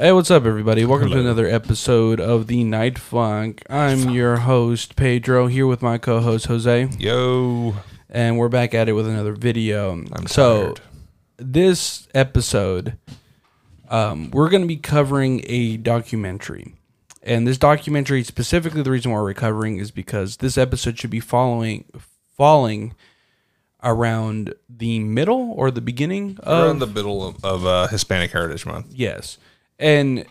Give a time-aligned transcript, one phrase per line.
[0.00, 0.84] Hey, what's up, everybody?
[0.84, 3.64] Welcome to another episode of the Night Funk.
[3.68, 7.74] I'm your host, Pedro, here with my co host, Jose, Yo,
[8.08, 9.90] and we're back at it with another video.
[9.90, 10.80] I'm so, tired.
[11.38, 12.96] this episode,
[13.88, 16.76] um, we're going to be covering a documentary.
[17.24, 21.18] And this documentary, specifically, the reason why we're covering is because this episode should be
[21.18, 21.86] following,
[22.36, 22.94] falling
[23.82, 28.64] around the middle or the beginning of in the middle of, of uh, Hispanic Heritage
[28.64, 28.92] Month.
[28.94, 29.38] Yes.
[29.78, 30.24] And,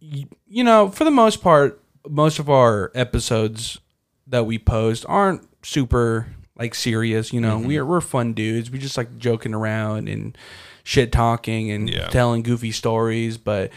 [0.00, 3.78] you know, for the most part, most of our episodes
[4.26, 7.32] that we post aren't super, like, serious.
[7.32, 7.66] You know, Mm-hmm.
[7.68, 8.70] we're, we're fun dudes.
[8.70, 10.36] We just like joking around and
[10.84, 12.08] shit talking and Yeah.
[12.08, 13.38] telling goofy stories.
[13.38, 13.70] But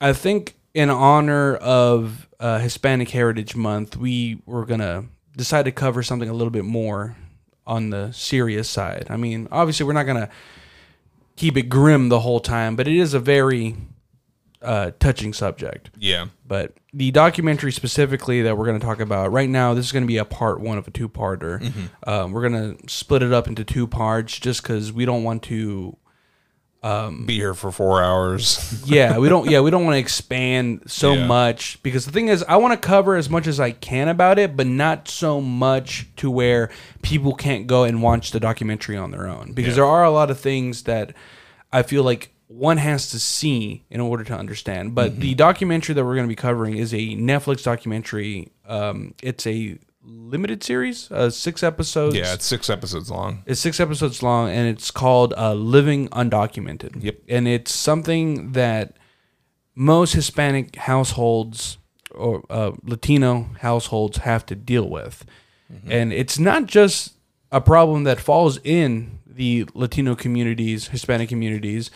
[0.00, 5.04] I think in honor of uh, Hispanic Heritage Month, we were going to
[5.36, 7.16] decide to cover something a little bit more
[7.66, 9.06] on the serious side.
[9.10, 10.30] I mean, obviously, we're not going to
[11.36, 13.76] keep it grim the whole time, but it is a very
[14.62, 15.90] uh, touching subject.
[15.98, 19.92] Yeah, But the documentary specifically that we're going to talk about right now, this is
[19.92, 21.72] going to be a part one of a two parter.
[22.06, 25.42] Um, we're going to split it up into two parts just because we don't want
[25.44, 25.96] to.
[27.26, 28.82] be here for four hours.
[28.86, 29.50] Yeah, we don't.
[29.50, 31.26] Yeah, we don't want to expand so Yeah.
[31.26, 34.38] much because the thing is, I want to cover as much as I can about
[34.38, 36.70] it, but not so much to where
[37.02, 39.52] people can't go and watch the documentary on their own.
[39.52, 39.82] Because Yeah.
[39.82, 41.12] there are a lot of things that
[41.72, 44.94] I feel like one has to see in order to understand.
[44.94, 45.20] But Mm-hmm.
[45.20, 48.50] the documentary that we're going to be covering is a Netflix documentary.
[48.66, 52.16] Um, it's a limited series, uh, six episodes.
[52.16, 53.42] yeah, it's six episodes long.
[53.46, 57.16] It's six episodes long, and it's called uh, "Living Undocumented." Yep.
[57.28, 58.96] and it's something that
[59.74, 61.76] most Hispanic households
[62.14, 65.24] or uh, Latino households have to deal with,
[65.86, 67.12] and it's not just
[67.52, 71.90] a problem that falls in the Latino communities, Hispanic communities.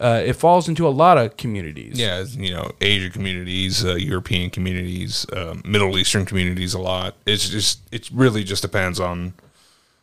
[0.00, 1.98] Uh, it falls into a lot of communities.
[1.98, 7.16] Yeah, you know, Asian communities, uh, European communities, uh, Middle Eastern communities, a lot.
[7.26, 9.34] It's just, it really just depends on.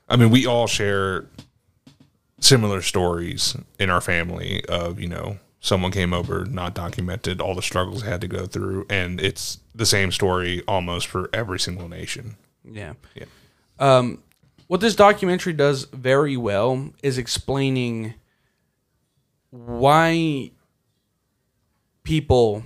[0.09, 1.25] I mean, we all share
[2.39, 7.61] similar stories in our family of you know someone came over not documented all the
[7.61, 11.87] struggles they had to go through and it's the same story almost for every single
[11.89, 12.35] nation
[12.69, 12.93] Yeah.
[13.15, 13.25] Yeah.
[13.79, 14.21] Um,
[14.67, 18.13] what this documentary does very well is explaining
[19.51, 20.51] why
[22.03, 22.63] people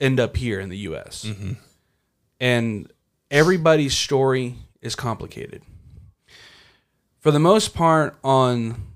[0.00, 1.24] end up here in the U.S.
[1.24, 1.52] Mm-hmm.
[2.40, 2.92] And
[3.30, 5.62] everybody's story is complicated.
[7.20, 8.86] For the most part, on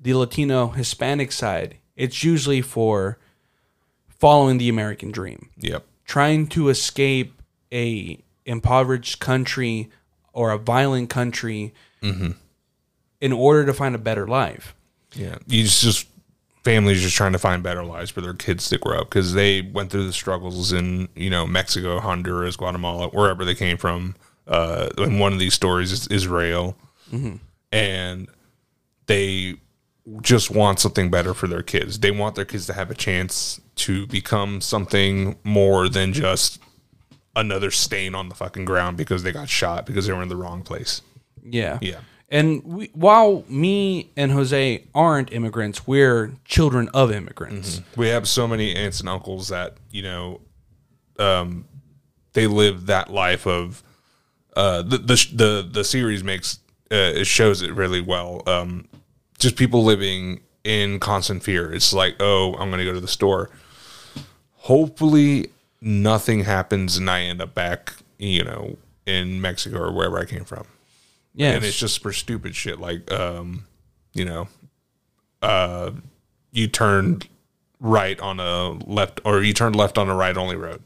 [0.00, 3.18] the Latino Hispanic side, it's usually for
[4.08, 7.42] following the American dream yep trying to escape
[7.72, 9.90] a impoverished country
[10.32, 12.30] or a violent country mm-hmm.
[13.20, 14.75] in order to find a better life.
[15.16, 16.06] Yeah, you just,
[16.64, 19.62] families just trying to find better lives for their kids to grow up because they
[19.62, 24.14] went through the struggles in you know Mexico, Honduras, Guatemala, wherever they came from.
[24.46, 26.76] Uh, and one of these stories is Israel,
[27.72, 28.28] and
[29.06, 29.54] they
[30.20, 31.98] just want something better for their kids.
[31.98, 36.60] They want their kids to have a chance to become something more than just
[37.34, 40.36] another stain on the fucking ground because they got shot because they were in the
[40.36, 41.02] wrong place.
[41.44, 41.78] Yeah.
[41.82, 42.00] Yeah.
[42.28, 47.82] And we, while me and Jose aren't immigrants, we're children of immigrants.
[47.96, 50.40] we have so many aunts and uncles that you know
[51.18, 51.64] um
[52.32, 53.82] they live that life of
[54.56, 56.58] uh the the the, the series makes
[56.90, 58.42] uh, it shows it really well.
[58.46, 58.88] Um
[59.38, 61.72] just people living in constant fear.
[61.72, 63.50] It's like oh i'm gonna go to the store.
[64.54, 65.50] Hopefully
[65.80, 70.42] nothing happens and i end up back you know in mexico or wherever i came
[70.44, 70.64] from
[71.36, 71.56] Yes.
[71.56, 72.80] and it's just for stupid shit.
[72.80, 73.66] Like um
[74.14, 74.48] you know
[75.42, 75.92] uh
[76.50, 77.28] you turned
[77.78, 80.82] right on a left or you turned left on a right only road.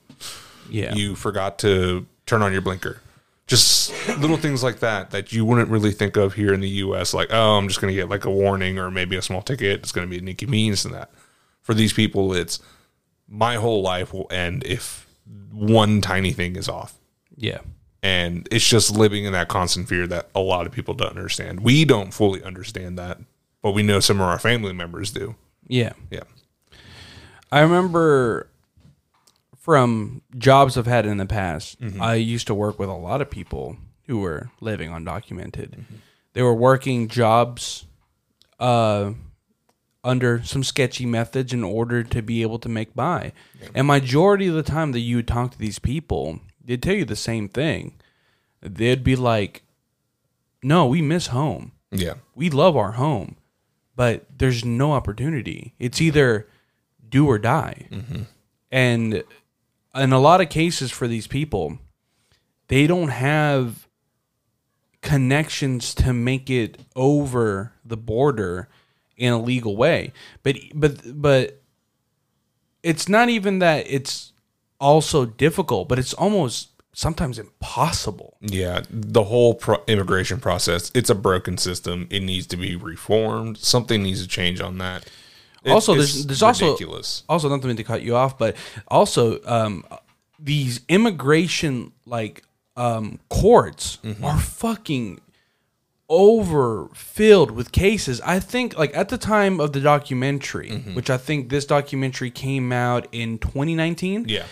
[0.69, 0.95] Yeah.
[0.95, 3.01] you forgot to turn on your blinker.
[3.47, 7.13] Just little things like that that you wouldn't really think of here in the us
[7.15, 9.81] like oh i'm just going to get like a warning or maybe a small ticket.
[9.81, 11.11] It's going to be an inconvenience and that.
[11.63, 12.59] For these people it's
[13.29, 15.07] my whole life will end if
[15.53, 16.95] one tiny thing is off.
[17.37, 17.61] Yeah.
[18.03, 21.61] And it's just living in that constant fear that a lot of people don't understand.
[21.61, 23.19] We don't fully understand that,
[23.63, 25.35] but we know some of our family members do.
[25.67, 25.93] Yeah.
[26.11, 26.23] Yeah.
[27.53, 28.49] I remember
[29.59, 33.29] from jobs I've had in the past, I used to work with a lot of
[33.31, 33.77] people
[34.07, 35.85] who were living undocumented.
[36.33, 37.85] They were working jobs
[38.59, 39.13] uh,
[40.03, 43.33] under some sketchy methods in order to be able to make by.
[43.75, 47.05] And majority of the time that you would talk to these people, they'd tell you
[47.05, 47.95] the same thing.
[48.63, 49.63] They'd be like,
[50.63, 51.73] "No, we miss home.
[51.91, 52.15] Yeah.
[52.37, 53.37] We love our home,
[53.97, 55.75] but there's no opportunity.
[55.81, 56.07] It's mm-hmm.
[56.07, 56.49] either
[57.09, 57.89] do or die.
[57.91, 58.23] Mm-hmm.
[58.71, 59.25] And
[59.97, 61.79] in a lot of cases for these people,
[62.69, 63.89] they don't have
[65.03, 68.69] connections to make it over the border
[69.17, 70.13] in a legal way.
[70.45, 71.61] But but but
[72.85, 74.30] it's not even that it's
[74.81, 78.37] also difficult, but it's almost sometimes impossible.
[78.41, 82.07] Yeah, the whole pro- immigration process, it's a broken system.
[82.11, 83.59] It needs to be reformed.
[83.59, 85.07] Something needs to change on that.
[85.63, 87.23] It- also, there's there's also ridiculous.
[87.29, 88.57] also not to mean to cut you off, but
[88.89, 89.85] also um,
[90.39, 92.43] these immigration like
[92.77, 94.25] um, courts Mm-hmm.
[94.25, 95.21] are fucking
[96.09, 98.21] overfilled with cases.
[98.23, 100.95] I think like at the time of the documentary, Mm-hmm.
[100.95, 104.27] which I think this documentary came out in 2019.
[104.29, 104.45] Yeah.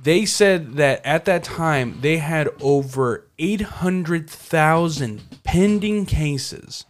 [0.00, 6.84] They said that at that time they had over 800,000 pending cases.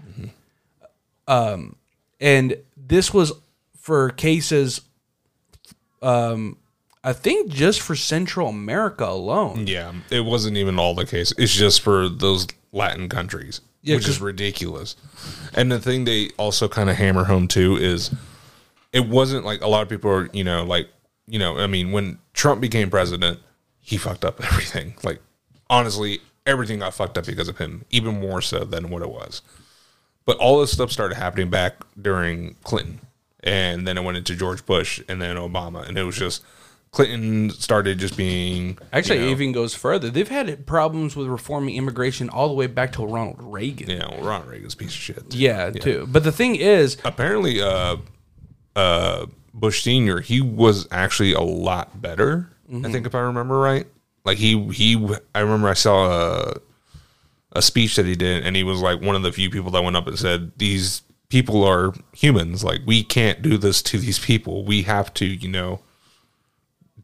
[1.26, 1.76] Um,
[2.20, 3.32] and this was
[3.78, 4.80] for cases,
[6.02, 6.56] um,
[7.04, 9.66] I think just for Central America alone.
[9.66, 11.32] Yeah, it wasn't even all the case.
[11.38, 14.96] It's just for those Latin countries, Yeah, which is ridiculous.
[15.54, 18.10] And the thing they also kind of hammer home too is
[18.92, 20.88] it wasn't like a lot of people are, you know, like,
[21.28, 23.40] you know, I mean, when Trump became president,
[23.80, 24.94] he fucked up everything.
[25.02, 25.20] Like,
[25.70, 29.42] honestly, everything got fucked up because of him, even more so than what it was.
[30.24, 33.00] But all this stuff started happening back during Clinton,
[33.42, 36.42] and then it went into George Bush, and then Obama, and it was just
[36.90, 40.10] Clinton started just being Actually, you it know, even goes further.
[40.10, 43.90] They've had problems with reforming immigration all the way back to Ronald Reagan.
[43.90, 45.34] Yeah, well, Ronald Reagan's a piece of shit.
[45.34, 46.06] Yeah, too.
[46.10, 47.96] But the thing is, Apparently, uh,
[48.74, 49.26] uh,
[49.58, 52.50] Bush Senior, he was actually a lot better.
[52.72, 53.86] I think if I remember right.
[54.24, 56.54] Like he he, I remember I saw a
[57.52, 59.82] a speech that he did, and he was like one of the few people that
[59.82, 62.62] went up and said, "These people are humans.
[62.62, 64.64] Like we can't do this to these people.
[64.64, 65.80] We have to, you know,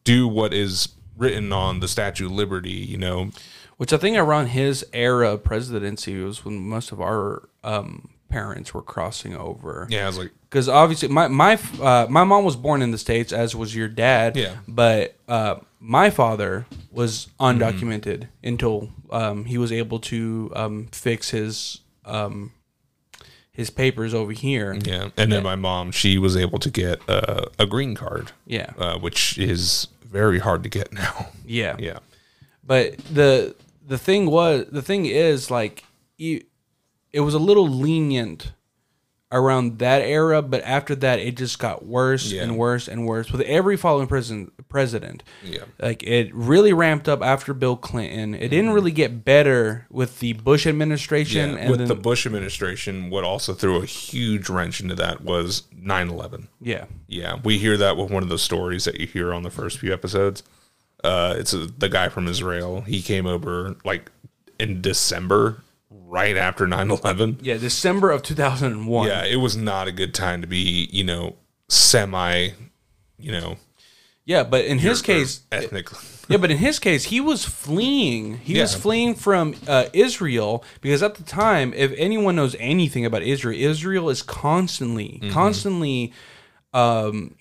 [0.04, 2.72] do what is written on the Statue of Liberty.
[2.72, 3.30] You know,
[3.78, 8.74] which I think around his era of presidency was when most of our um, parents
[8.74, 9.86] were crossing over.
[9.90, 12.98] yeah, I was like, because obviously my my uh, my mom was born in the
[12.98, 14.36] states, as was your dad.
[14.36, 14.56] Yeah.
[14.66, 17.44] But uh, my father was Mm-hmm.
[17.62, 22.52] undocumented until um, he was able to um, fix his um,
[23.52, 24.74] his papers over here.
[24.84, 25.10] yeah.
[25.16, 28.32] And then my mom, she was able to get uh, a green card.
[28.46, 28.70] Yeah.
[28.78, 31.28] uh, which is very hard to get now.
[31.46, 31.76] Yeah.
[31.78, 31.98] Yeah,
[32.64, 33.54] But the
[33.86, 35.84] the thing was the thing is like
[36.16, 36.42] you,
[37.14, 38.52] it was a little lenient
[39.32, 42.42] around that era, but after that it just got worse Yeah.
[42.42, 44.52] and worse and worse with every following president.
[44.68, 45.60] President, Yeah.
[45.80, 48.34] like it really ramped up after Bill Clinton.
[48.34, 51.56] It didn't really get better with the Bush administration, yeah.
[51.58, 55.62] and With then the Bush administration, what also threw a huge wrench into that was
[55.80, 56.48] 9-11.
[56.60, 59.50] yeah, Yeah, we hear that with one of the stories that you hear on the
[59.50, 60.42] first few episodes.
[61.04, 62.80] Uh, it's a, the guy from Israel.
[62.82, 64.10] He came over like
[64.58, 65.62] in December,
[66.06, 67.38] right after 9-11.
[67.42, 69.08] yeah, December of two thousand and one.
[69.08, 71.36] Yeah, it was not a good time to be, you know,
[71.68, 72.50] semi,
[73.18, 73.56] you know,
[74.26, 75.88] yeah, but in his case, ethnic.
[76.28, 78.38] Yeah, but in his case, he was fleeing.
[78.38, 83.22] He was fleeing from uh, Israel because at the time, if anyone knows anything about
[83.22, 85.30] Israel, Israel is constantly, Mm-hmm.
[85.32, 86.12] constantly
[86.72, 87.36] um,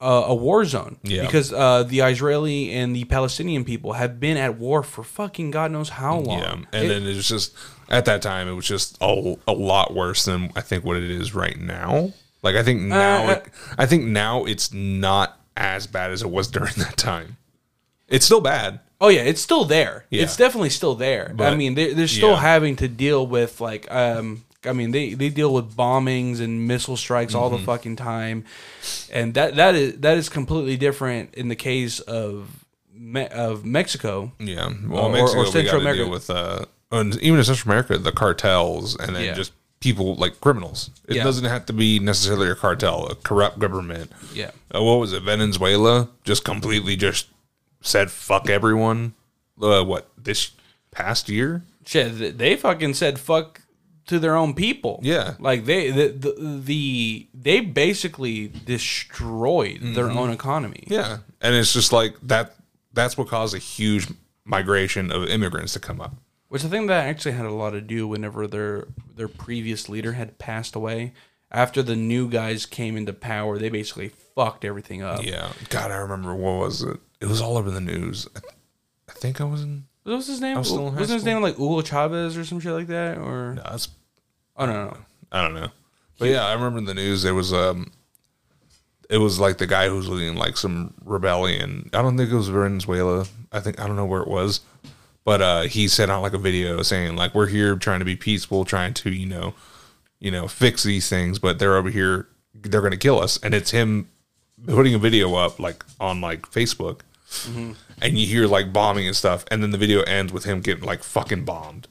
[0.00, 0.98] a, a war zone.
[1.04, 1.22] Yeah.
[1.22, 5.70] Because uh, the Israeli and the Palestinian people have been at war for fucking God
[5.70, 6.40] knows how long.
[6.40, 7.54] Yeah, and It- then it's just
[7.88, 11.10] at that time it was just a, a lot worse than I think what it
[11.10, 12.12] is right now.
[12.42, 13.46] Like I think now, uh, it,
[13.78, 17.36] I think now it's not as bad as it was during that time.
[18.08, 18.80] It's still bad.
[19.00, 20.04] Oh yeah, it's still there.
[20.10, 20.22] Yeah.
[20.22, 21.34] It's definitely still there.
[21.38, 22.40] I mean, they, they're still yeah.
[22.40, 26.96] having to deal with like, um, I mean, they, they deal with bombings and missile
[26.96, 27.64] strikes all the Mm-hmm.
[27.66, 28.44] fucking time,
[29.12, 32.64] and that that is that is completely different in the case of
[32.94, 34.32] Me- of Mexico.
[34.38, 36.10] Yeah, well, Or- Mexico or Central got to deal America.
[36.10, 36.64] with uh,
[36.94, 39.34] and even in Central America, the cartels, and then Yeah.
[39.34, 40.90] just people like criminals.
[41.08, 41.24] It Yeah.
[41.24, 44.10] doesn't have to be necessarily a cartel, a corrupt government.
[44.32, 45.22] Yeah, Uh, what was it?
[45.22, 47.26] Venezuela just completely just
[47.82, 49.12] said fuck everyone.
[49.60, 50.50] Uh, what this
[50.90, 51.62] past year?
[51.86, 53.60] shit, th- they fucking said fuck
[54.06, 55.00] to their own people.
[55.02, 55.34] Yeah.
[55.38, 60.18] like they the the, the they basically destroyed their Mm-hmm.
[60.18, 60.84] own economy.
[60.86, 62.54] Yeah, and it's just like that.
[62.92, 64.06] That's what caused a huge
[64.44, 66.14] migration of immigrants to come up.
[66.54, 70.12] Which I think that actually had a lot to do whenever their their previous leader
[70.12, 71.12] had passed away.
[71.50, 75.24] After the new guys came into power, they basically fucked everything up.
[75.24, 77.00] Yeah, God, I remember what was it?
[77.20, 78.28] It was all over the news.
[78.36, 78.40] I,
[79.08, 79.86] I think I was in.
[80.04, 80.56] What was his name?
[80.56, 81.34] was still in high Wasn't his school.
[81.34, 83.18] name like Hugo Chavez or some shit like that?
[83.18, 83.88] Or No, that's
[84.56, 84.96] oh no, no.
[85.32, 85.70] I don't know.
[86.20, 87.90] But yeah, I remember in the news there was um
[89.10, 91.90] it was like the guy who was leading like some rebellion.
[91.92, 93.26] I don't think it was Venezuela.
[93.50, 94.60] I think I don't know where it was,
[95.24, 98.16] but uh, he sent out like a video saying like we're here trying to be
[98.16, 99.54] peaceful, trying to you know,
[100.20, 103.70] you know, fix these things, but they're over here, they're gonna kill us, and it's
[103.70, 104.08] him
[104.66, 107.00] putting a video up like on like Facebook,
[108.02, 110.84] and you hear like bombing and stuff, and then the video ends with him getting
[110.84, 111.88] like fucking bombed.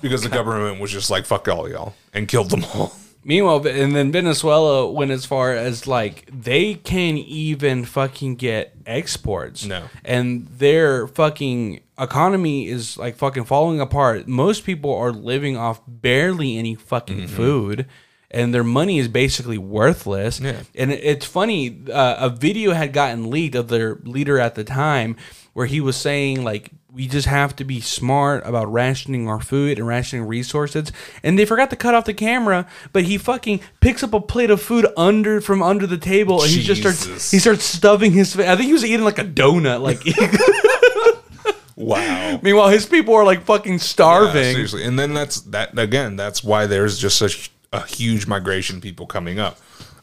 [0.00, 2.92] Because the government was just like fuck all y'all and killed them all.
[3.24, 9.64] Meanwhile, and then Venezuela went as far as like they can't even fucking get exports.
[9.64, 9.84] No.
[10.04, 14.26] And their fucking economy is like fucking falling apart.
[14.26, 17.36] Most people are living off barely any fucking Mm-hmm.
[17.36, 17.86] food.
[18.34, 20.40] And their money is basically worthless.
[20.40, 20.62] Yeah.
[20.74, 25.16] And it's funny, uh, a video had gotten leaked of their leader at the time
[25.52, 29.78] where he was saying, like, we just have to be smart about rationing our food
[29.78, 30.92] and rationing resources.
[31.22, 34.50] And they forgot to cut off the camera, but he fucking picks up a plate
[34.50, 38.34] of food under from under the table and he just starts he starts stuffing his
[38.36, 38.46] face.
[38.46, 39.80] I think he was eating like a donut.
[39.80, 40.02] Like
[41.76, 42.38] Wow.
[42.42, 44.52] meanwhile his people are like fucking Yeah, starving.
[44.54, 46.16] seriously, and then that's that again.
[46.16, 49.58] That's why there's just such a huge migration people coming up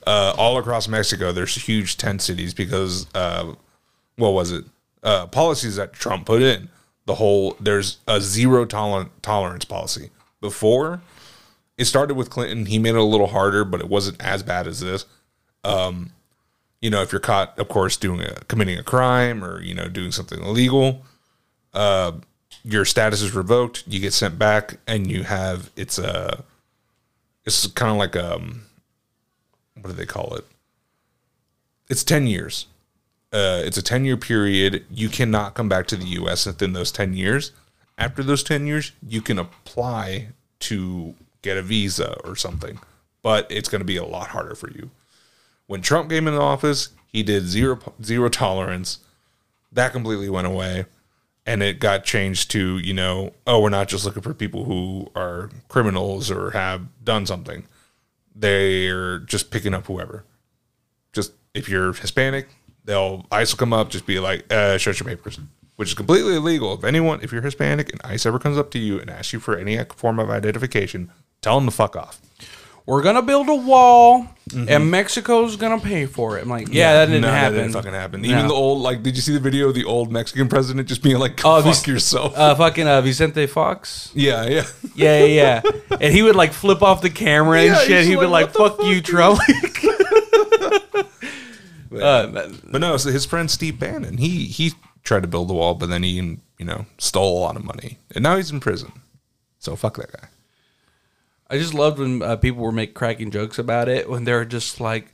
[0.07, 1.31] uh, all across Mexico.
[1.31, 3.53] There's huge tent cities because uh,
[4.15, 4.65] what was it?
[5.03, 6.69] Uh, policies that Trump put in.
[7.09, 10.11] The whole there's a zero toler- tolerance policy.
[10.41, 11.01] Before
[11.75, 14.67] it started with Clinton, he made it a little harder, but it wasn't as bad
[14.67, 15.07] as this.
[15.63, 16.11] Um,
[16.81, 19.87] you know, if you're caught, of course, doing a committing a crime or you know
[19.87, 21.03] doing something illegal,
[21.73, 23.85] your status is revoked.
[23.87, 26.43] You get sent back, and you have it's a
[27.43, 28.65] it's kind of like um
[29.81, 30.45] what do they call it?
[31.89, 32.67] It's ten years.
[33.31, 34.85] Uh, it's a ten year period.
[34.89, 36.45] You cannot come back to the U.S.
[36.45, 37.51] within those ten years.
[37.97, 40.29] After those ten years, you can apply
[40.61, 42.79] to get a visa or something,
[43.21, 44.89] but it's going to be a lot harder for you.
[45.67, 48.99] When Trump came into office, he did zero zero tolerance.
[49.71, 50.85] That completely went away
[51.49, 55.09] and it got changed to you know oh we're not just looking for people who
[55.15, 57.63] are criminals or have done something
[58.35, 60.23] they're just picking up whoever
[61.11, 62.49] just if you're hispanic
[62.89, 65.39] they'll ice will come up just be like uh show your papers
[65.77, 68.79] which is completely illegal if anyone if you're hispanic and ice ever comes up to
[68.79, 71.09] you and asks you for any form of identification
[71.41, 72.19] tell them to fuck off
[72.85, 74.27] We're gonna build a wall
[74.67, 76.41] and Mexico's gonna pay for it.
[76.41, 77.53] I'm like, yeah, that didn't no, happen.
[77.57, 78.29] that didn't fucking happen No.
[78.29, 81.03] even the old like did you see the video of the old mexican president just
[81.03, 84.11] being like Oh, fuck this- yourself uh, fucking uh, Vicente Fox.
[84.15, 84.65] yeah yeah
[84.95, 85.61] Yeah, yeah,
[86.01, 88.05] and he would like flip off the camera and Yeah, shit.
[88.05, 89.37] He'd be like, like, "Fuck you, fuck,
[91.97, 95.53] Trump." uh, But no, so his friend Steve Bannon, he he tried to build the
[95.53, 98.59] wall, but then he you know stole a lot of money, and now he's in
[98.59, 98.91] prison.
[99.59, 100.27] So fuck that guy.
[101.49, 104.79] I just loved when uh, people were make cracking jokes about it when they're just
[104.79, 105.11] like,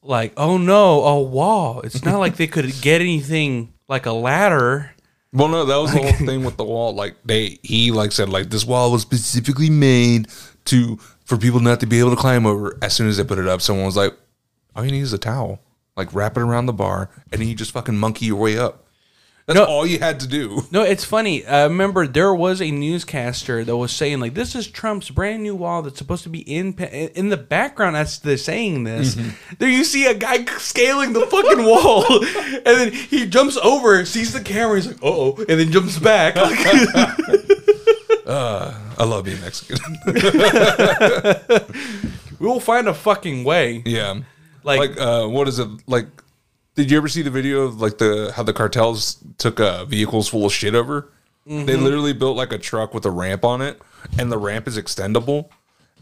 [0.00, 1.80] like, oh no, a wall.
[1.80, 4.92] It's not like they could get anything like a ladder.
[5.32, 6.94] Well, no, that was the whole thing with the wall.
[6.94, 10.28] Like they, he like said like this wall was specifically made
[10.66, 12.78] to for people not to be able to climb over.
[12.80, 14.14] As soon as they put it up, someone was like,
[14.76, 15.60] "All you need is a towel.
[15.96, 18.82] Like wrap it around the bar, and then you just fucking monkey your way up."
[19.46, 19.64] That's No.
[19.64, 20.62] all you had to do.
[20.72, 21.46] No, it's funny.
[21.46, 25.54] I remember there was a newscaster that was saying like, "This is Trump's brand new
[25.54, 26.72] wall that's supposed to be in
[27.14, 29.54] in the background." As they're saying this, Mm-hmm.
[29.58, 34.32] there you see a guy scaling the fucking wall, and then he jumps over, sees
[34.32, 36.34] the camera, he's like, "Oh," and then jumps back.
[38.28, 39.78] I love being Mexican.
[42.40, 43.82] we will find a fucking way.
[43.86, 44.20] Yeah.
[44.66, 45.68] Like- Like, uh, what is it?
[45.86, 46.06] Like,
[46.74, 50.28] did you ever see the video of like the how the cartels took uh, vehicles
[50.28, 51.10] full of shit over?
[51.46, 53.80] They literally built like a truck with a ramp on it,
[54.18, 55.48] and the ramp is extendable,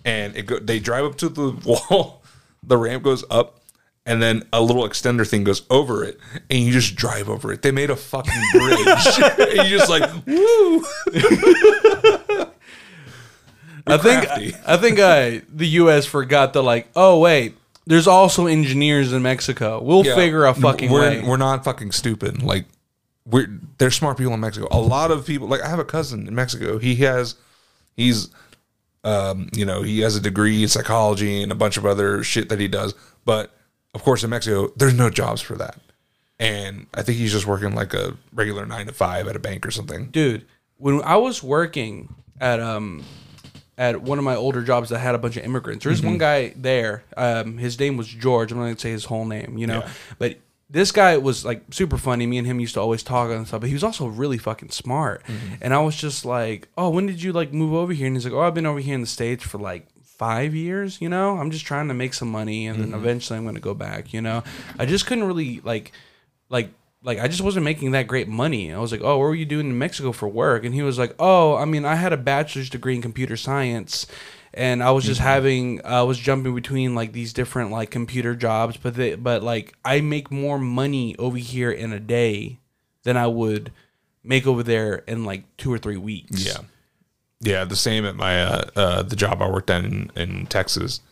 [0.05, 1.51] and it go, they drive up to the
[1.91, 2.23] wall,
[2.63, 3.61] the ramp goes up,
[4.07, 6.19] and then a little extender thing goes over it,
[6.49, 7.61] and you just drive over it.
[7.61, 8.79] They made a fucking bridge,
[9.39, 10.83] and you just like woo.
[13.87, 14.55] I think crafty.
[14.67, 16.07] I think I the U.S.
[16.07, 16.89] forgot to like.
[16.97, 17.57] Oh wait,
[17.87, 19.83] there's also engineers in Mexico.
[19.83, 20.15] We'll Yeah.
[20.15, 21.23] figure a fucking we're, way.
[21.23, 22.43] We're not fucking stupid.
[22.43, 22.67] Like
[23.27, 23.49] we're
[23.79, 24.69] there's smart people in Mexico.
[24.71, 26.79] A lot of people like I have a cousin in Mexico.
[26.79, 27.35] He has
[27.97, 28.29] he's
[29.05, 32.49] um, you know, he has a degree in psychology and a bunch of other shit
[32.49, 32.95] that he does.
[33.27, 33.55] But
[33.95, 35.79] of course in Mexico, there's no jobs for that.
[36.39, 39.67] And I think he's just working like a regular nine to five at a bank
[39.67, 40.07] or something.
[40.07, 43.03] dude when i was working at um
[43.77, 46.09] at one of my older jobs that had a bunch of immigrants there's Mm-hmm.
[46.11, 49.59] one guy there um his name was george i'm not gonna say his whole name
[49.59, 49.91] you know Yeah.
[50.19, 50.37] but
[50.71, 53.61] this guy was like super funny me and him used to always talk and stuff
[53.61, 55.55] but he was also really fucking smart Mm-hmm.
[55.61, 58.25] and i was just like oh when did you like move over here and he's
[58.25, 61.01] like oh i've been over here in the states for like five years.
[61.01, 63.61] You know, I'm just trying to make some money, and then eventually I'm going to
[63.61, 64.13] go back.
[64.15, 64.45] You know,
[64.79, 65.91] I just couldn't really like,
[66.49, 66.71] like.
[67.05, 68.73] Like I just wasn't making that great money.
[68.73, 70.99] I was like, "Oh, what were you doing in Mexico for work?" And he was
[70.99, 74.07] like, "Oh, I mean, I had a bachelor's degree in computer science,
[74.55, 78.79] and I was just having I was jumping between like these different like computer jobs,
[78.79, 82.59] but they, but like I make more money over here in a day
[83.03, 83.71] than I would
[84.23, 86.47] make over there in like two or three weeks.
[86.47, 86.63] Yeah,
[87.41, 87.65] yeah.
[87.65, 91.03] The same at my uh, uh, the job I worked at in in Texas.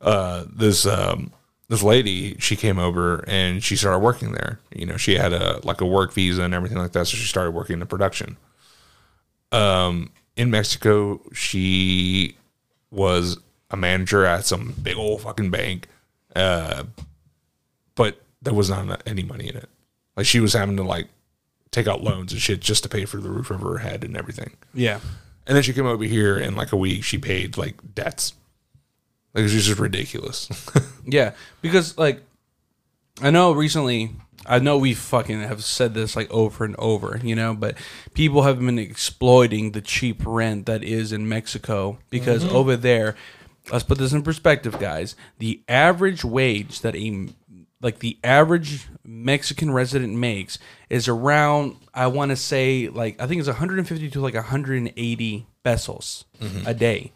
[0.00, 1.32] Uh, this um,
[1.68, 4.60] this lady she came over and she started working there.
[4.74, 7.26] You know, she had a like a work visa and everything like that, so she
[7.26, 8.36] started working in production.
[9.52, 12.36] Um, in Mexico, she
[12.90, 13.38] was
[13.70, 15.88] a manager at some big old fucking bank,
[16.34, 16.84] uh,
[17.94, 19.68] but there was not any money in it.
[20.16, 21.08] Like she was having to like
[21.70, 24.16] take out loans and shit just to pay for the roof over her head and
[24.16, 24.56] everything.
[24.72, 25.00] Yeah.
[25.46, 27.04] And then she came over here in like a week.
[27.04, 28.34] She paid like debts.
[29.36, 30.48] Like it's just ridiculous.
[31.08, 31.34] Yeah.
[31.62, 32.22] Because like
[33.22, 34.10] I know recently
[34.44, 37.76] I know we fucking have said this like over and over, you know, but
[38.14, 42.56] people have been exploiting the cheap rent that is in Mexico because mm-hmm.
[42.56, 43.14] over there,
[43.70, 45.14] let's put this in perspective, guys.
[45.38, 47.28] The average wage that a
[47.80, 50.58] like the average Mexican resident makes
[50.90, 56.24] is around I want to say like I think it's 150 to like 180 pesos
[56.40, 56.66] mm-hmm.
[56.66, 57.12] a day.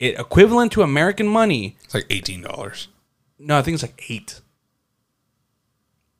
[0.00, 1.76] It equivalent to American money.
[1.84, 2.88] it's like eighteen dollars.
[3.38, 4.40] No, I think it's like 8.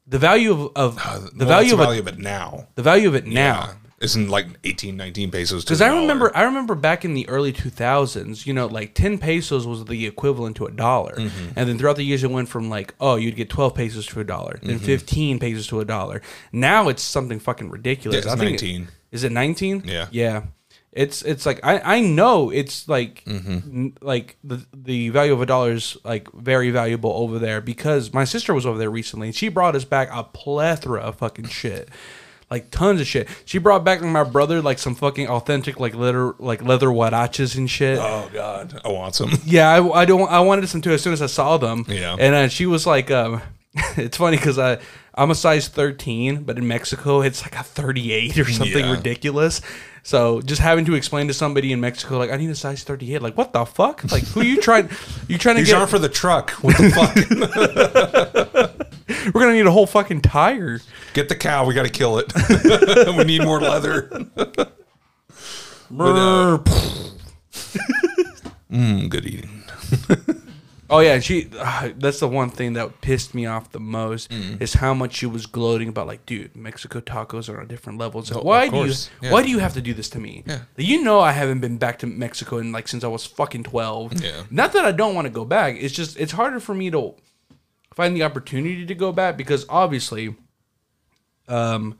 [0.06, 0.94] The value of, of
[1.36, 2.66] the Well, value of the a, of it now.
[2.74, 3.74] the value of it now.
[4.00, 5.62] Isn't like 18, 19 pesos.
[5.62, 9.18] Because I remember, I remember back in the early two thousands, you know, like ten
[9.18, 11.48] pesos was the equivalent to a dollar, Mm-hmm.
[11.54, 14.20] and then throughout the years it went from like, oh, you'd get twelve pesos to
[14.20, 14.86] a dollar, then Mm-hmm.
[14.86, 16.22] fifteen pesos to a dollar.
[16.50, 18.14] Now it's something fucking ridiculous.
[18.24, 18.88] Yeah, it's I think 19.
[19.12, 19.82] is it nineteen?
[19.84, 20.06] Yeah.
[20.10, 20.44] yeah.
[20.92, 23.50] It's it's like I I know it's like Mm-hmm.
[23.52, 28.12] n- like the the value of a dollar is like very valuable over there because
[28.12, 31.46] my sister was over there recently and she brought us back a plethora of fucking
[31.60, 31.88] shit.
[32.50, 33.28] Like tons of shit.
[33.44, 37.70] She brought back my brother like some fucking authentic like leather like leather huaraches and
[37.70, 37.96] shit.
[38.00, 39.30] Oh God, I want some.
[39.44, 40.28] Yeah, I, I don't.
[40.28, 41.84] I wanted some too as soon as I saw them.
[41.86, 42.16] Yeah.
[42.18, 43.40] and uh, she was like, um,
[43.96, 44.78] "It's funny because I
[45.14, 48.92] I'm a size 13, but in Mexico it's like a 38 or something Yeah.
[48.92, 49.60] ridiculous."
[50.02, 53.20] So just having to explain to somebody in Mexico like I need a size 38,
[53.20, 54.10] like what the fuck?
[54.10, 54.88] Like who are you trying?
[55.28, 55.78] You trying to These get?
[55.78, 56.50] aren't for the truck.
[56.62, 57.14] What the fuck?
[59.34, 60.80] we're gonna need a whole fucking tire.
[61.12, 61.66] Get the cow.
[61.66, 62.32] We got to kill it.
[63.16, 64.10] we need more leather.
[65.92, 66.58] But, uh,
[68.70, 69.64] mm, good eating.
[70.90, 71.48] Oh yeah, and she.
[71.56, 74.60] Uh, that's the one thing that pissed me off the most Mm.
[74.60, 76.06] is how much she was gloating about.
[76.08, 78.20] Like, dude, Mexico tacos are on a different level.
[78.20, 78.92] It's like, Oh, why do you?
[79.22, 79.30] Yeah.
[79.32, 80.42] Why do you have to do this to me?
[80.46, 80.62] Yeah.
[80.76, 84.20] You know, I haven't been back to Mexico in like since I was fucking twelve.
[84.20, 84.42] Yeah.
[84.50, 85.76] Not that I don't want to go back.
[85.78, 87.14] It's just it's harder for me to
[87.94, 90.34] find the opportunity to go back because obviously,
[91.48, 91.96] um,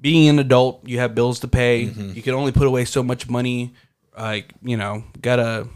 [0.00, 1.86] being an adult, you have bills to pay.
[1.86, 2.12] Mm-hmm.
[2.14, 3.72] You can only put away so much money.
[4.16, 5.68] Like you know, gotta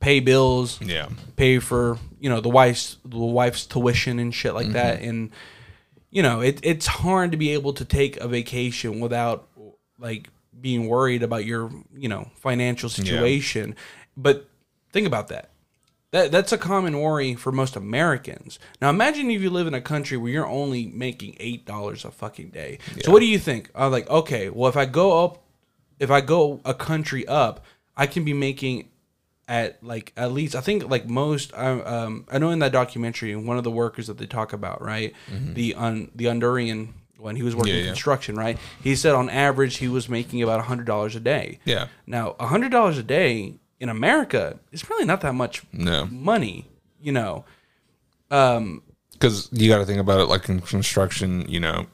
[0.00, 1.08] pay bills Yeah.
[1.36, 5.08] pay for you know the wife's the wife's tuition and shit like that mm-hmm.
[5.10, 5.30] and
[6.10, 9.48] you know it, it's hard to be able to take a vacation without
[9.98, 10.30] like
[10.60, 13.74] being worried about your you know financial situation
[14.16, 14.48] but
[14.92, 15.50] think about that
[16.10, 18.58] that that's a common worry for most Americans.
[18.80, 22.10] Now imagine if you live in a country where you're only making eight dollars a
[22.10, 22.78] fucking day.
[23.02, 23.70] So what do you think?
[23.74, 25.44] I'm like, okay, well if I go up,
[25.98, 27.64] if I go a country up,
[27.96, 28.88] I can be making
[29.48, 33.34] at like at least I think like most I um I know in that documentary
[33.34, 37.42] one of the workers that they talk about right the un the Honduran when he
[37.42, 37.78] was working Mm-hmm.
[37.78, 37.90] Yeah, yeah.
[37.90, 41.58] construction right he said on average he was making about a hundred dollars a day
[41.64, 41.86] Yeah.
[42.06, 46.04] now a hundred dollars a day in America is really not that much No.
[46.06, 46.68] money
[47.00, 47.44] you know
[48.30, 48.82] um
[49.12, 51.86] Because you got to think about it like in construction, you know,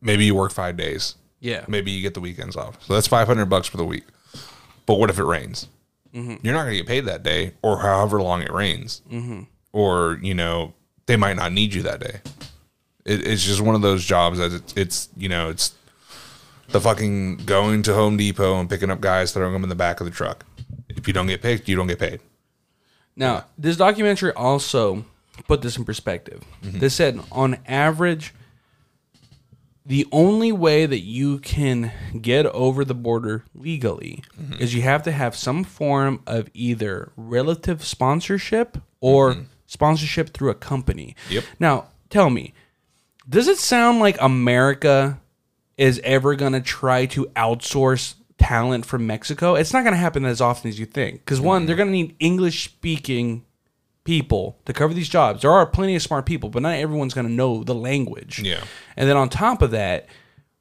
[0.00, 1.16] maybe you work five days.
[1.40, 2.82] yeah Maybe you get the weekends off.
[2.84, 4.04] So that's 500 bucks for the week.
[4.86, 5.68] But what if it rains?
[6.14, 6.36] Mm-hmm.
[6.42, 9.02] You're not going to get paid that day or however long it rains.
[9.10, 9.42] Mm-hmm.
[9.72, 10.72] Or, you know,
[11.06, 12.20] they might not need you that day.
[13.04, 15.74] It, it's just one of those jobs that it's, it's, you know, it's
[16.68, 20.00] the fucking going to Home Depot and picking up guys, throwing them in the back
[20.00, 20.46] of the truck.
[20.88, 22.20] If you don't get picked, you don't get paid.
[23.14, 25.04] Now, this documentary also
[25.46, 26.42] put this in perspective.
[26.62, 26.78] Mm-hmm.
[26.78, 28.32] They said, on average,
[29.86, 34.60] the only way that you can get over the border legally mm-hmm.
[34.60, 39.42] is you have to have some form of either relative sponsorship or mm-hmm.
[39.66, 41.14] sponsorship through a company.
[41.30, 41.44] Yep.
[41.60, 42.52] Now, tell me,
[43.28, 45.20] does it sound like America
[45.76, 50.24] is ever going to try to outsource talent from Mexico, it's not going to happen
[50.24, 51.20] as often as you think.
[51.24, 51.92] Because one, they're mm-hmm.
[51.92, 53.44] going to need English speaking
[54.06, 55.42] people to cover these jobs.
[55.42, 58.38] There are plenty of smart people, but not everyone's going to know the language.
[58.42, 58.64] Yeah.
[58.96, 60.06] And then on top of that,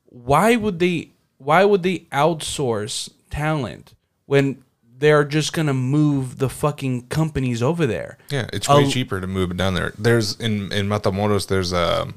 [0.06, 3.94] why would they why would they outsource talent
[4.26, 4.64] when
[4.98, 8.18] they're just going to move the fucking companies over there?
[8.30, 8.90] Yeah, it's way Oh.
[8.90, 9.94] cheaper to move it down there.
[9.98, 11.48] There's in in Matamoros.
[11.48, 12.08] There's a,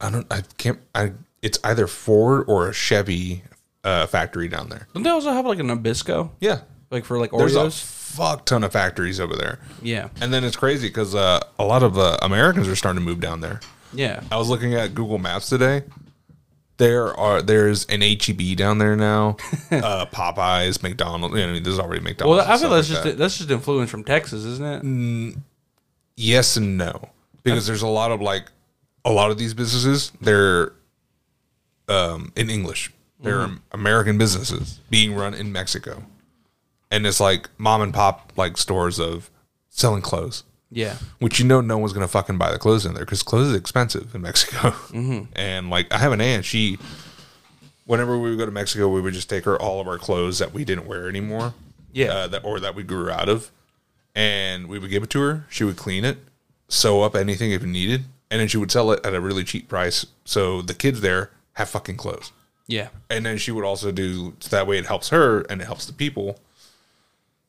[0.00, 1.12] I don't, I can't, I.
[1.42, 3.42] It's either Ford or a Chevy
[3.82, 4.88] uh, factory down there.
[4.94, 6.30] Don't they also have like a Nabisco?
[6.40, 7.82] Yeah, Like for like Oreos?
[8.16, 9.58] Fuck ton of factories over there.
[9.82, 10.08] yeah.
[10.20, 13.20] And then it's crazy because uh, a lot of uh, Americans are starting to move
[13.20, 13.60] down there.
[13.92, 14.22] Yeah.
[14.30, 15.82] I was looking at Google Maps today.
[16.76, 19.36] There are there's an HEB down there now,
[19.70, 21.36] uh, Popeyes, McDonald's.
[21.36, 22.38] I mean, there's already McDonald's.
[22.38, 23.18] Well, I feel that's like just that.
[23.18, 25.36] that's just influence from Texas, isn't it?
[26.16, 27.08] yes and no
[27.42, 28.46] because there's a lot of like
[29.04, 30.72] a lot of these businesses they're
[31.88, 36.04] um in english they're american businesses being run in mexico
[36.94, 39.30] and it's like mom and pop like stores of
[39.70, 40.96] selling clothes Yeah.
[41.18, 43.54] which you know no one's gonna fucking buy the clothes in there because clothes is
[43.56, 44.74] expensive in mexico
[45.34, 46.78] and like i have an aunt she
[47.86, 50.38] whenever we would go to mexico we would just take her all of our clothes
[50.38, 51.54] that we didn't wear anymore
[51.92, 52.06] Yeah.
[52.12, 53.50] uh, that or that we grew out of,
[54.14, 55.46] and we would give it to her.
[55.48, 56.18] She would clean it,
[56.68, 59.68] sew up anything if needed, and then she would sell it at a really cheap
[59.68, 60.06] price.
[60.24, 62.32] So the kids there have fucking clothes,
[62.66, 62.88] Yeah.
[63.10, 65.86] and then she would also do so that way it helps her and it helps
[65.86, 66.38] the people.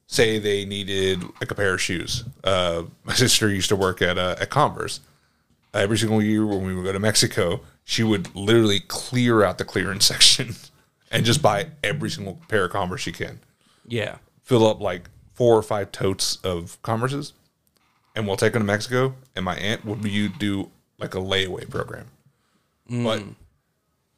[0.08, 2.24] Say they needed like a pair of shoes.
[2.44, 5.00] Uh, my sister used to work at uh, at Converse.
[5.74, 9.66] Every single year when we would go to Mexico, she would literally clear out the
[9.66, 10.56] clearance section
[11.12, 13.40] and just buy every single pair of Converse she can
[13.88, 14.18] Yeah.
[14.44, 17.34] fill up like four or five totes of Converses,
[18.16, 19.16] and we'll take them to Mexico.
[19.36, 22.06] And my aunt would be you do like a layaway program,
[22.90, 23.22] but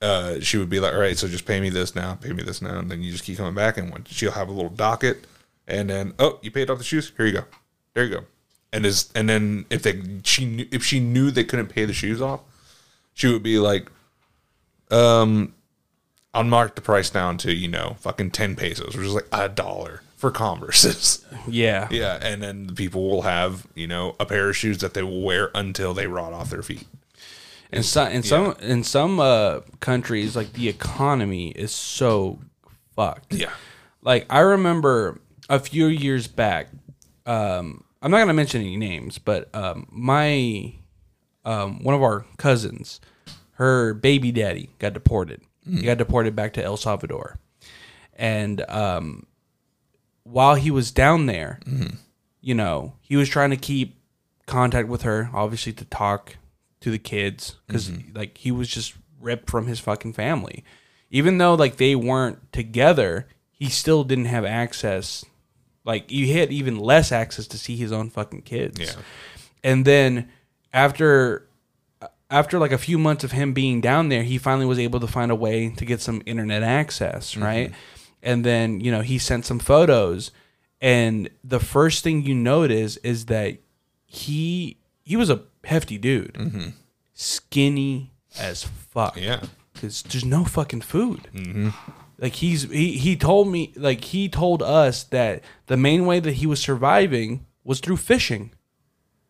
[0.01, 2.43] uh, she would be like, "All right, so just pay me this now, pay me
[2.43, 4.69] this now," and then you just keep coming back, and when- she'll have a little
[4.69, 5.25] docket,
[5.67, 7.45] and then oh, you paid off the shoes, here you go,
[7.93, 8.25] there you go,
[8.71, 11.93] and is and then if they she knew if she knew they couldn't pay the
[11.93, 12.41] shoes off,
[13.13, 13.89] she would be like,
[14.91, 15.53] um.
[16.33, 19.49] I'll mark the price down to you know fucking ten pesos, which is like a
[19.49, 21.25] dollar for Converses.
[21.49, 21.87] Yeah.
[21.89, 25.01] yeah, and then the people will have you know a pair of shoes that they
[25.01, 26.85] will wear until they rot off their feet.
[27.71, 32.39] In some in some in some uh, countries, like the economy is so
[32.95, 33.33] fucked.
[33.33, 33.51] Yeah,
[34.03, 36.69] Like I remember a few years back.
[37.25, 40.73] Um, I'm not gonna mention any names, but um, my
[41.45, 42.99] um, one of our cousins,
[43.53, 45.41] her baby daddy got deported.
[45.65, 47.37] He got deported back to El Salvador,
[48.15, 49.25] and um,
[50.23, 51.59] while he was down there,
[52.41, 53.95] you know, he was trying to keep
[54.45, 56.37] contact with her, obviously to talk
[56.79, 60.63] to the kids, because like he was just ripped from his fucking family.
[61.09, 65.25] Even though like they weren't together, he still didn't have access.
[65.87, 68.79] Like you had even less access to see his own fucking kids.
[68.79, 69.01] Yeah.
[69.63, 70.29] And then
[70.73, 71.47] after
[72.29, 75.07] after like a few months of him being down there, he finally was able to
[75.07, 77.43] find a way to get some internet access, mm-hmm.
[77.43, 77.71] right?
[78.21, 80.31] And then, you know, he sent some photos
[80.81, 83.57] and the first thing you notice is that
[84.05, 86.33] he he was a hefty dude.
[86.33, 86.69] Mm-hmm.
[87.13, 91.27] Skinny as fuck yeah, because there's no fucking food.
[91.33, 91.69] Mm-hmm.
[92.19, 96.33] Like he's he he told me like he told us that the main way that
[96.33, 98.51] he was surviving was through fishing.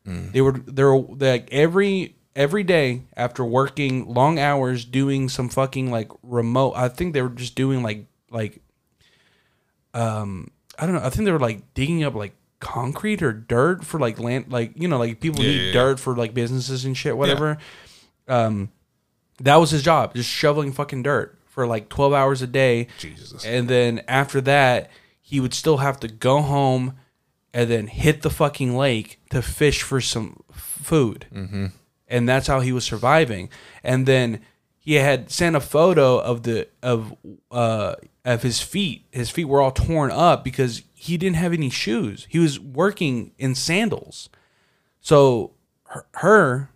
[0.06, 5.92] They were they were like every every day after working long hours doing some fucking
[5.92, 6.74] like remote.
[6.78, 8.62] I think they were just doing like like
[9.94, 11.02] um I don't know.
[11.02, 14.72] I think they were like digging up like concrete or dirt for like land like
[14.76, 15.74] you know like people Yeah, need yeah, yeah.
[15.74, 17.58] dirt for like businesses and shit whatever.
[18.30, 18.72] Um
[19.42, 22.86] that was his job, just shoveling fucking dirt for like 12 hours a day.
[23.00, 23.44] Jesus.
[23.44, 27.00] And then after that, he would still have to go home
[27.52, 31.26] and then hit the fucking lake to fish for some food.
[31.34, 31.66] Mm-hmm.
[32.08, 33.50] And that's how he was surviving.
[33.84, 34.42] And then
[34.78, 37.16] he had sent a photo of the of
[37.50, 39.08] uh of his feet.
[39.10, 42.28] His feet were all torn up because he didn't have any shoes.
[42.30, 44.30] He was working in sandals.
[45.02, 45.54] So
[45.86, 46.70] her, her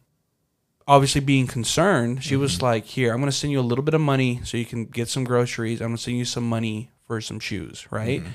[0.91, 2.65] obviously being concerned, she was mm-hmm.
[2.65, 4.85] like, "Here, I'm going to send you a little bit of money so you can
[4.85, 5.79] get some groceries.
[5.79, 8.31] I'm going to send you some money for some shoes, right?" Mm-hmm.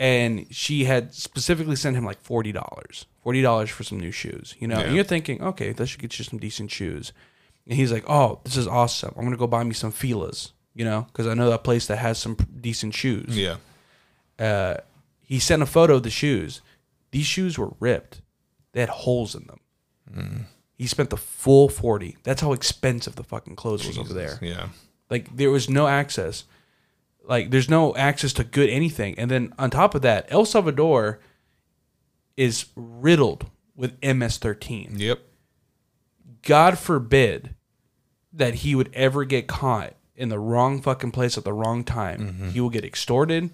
[0.00, 4.54] And she had specifically sent him like forty dollars, forty dollars for some new shoes.
[4.58, 7.12] You know, and you're thinking, "Okay, that should get you some decent shoes."
[7.66, 9.12] And he's like, "Oh, this is awesome.
[9.16, 11.88] I'm going to go buy me some Fila's." You know, because I know that place
[11.88, 13.56] that has some decent shoes yeah,
[14.38, 14.76] uh,
[15.20, 16.62] he sent a photo of the shoes.
[17.10, 18.22] These shoes were ripped.
[18.72, 19.60] They had holes in them.
[20.14, 20.44] Mm.
[20.78, 22.16] He spent the full forty.
[22.22, 24.38] That's how expensive the fucking clothes was over there.
[24.40, 24.68] yeah,
[25.10, 26.44] Like there was no access.
[27.24, 29.18] like there's no access to good anything.
[29.18, 31.18] And then on top of that, El Salvador
[32.36, 34.98] is riddled with MS-13.
[34.98, 35.20] Yep.
[36.42, 37.54] God forbid
[38.32, 42.20] that he would ever get caught in the wrong fucking place at the wrong time.
[42.20, 42.48] Mm-hmm.
[42.50, 43.50] He will get extorted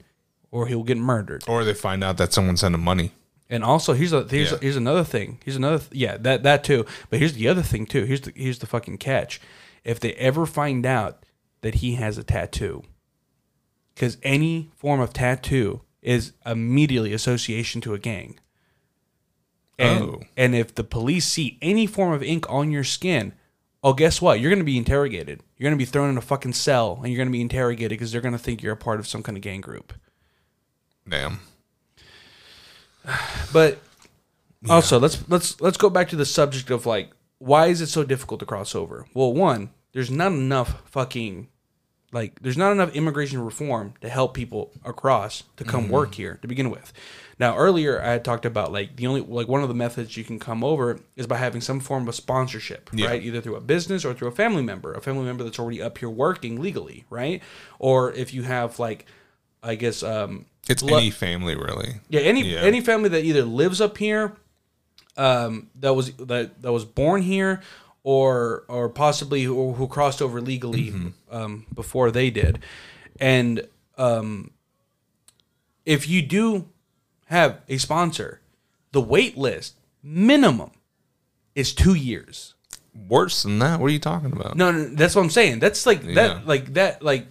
[0.51, 1.43] or he will get murdered.
[1.49, 3.13] Or they find out that someone sent him money.
[3.55, 4.59] And also, here's a here's Yeah.
[4.61, 5.39] here's another thing.
[5.45, 6.85] Here's another th- yeah that that too.
[7.09, 8.05] But here's the other thing too.
[8.05, 9.41] Here's the here's the fucking catch.
[9.85, 11.25] If they ever find out
[11.61, 12.83] that he has a tattoo,
[13.95, 18.39] because any form of tattoo is immediately association to a gang.
[19.79, 20.23] And Oh.
[20.37, 23.35] and if the police see any form of ink on your skin,
[23.83, 24.41] oh guess what?
[24.41, 25.43] You're gonna be interrogated.
[25.57, 28.21] You're gonna be thrown in a fucking cell and you're gonna be interrogated because they're
[28.21, 29.93] gonna think you're a part of some kind of gang group.
[31.09, 31.41] Damn.
[33.53, 33.79] But
[34.69, 38.03] also, let's let's let's go back to the subject of like why is it so
[38.05, 39.07] difficult to cross over?
[39.15, 41.49] Well, one, there's not enough fucking
[42.13, 46.49] like there's not enough immigration reform to help people across to come work here to
[46.49, 46.93] begin with.
[47.41, 50.25] Now, earlier I had talked about like the only like one of the methods you
[50.25, 53.09] can come over is by having some form of sponsorship, Yeah.
[53.09, 53.23] right?
[53.23, 55.99] Either through a business or through a family member, a family member that's already up
[55.99, 57.43] here working legally, right?
[57.79, 59.07] Or if you have like
[59.63, 61.97] I guess um It's lo- any family, really.
[62.09, 62.61] yeah, any Yeah.
[62.61, 64.37] any family that either lives up here,
[65.17, 67.61] um, that was that that was born here,
[68.03, 71.09] or or possibly who, who crossed over legally Mm-hmm.
[71.37, 72.61] um, before they did,
[73.21, 73.67] and
[73.99, 74.51] um,
[75.85, 76.69] if you do
[77.27, 78.41] have a sponsor,
[78.93, 80.71] the wait list minimum
[81.55, 82.55] is two years.
[83.09, 83.81] Worse than that.
[83.81, 84.57] What are you talking about?
[84.57, 85.59] No, no, that's what I'm saying.
[85.59, 86.15] That's like Yeah.
[86.15, 87.27] that, like that, like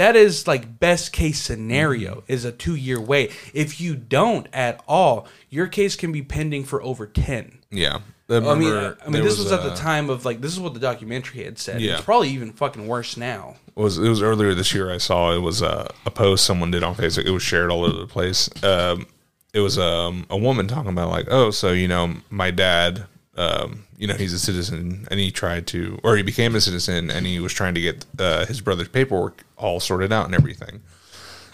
[0.00, 3.32] that is like best case scenario is a two year wait.
[3.52, 7.58] If you don't at all, your case can be pending for over ten.
[7.70, 7.98] Yeah.
[8.30, 10.60] I mean, remember I mean, this was, at a- the time of like this is
[10.60, 11.82] what the documentary had said.
[11.82, 11.96] Yeah.
[11.96, 13.56] It's probably even fucking worse now.
[13.74, 16.82] was it was earlier this year I saw it was a, a post someone did
[16.82, 17.26] on Facebook.
[17.26, 18.48] It was shared all over the place.
[18.64, 19.06] Um,
[19.52, 23.04] it was um, a woman talking about like, oh, so you know, my dad,
[23.36, 27.10] um, you know, he's a citizen, and he tried to, or he became a citizen,
[27.10, 30.80] and he was trying to get uh, his brother's paperwork all sorted out and everything.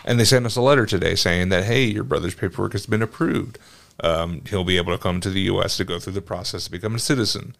[0.04, 3.02] And they sent us a letter today saying that, hey, your brother's paperwork has been
[3.02, 3.58] approved.
[3.98, 5.76] Um, he'll be able to come to the U.S.
[5.78, 7.56] to go through the process to become a citizen.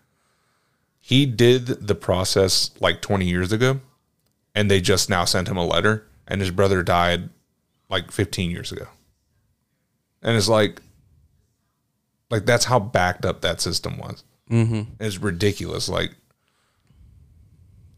[1.00, 3.80] He did the process like 20 years ago
[4.54, 7.28] and they just now sent him a letter and his brother died
[7.88, 8.88] like 15 years ago
[10.20, 10.82] and it's like
[12.28, 14.82] like that's how backed up that system was mm-hmm.
[15.00, 15.88] it's ridiculous.
[15.88, 16.14] Like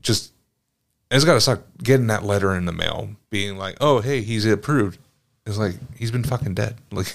[0.03, 0.33] just
[1.11, 4.47] it's got to suck getting that letter in the mail being like oh hey he's
[4.47, 4.99] approved.
[5.47, 6.77] It's like he's been fucking dead.
[6.93, 7.15] Like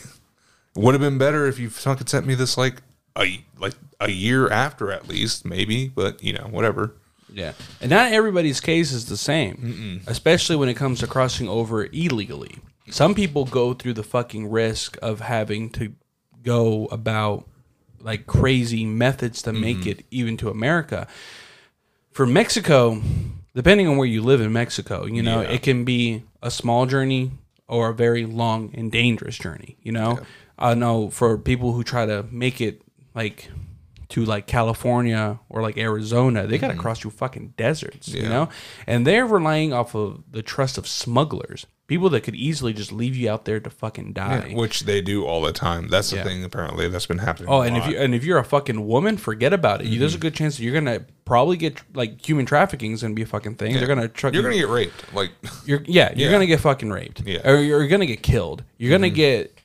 [0.75, 2.81] would have been better if you fucking sent me this like
[3.17, 6.95] a like a year after at least maybe but you know whatever.
[7.31, 11.85] Yeah, and not everybody's case is the same, especially when it comes to crossing over
[11.85, 12.57] illegally.
[12.91, 15.93] Some people go through the fucking risk of having to
[16.43, 17.47] go about
[18.03, 21.07] like crazy methods to make it even to America.
[22.11, 23.01] For Mexico,
[23.55, 25.49] depending on where you live in Mexico, you know, Yeah.
[25.49, 27.31] it can be a small journey
[27.67, 29.77] or a very long and dangerous journey.
[29.81, 30.19] You know,
[30.59, 32.81] I know for people who try to make it
[33.15, 33.49] like
[34.09, 38.29] to like California or like Arizona, they got to cross through fucking deserts, you Mm-hmm.
[38.29, 38.49] Know,
[38.85, 43.15] and they're relying off of the trust of smugglers, people that could easily just leave
[43.15, 44.53] you out there to fucking die.
[44.55, 45.89] which they do all the time.
[45.89, 46.23] That's the Yeah.
[46.23, 47.49] thing apparently that's been happening.
[47.49, 49.87] Oh, and if you and if you're a fucking woman, forget about it.
[49.87, 53.13] You There's a good chance that you're gonna probably get like human trafficking is gonna
[53.13, 53.73] be a fucking thing.
[53.75, 54.33] They're gonna truck.
[54.33, 55.31] you're gonna get raped, like
[55.65, 56.31] You're yeah, you're Yeah.
[56.31, 57.21] gonna get fucking raped.
[57.25, 57.39] Yeah.
[57.39, 57.47] Mm-hmm.
[57.49, 58.63] Or you're gonna get killed.
[58.77, 59.59] You're gonna get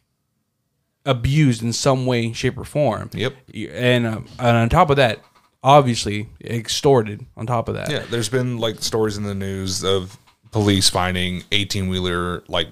[1.06, 3.10] abused in some way, shape, or form.
[3.14, 3.34] Yep.
[3.72, 5.20] And um, and on top of that,
[5.62, 7.24] obviously extorted.
[7.36, 7.90] On top of that.
[7.90, 8.02] yeah.
[8.10, 10.18] There's been like stories in the news of
[10.50, 12.68] police finding 18 wheeler like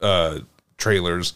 [0.00, 0.40] uh,
[0.76, 1.34] trailers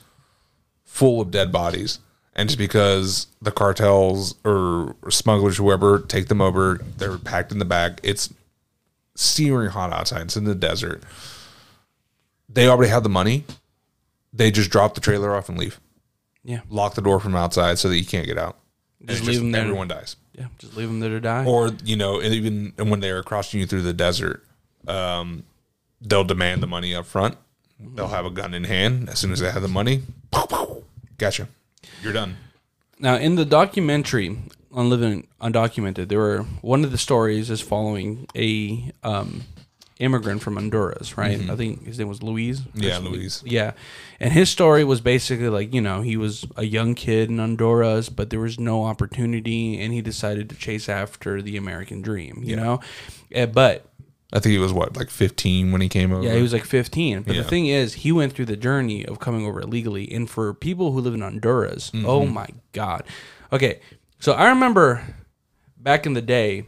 [0.84, 2.00] full of dead bodies,
[2.34, 7.64] and just because the cartels or smugglers, whoever, take them over, they're packed in the
[7.64, 8.00] back.
[8.02, 8.32] It's
[9.14, 10.22] searing hot outside.
[10.22, 11.02] It's in the desert.
[12.48, 13.44] They already have the money.
[14.32, 15.80] They just drop the trailer off and leave.
[16.44, 16.60] Yeah.
[16.68, 18.58] Lock the door from outside so that you can't get out.
[19.04, 19.62] Just leave them there.
[19.62, 20.16] Everyone dies.
[20.32, 20.46] Yeah.
[20.58, 21.44] Just leave them there to die.
[21.44, 24.44] Or you know, even when they're crossing you through the desert,
[24.86, 25.44] um,
[26.00, 27.36] they'll demand the money up front.
[27.78, 30.02] They'll have a gun in hand as soon as they have the money.
[31.18, 31.48] Gotcha.
[32.02, 32.36] You're done.
[32.98, 34.38] Now, in the documentary
[34.72, 39.44] on Living Undocumented, there were one of the stories is following a um,
[39.98, 41.38] immigrant from Honduras, right?
[41.50, 42.60] I think his name was Luis.
[42.60, 42.82] Mm-hmm.
[42.82, 43.42] Yeah, Luis.
[43.44, 43.72] Yeah,
[44.20, 48.08] and his story was basically like you know he was a young kid in Honduras,
[48.08, 52.40] but there was no opportunity, and he decided to chase after the American dream.
[52.42, 52.80] You know,
[53.32, 53.86] Eh, but
[54.36, 56.22] I think he was what, like 15 when he came over.
[56.22, 57.22] Yeah, he was like 15.
[57.22, 57.42] But Yeah.
[57.42, 60.12] the thing is, he went through the journey of coming over illegally.
[60.12, 62.06] And for people who live in Honduras, Mm-hmm.
[62.06, 63.04] oh my God.
[63.52, 63.80] Okay,
[64.20, 65.02] so I remember
[65.78, 66.64] back in the day,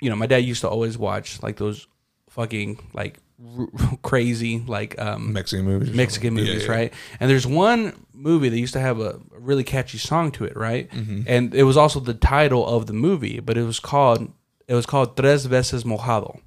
[0.00, 1.86] you know, my dad used to always watch like those
[2.30, 3.18] fucking like
[3.58, 3.68] r-
[4.02, 5.94] crazy like um Mexican movies.
[5.94, 6.76] Mexican movies, Yeah, yeah.
[6.78, 6.92] right?
[7.20, 10.56] And there's one movie that used to have a, a really catchy song to it,
[10.56, 10.90] right?
[10.90, 11.22] Mm-hmm.
[11.26, 14.32] And it was also the title of the movie, but it was called
[14.66, 16.40] it was called Tres veces mojado,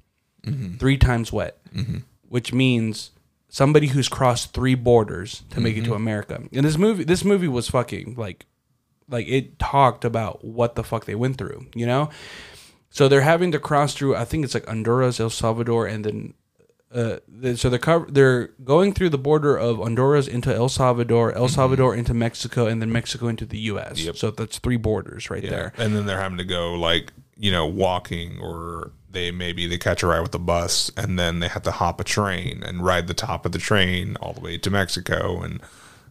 [0.48, 0.76] Mm-hmm.
[0.76, 1.58] three times wet,
[2.28, 3.10] which means
[3.48, 5.90] somebody who's crossed three borders to make it Mm-hmm.
[5.90, 6.42] to America.
[6.52, 8.46] And this movie, this movie was fucking like,
[9.08, 12.10] like it talked about what the fuck they went through, you know.
[12.90, 14.16] So they're having to cross through.
[14.16, 16.34] I think it's like Honduras, El Salvador, and then
[16.94, 17.18] uh,
[17.54, 21.94] so they're cover- they're going through the border of Honduras into El Salvador, El Salvador
[21.94, 23.98] into Mexico, and then Mexico into the U.S.
[23.98, 24.06] Mm-hmm.
[24.06, 24.16] Yep.
[24.16, 25.50] So that's three borders right Yeah.
[25.50, 25.72] there.
[25.76, 30.02] And then they're having to go like, you know, walking or they maybe they catch
[30.02, 33.06] a ride with the bus and then they have to hop a train and ride
[33.06, 35.60] the top of the train all the way to Mexico and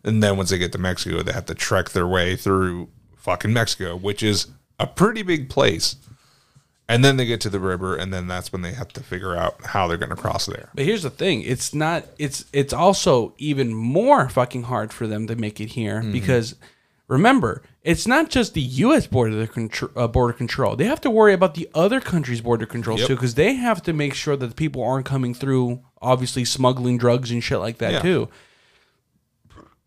[0.03, 3.51] and then once they get to Mexico they have to trek their way through fucking
[3.53, 4.47] Mexico, which is
[4.79, 5.95] a pretty big place.
[6.89, 9.35] And then they get to the river and then that's when they have to figure
[9.35, 10.69] out how they're going to cross there.
[10.73, 12.05] But here's the thing: it's not.
[12.17, 16.13] It's it's also even more fucking hard for them to make it here Mm-hmm.
[16.13, 16.55] because
[17.09, 19.07] remember, it's not just the U.S.
[19.07, 20.75] border contr- uh, border control.
[20.75, 23.07] They have to worry about the other countries' border controls Yep.
[23.07, 26.97] too because they have to make sure that the people aren't coming through, obviously smuggling
[26.97, 28.01] drugs and shit like that Yeah.
[28.01, 28.29] too.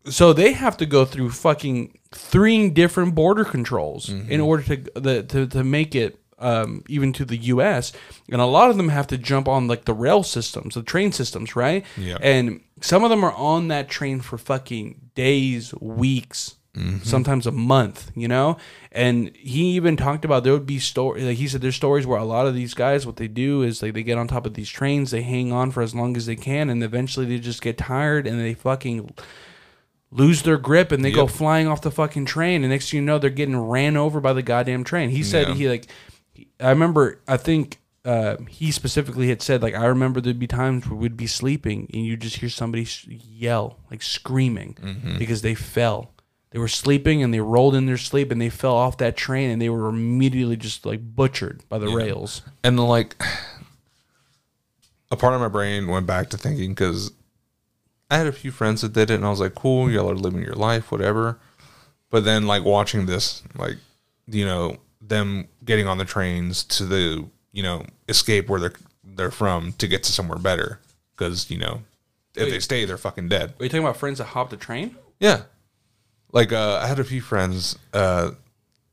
[0.05, 4.31] So they have to go through fucking three different border controls Mm-hmm.
[4.31, 7.93] in order to the, to to make it um, even to the U.S.
[8.31, 11.11] And a lot of them have to jump on like the rail systems, the train
[11.11, 11.85] systems, right?
[11.95, 12.17] Yeah.
[12.19, 16.99] And some of them are on that train for fucking days, weeks, Mm-hmm.
[17.03, 18.11] sometimes a month.
[18.15, 18.57] You know.
[18.93, 21.21] And he even talked about there would be story.
[21.23, 23.81] Like he said, there's stories where a lot of these guys, what they do is
[23.81, 26.25] like they get on top of these trains, they hang on for as long as
[26.25, 29.13] they can, and eventually they just get tired and they fucking
[30.11, 32.63] lose their grip and they go flying off the fucking train.
[32.63, 35.09] And next thing you know, they're getting ran over by the goddamn train.
[35.09, 35.53] He said Yeah.
[35.55, 35.87] he like,
[36.59, 40.87] I remember, I think uh, he specifically had said like, I remember there'd be times
[40.87, 45.17] where we'd be sleeping and you'd just hear somebody yell like screaming Mm-hmm.
[45.17, 46.11] because they fell.
[46.51, 49.49] They were sleeping and they rolled in their sleep and they fell off that train
[49.49, 52.41] and they were immediately just like butchered by the rails.
[52.63, 53.21] And then, like,
[55.09, 57.11] a part of my brain went back to thinking because
[58.09, 60.15] I had a few friends that did it, and I was like, cool, y'all are
[60.15, 61.39] living your life, whatever.
[62.09, 63.77] But then, like, watching this, like,
[64.27, 69.31] you know, them getting on the trains to the, you know, escape where they're they're
[69.31, 70.79] from to get to somewhere better
[71.11, 71.81] because you know,
[72.35, 73.53] if they stay, they're fucking dead.
[73.59, 74.95] Are you talking about friends that hopped the train?
[75.19, 75.43] Yeah.
[76.31, 78.31] Like uh I had a few friends uh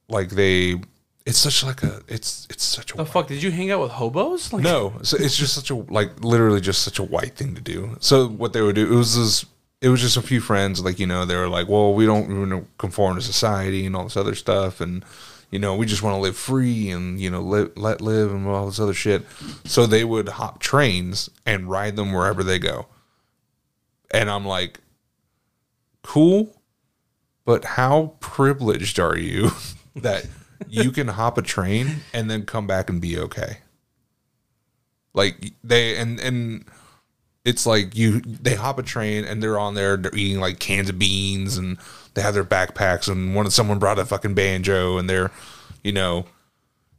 [0.09, 0.81] like they
[1.27, 3.27] it's such like a it's it's such a The fuck?
[3.27, 4.51] Did you hang out with hobos?
[4.53, 7.61] Like, no, so it's just such a like literally just such a white thing to
[7.61, 7.97] do.
[8.01, 9.45] So what they would do it was this
[9.81, 12.67] it was just a few friends like you know they were like well we don't
[12.79, 15.05] conform to society and all this other stuff and
[15.51, 18.47] you know we just want to live free and you know let let live and
[18.47, 19.25] all this other shit.
[19.65, 22.87] So they would hop trains and ride them wherever they go.
[24.11, 24.81] And I'm like
[26.03, 26.58] cool
[27.49, 29.51] but how privileged are you
[29.97, 30.27] that
[30.69, 33.57] you can hop a train and then come back and be okay?
[35.15, 36.67] Like they and and
[37.47, 40.91] it's like you they hop a train and they're on there they're eating like cans
[40.91, 41.79] of beans and
[42.13, 45.31] they have their backpacks and one someone brought a fucking banjo and they're
[45.83, 46.27] you know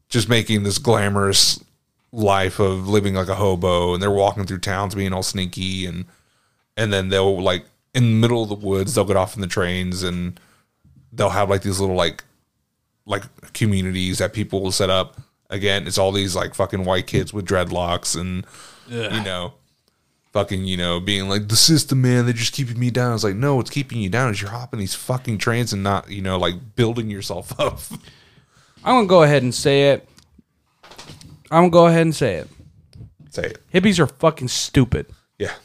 [0.09, 1.63] just making this glamorous
[2.11, 6.05] life of living like a hobo and they're walking through towns being all sneaky and
[6.75, 7.65] and then they'll like
[7.99, 10.39] in the middle of the woods they'll get off in the trains and
[11.13, 12.23] they'll have like these little like
[13.05, 15.17] like communities that people will set up
[15.49, 18.45] again it's all these like fucking white kids with dreadlocks and
[18.87, 19.53] you know
[20.31, 23.35] fucking you know being like the system man they're just keeping me down it's like
[23.35, 26.37] no what's keeping you down is you're hopping these fucking trains and not you know
[26.37, 27.79] like building yourself up
[28.83, 30.07] I'm gonna go ahead and say it.
[31.51, 32.47] I'm gonna go ahead and say it.
[33.29, 35.07] say it Hippies are fucking stupid.
[35.37, 35.55] yeah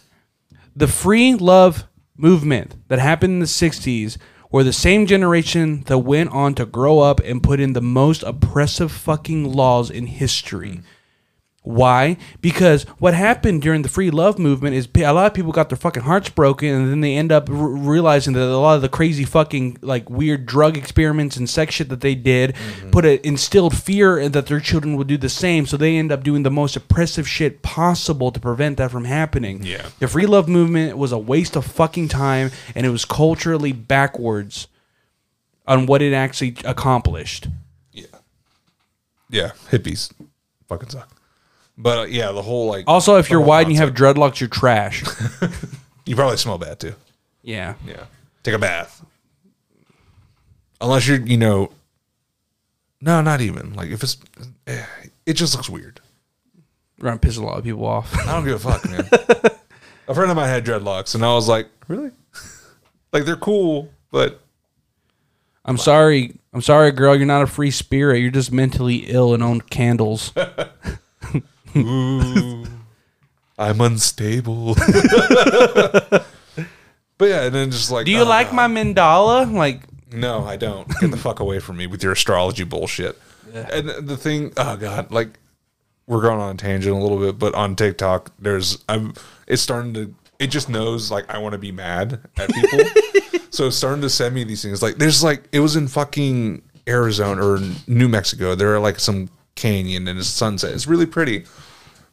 [0.74, 1.84] The free love
[2.16, 4.16] movement that happened in the 60s
[4.50, 8.22] were the same generation that went on to grow up and put in the most
[8.22, 10.80] oppressive fucking laws in history.
[11.64, 12.18] Why?
[12.42, 15.78] Because what happened during the free love movement is a lot of people got their
[15.78, 18.88] fucking hearts broken, and then they end up r- realizing that a lot of the
[18.90, 22.90] crazy fucking like weird drug experiments and sex shit that they did mm-hmm.
[22.90, 25.64] put a instilled fear that their children would do the same.
[25.64, 29.62] So they end up doing the most oppressive shit possible to prevent that from happening.
[29.62, 29.88] Yeah.
[30.00, 34.68] The free love movement was a waste of fucking time, and it was culturally backwards
[35.66, 37.48] on what it actually accomplished.
[37.90, 38.04] yeah
[39.30, 40.12] yeah hippies
[40.68, 41.13] fucking suck
[41.76, 43.94] But uh, yeah, the whole like Also, if the you're whole white and you have
[43.94, 45.02] dreadlocks, you're trash.
[46.06, 46.94] you probably smell bad too.
[47.42, 47.74] yeah.
[47.86, 48.04] Yeah.
[48.42, 49.04] Take a bath.
[50.80, 51.72] Unless you're, you know,
[53.00, 53.72] no, not even.
[53.74, 54.18] Like if it's,
[54.66, 54.84] eh,
[55.24, 56.00] it just looks weird.
[56.98, 58.14] We're gonna piss a lot of people off.
[58.26, 59.08] I don't give a fuck, man.
[60.08, 62.10] a friend of mine had dreadlocks, and I was like, really?
[63.12, 64.40] like they're cool, but
[65.64, 66.34] I'm sorry.
[66.52, 67.16] I'm sorry, girl.
[67.16, 68.20] You're not a free spirit.
[68.20, 70.32] You're just mentally ill and own candles.
[71.76, 72.64] ooh,
[73.58, 74.74] I'm unstable.
[74.74, 76.24] but
[77.20, 78.56] yeah, and then just like, Do you oh, like God.
[78.56, 79.52] my mandala?
[79.52, 80.88] Like, No, I don't.
[81.00, 83.18] Get the fuck away from me with your astrology bullshit.
[83.52, 85.38] And the- the thing, oh god, like
[86.06, 89.14] we're going on a tangent a little bit, but on TikTok, there's I'm
[89.46, 92.80] it's starting to it just knows like I want to be mad at people.
[93.50, 94.82] so it's starting to send me these things.
[94.82, 98.54] Like there's like it was in fucking Arizona or New Mexico.
[98.56, 100.72] There are like some canyon and it's sunset.
[100.72, 101.44] It's really pretty.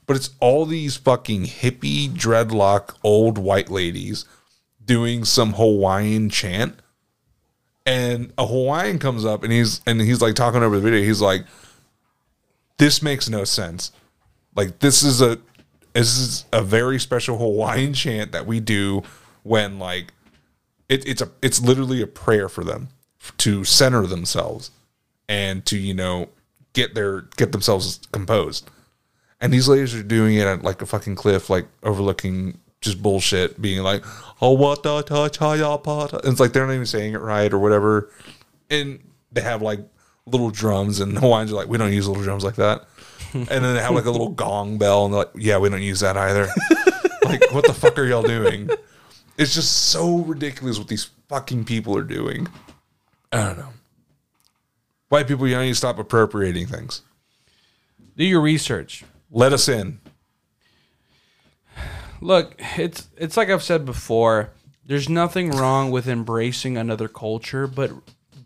[0.05, 4.25] But it's all these fucking hippie dreadlock old white ladies
[4.83, 6.81] doing some Hawaiian chant
[7.85, 11.03] and a Hawaiian comes up and he's and he's like talking over the video.
[11.03, 11.45] He's like,
[12.77, 13.91] "This makes no sense.
[14.55, 15.39] Like this is a
[15.93, 19.03] this is a very special Hawaiian chant that we do
[19.43, 20.13] when like
[20.89, 22.89] it, it's a it's literally a prayer for them
[23.37, 24.71] to center themselves
[25.27, 26.29] and to you know
[26.73, 28.69] get their get themselves composed.
[29.39, 33.61] And these ladies are doing it at like a fucking cliff, like overlooking just bullshit,
[33.61, 34.03] being like,
[34.41, 36.05] "Oh what the ta cha ya pa.
[36.05, 38.09] And it's like they're not even saying it right or whatever.
[38.69, 38.99] And
[39.31, 39.79] they have like
[40.25, 42.85] little drums, and the Hawaiians are like, "We don't use little drums like that."
[43.33, 45.81] And then they have like a little gong bell, and they're like, "Yeah, we don't
[45.81, 46.47] use that either."
[47.23, 48.69] like, what the fuck are y'all doing?
[49.37, 52.47] It's just so ridiculous what these fucking people are doing.
[53.31, 53.69] I don't know.
[55.11, 57.01] White people, you need to stop appropriating things.
[58.15, 59.03] do your research.
[59.29, 59.99] Let us in.
[62.21, 64.51] Look, it's it's like I've said before.
[64.85, 67.91] There's nothing wrong with embracing another culture, but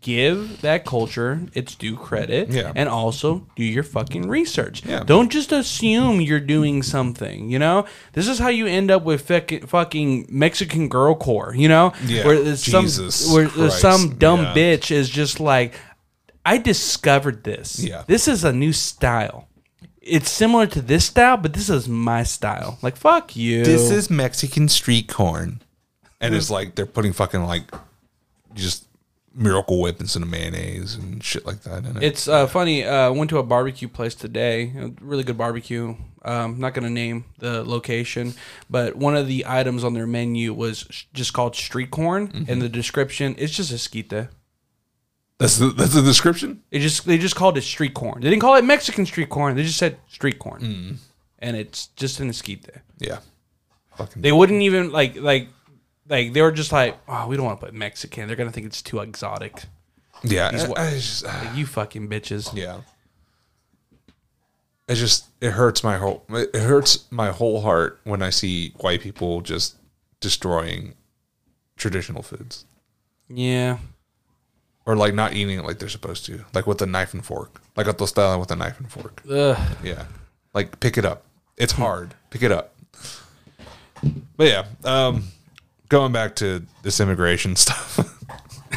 [0.00, 2.72] give that culture its due credit Yeah.
[2.74, 4.84] and also do your fucking research.
[4.84, 5.04] Yeah.
[5.04, 7.86] Don't just assume you're doing something, you know?
[8.12, 11.92] This is how you end up with fucking, fucking Mexican girl core, you know?
[12.06, 12.24] Yeah.
[12.26, 12.86] Where there's some
[13.34, 13.80] where Christ.
[13.80, 15.74] some dumb bitch is just like
[16.46, 17.78] I discovered this.
[17.80, 18.04] Yeah.
[18.06, 19.48] This is a new style.
[20.00, 22.78] It's similar to this style, but this is my style.
[22.82, 23.64] Like fuck you.
[23.64, 25.60] This is Mexican street corn.
[26.20, 27.64] And it's like they're putting fucking like
[28.54, 28.86] just
[29.34, 32.02] miracle whip instead of mayonnaise and shit like that in it.
[32.02, 32.84] It's uh, funny.
[32.84, 34.72] Uh, went to a barbecue place today.
[34.78, 35.96] A really good barbecue.
[36.24, 38.34] Um, not gonna name the location,
[38.70, 42.50] but one of the items on their menu was sh- just called street corn, Mm-hmm.
[42.50, 44.28] and the description it's just esquite.
[45.38, 46.62] That's the that's the description?
[46.70, 48.20] It just they just called it street corn.
[48.22, 49.56] They didn't call it Mexican street corn.
[49.56, 50.96] They just said street corn, Mm.
[51.40, 52.66] and it's just an esquite.
[52.98, 53.18] Yeah.
[53.96, 55.48] Fucking They wouldn't even like like
[56.08, 58.26] like they were just like, oh, we don't want to put Mexican.
[58.26, 59.64] They're gonna think it's too exotic.
[60.22, 60.46] Yeah.
[60.76, 62.54] I- I just- Like, you fucking bitches.
[62.54, 62.80] yeah.
[64.88, 69.00] It just it hurts my whole it hurts my whole heart when I see white
[69.00, 69.74] people just
[70.20, 70.94] destroying
[71.76, 72.64] traditional foods.
[73.28, 73.78] Yeah.
[74.86, 76.44] Or like not eating it like they're supposed to.
[76.54, 77.60] Like with a knife and fork.
[77.76, 79.20] Like a tostada with a knife and fork.
[79.28, 79.58] Ugh.
[79.82, 80.04] Yeah.
[80.54, 81.24] Like pick it up.
[81.56, 82.14] It's hard.
[82.30, 82.72] Pick it up.
[84.36, 85.24] But yeah, um
[85.88, 87.98] going back to this immigration stuff.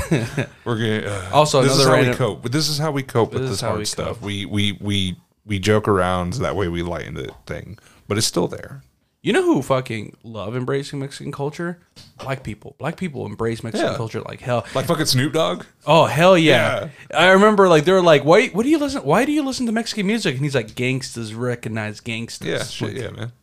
[0.65, 2.41] We're to uh, Also, this is another how we cope.
[2.41, 4.07] But this is how we cope with This this is how hard we stuff.
[4.07, 4.21] cope.
[4.21, 8.47] We we we we joke around that way we lighten the thing, but it's still
[8.47, 8.81] there.
[9.21, 11.79] You know who fucking love embracing Mexican culture?
[12.23, 12.75] Black people.
[12.77, 13.97] Black people embrace Mexican Yeah.
[13.97, 14.65] culture like hell.
[14.73, 15.65] Like fucking Snoop Dogg.
[15.85, 16.89] Oh hell yeah.
[17.13, 19.65] I remember like they were like, why what do you listen why do you listen
[19.65, 20.35] to Mexican music?
[20.35, 22.47] And he's like, Gangsters recognize gangsters.
[22.47, 23.33] Yeah, shit, yeah, man.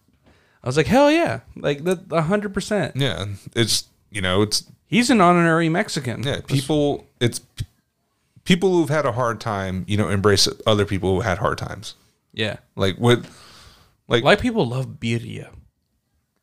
[0.64, 1.40] I was like, hell yeah.
[1.54, 2.96] Like that hundred percent.
[2.96, 6.22] Yeah, it's you know, it's He's an honorary Mexican.
[6.22, 7.06] Yeah, people.
[7.20, 7.40] It's
[8.44, 9.84] people who've had a hard time.
[9.88, 11.96] You know, embrace other people who had hard times.
[12.32, 12.58] Yeah.
[12.76, 13.26] Like with,
[14.08, 15.48] Like, Black people love birria.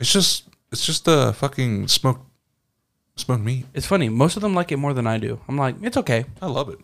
[0.04, 2.26] It's just it's just the fucking smoked
[3.16, 3.66] smoked meat.
[3.74, 4.10] It's funny.
[4.10, 5.40] Most of them like it more than I do.
[5.48, 6.26] I'm like, it's okay.
[6.42, 6.80] I love it.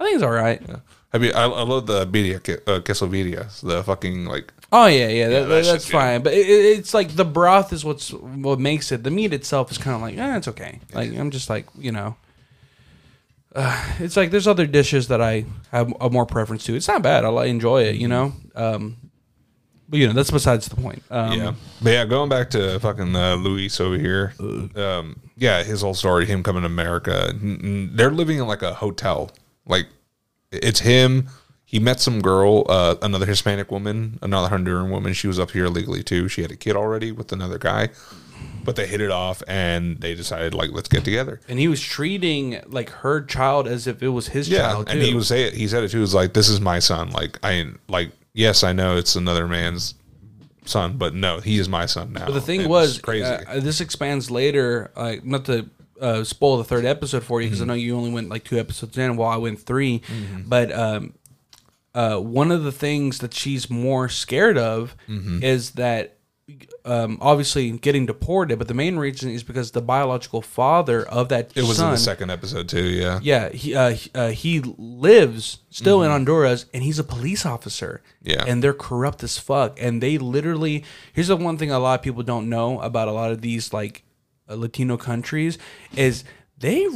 [0.00, 0.62] I think it's all right.
[0.66, 0.76] Yeah.
[1.12, 2.06] I mean, I, I love the
[2.42, 4.50] que- uh, quesadillas, the fucking like.
[4.72, 6.22] Oh yeah, yeah, that, that that's shit's fine.
[6.22, 9.02] But it, it- it's like the broth is what's what makes it.
[9.04, 10.80] The meat itself is kind of like, eh, it's okay.
[10.94, 12.16] Like I'm just like, you know,
[13.54, 16.74] uh, it's like there's other dishes that I have a more preference to.
[16.74, 17.24] It's not bad.
[17.26, 17.96] I enjoy it.
[17.96, 18.96] You know, um,
[19.94, 21.02] but you know that's besides the point.
[21.10, 24.34] Um, yeah, but yeah, going back to fucking uh, Luis over here.
[24.74, 27.28] Um, yeah, his whole story, him coming to America.
[27.30, 29.30] n- n- They're living in like a hotel.
[29.66, 29.86] Like
[30.50, 31.28] it's him.
[31.64, 35.12] he met some girl, uh, another Hispanic woman, another Honduran woman.
[35.12, 36.28] She was up here illegally too.
[36.28, 37.88] She had a kid already with another guy,
[38.64, 41.40] but they hit it off and they decided like let's get together.
[41.48, 44.92] And he was treating like her child as if it was his Yeah, child too.
[44.92, 45.54] and he was say it.
[45.54, 45.98] He said it too.
[45.98, 47.10] He was like, "This is my son.
[47.10, 49.94] Like I like yes, I know it's another man's
[50.66, 53.24] son, but no, he is my son now." But the thing was, crazy.
[53.24, 54.90] uh, this expands later.
[54.96, 55.68] Uh, not to
[56.00, 57.70] uh, spoil the third episode for you, because Mm-hmm.
[57.70, 60.02] I know you only went like two episodes in, while I went 3
[60.46, 61.14] But um,
[61.94, 65.42] uh, one of the things that she's more scared of Mm-hmm.
[65.42, 66.16] is that.
[66.84, 71.56] Um, obviously, getting deported, but the main reason is because the biological father of that
[71.56, 72.84] it was son, in the second episode too.
[72.84, 77.46] Yeah, yeah, he uh, he, uh, he lives still in Honduras, and he's a police
[77.46, 78.02] officer.
[78.24, 78.30] Mm-hmm.
[78.30, 78.44] Yeah.
[78.46, 79.78] and they're corrupt as fuck.
[79.80, 83.12] And they literally here's the one thing a lot of people don't know about a
[83.12, 84.02] lot of these like
[84.48, 85.58] uh, Latino countries
[85.96, 86.24] is
[86.58, 86.86] they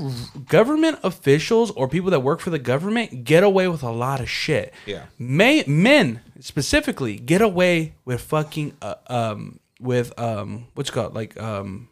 [0.46, 4.30] government officials or people that work for the government get away with a lot of
[4.30, 4.72] shit.
[4.86, 5.06] Yeah.
[5.18, 11.40] May, men specifically get away with fucking uh, um with um what's it called like
[11.40, 11.88] um.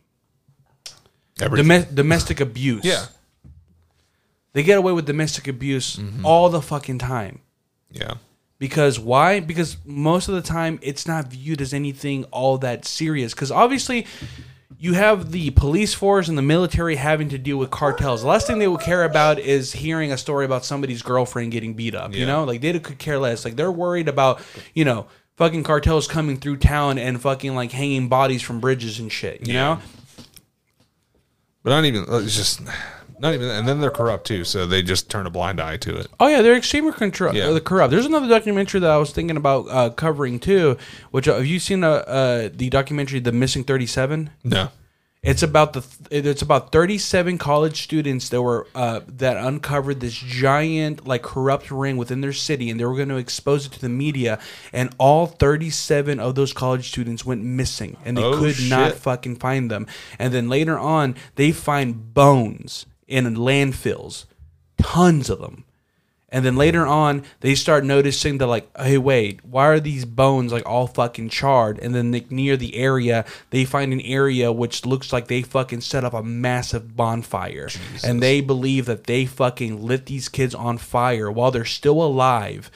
[1.39, 2.83] Dome- domestic abuse.
[2.85, 3.07] yeah,
[4.55, 6.25] They get away with domestic abuse Mm-hmm.
[6.25, 7.41] all the fucking time.
[7.91, 8.15] yeah,
[8.59, 9.41] Because why?
[9.41, 13.35] Because most of the time it's not viewed as anything all that serious.
[13.35, 14.07] Because obviously
[14.79, 18.23] you have the police force and the military having to deal with cartels.
[18.23, 21.75] The last thing they would care about is hearing a story about somebody's girlfriend getting
[21.75, 22.15] beat up.
[22.15, 23.45] You know, like they could care less.
[23.45, 24.41] Like they're worried about
[24.75, 25.07] you know
[25.37, 29.47] fucking cartels coming through town and fucking like hanging bodies from bridges and shit.
[29.47, 29.79] You know.
[31.63, 32.05] but I don't even.
[32.09, 32.61] Uh, it's just
[33.19, 33.49] not even.
[33.49, 36.07] And then they're corrupt too, so they just turn a blind eye to it.
[36.21, 37.47] Oh yeah, they're extremely contro- Yeah.
[37.49, 37.91] uh, corrupt.
[37.91, 40.77] There's another documentary that I was thinking about uh, covering too.
[41.11, 44.31] Which uh, have you seen uh, uh, the documentary "The Missing 37"?
[44.45, 44.69] No,
[45.23, 51.07] It's about the it's about 37 college students that were uh, that uncovered this giant
[51.07, 53.89] like corrupt ring within their city, and they were going to expose it to the
[53.89, 54.39] media.
[54.73, 59.37] And all 37 of those college students went missing, and they Oh, could not fucking
[59.37, 59.87] find them.
[60.19, 64.25] And then later on, they find bones in landfills,
[64.79, 65.65] tons of them.
[66.29, 70.53] And then later on, they start noticing that like, hey, wait, why are these bones
[70.53, 71.79] like all fucking charred?
[71.79, 75.83] And then like, near the area, they find an area which looks like they fucking
[75.83, 77.69] set up a massive bonfire,
[78.05, 82.73] and they believe that they fucking lit these kids on fire while they're still alive.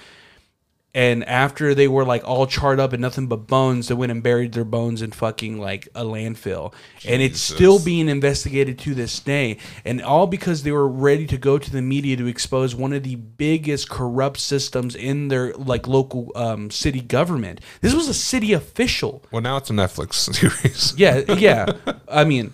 [0.92, 4.22] And after they were like all charred up and nothing but bones, they went and
[4.22, 6.74] buried their bones in fucking like a landfill.
[7.06, 9.58] And it's still being investigated to this day.
[9.84, 13.04] And all because they were ready to go to the media to expose one of
[13.04, 17.60] the biggest corrupt systems in their like local um, city government.
[17.82, 19.22] This was a city official.
[19.30, 20.94] well now it's a Netflix series.
[20.96, 21.72] Yeah, yeah.
[22.08, 22.52] I mean,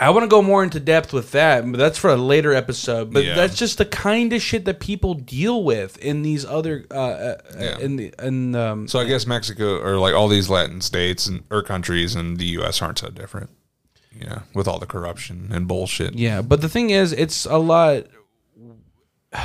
[0.00, 3.12] I want to go more into depth with that, but that's for a later episode.
[3.12, 3.34] But Yeah.
[3.34, 7.36] that's just the kind of shit that people deal with in these other uh, uh,
[7.58, 7.78] Yeah.
[7.78, 11.42] in the in um, So I guess Mexico or like all these Latin states and
[11.50, 12.80] or countries and the U.S.
[12.80, 13.50] aren't so different.
[14.20, 16.14] Yeah, with all the corruption and bullshit.
[16.14, 16.42] yeah.
[16.42, 18.04] But the thing is, it's a lot.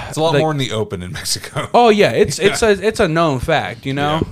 [0.07, 1.67] It's a lot Like- more in the open in Mexico.
[1.73, 4.25] Oh yeah, it's it's a it's a known fact, you know.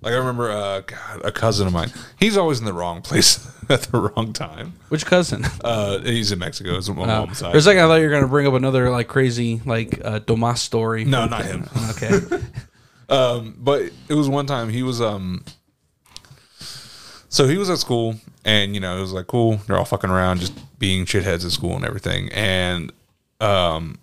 [0.00, 1.90] Like I remember, uh, God, a cousin of mine.
[2.20, 4.74] He's always in the wrong place at the wrong time.
[4.90, 5.44] Which cousin?
[5.64, 6.76] Uh, he's in Mexico.
[6.76, 7.06] It's my Oh.
[7.06, 7.50] mom's side.
[7.52, 10.20] For a second, I thought you were gonna bring up another like crazy like uh,
[10.20, 11.04] Tomas story.
[11.04, 11.68] No, not him.
[11.90, 12.20] Okay.
[13.10, 15.42] Um, but it was one time he was um.
[17.30, 19.56] So he was at school, and you know it was like cool.
[19.66, 22.30] They're all fucking around, just being shitheads at school and everything.
[22.32, 22.92] And
[23.40, 23.98] um,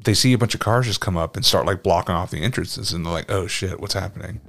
[0.00, 2.42] they see a bunch of cars just come up and start like blocking off the
[2.42, 4.40] entrances, and they're like, "Oh shit, what's happening?"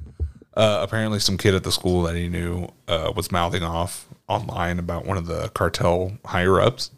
[0.56, 4.80] Uh, apparently, some kid at the school that he knew uh, was mouthing off online
[4.80, 6.92] about one of the cartel higher ups.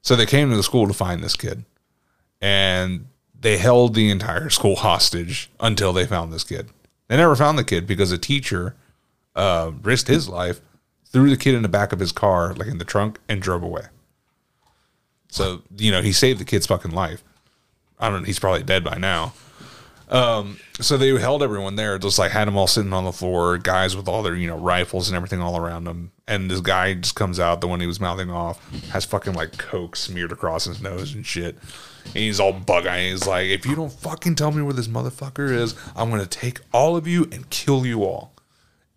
[0.00, 1.64] So they came to the school to find this kid,
[2.40, 3.06] and
[3.38, 6.70] they held the entire school hostage until they found this kid.
[7.08, 8.76] They never found the kid because a teacher
[9.34, 10.60] uh, risked his life,
[11.04, 13.62] threw the kid in the back of his car, like in the trunk, and drove
[13.62, 13.86] away.
[15.28, 17.22] So you know he saved the kid's fucking life.
[17.98, 18.22] I don't.
[18.22, 19.34] Know, he's probably dead by now.
[20.08, 23.58] Um, so they held everyone there, just like had them all sitting on the floor,
[23.58, 26.12] guys with all their you know rifles and everything all around them.
[26.28, 29.58] And this guy just comes out, the one he was mouthing off, has fucking like
[29.58, 31.56] coke smeared across his nose and shit.
[32.06, 33.10] And he's all bug eyed.
[33.10, 36.60] He's like, if you don't fucking tell me where this motherfucker is, I'm gonna take
[36.72, 38.32] all of you and kill you all.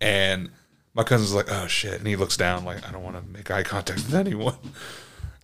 [0.00, 0.50] And
[0.94, 1.94] my cousin's like, oh shit.
[1.94, 4.56] And he looks down like, I don't want to make eye contact with anyone.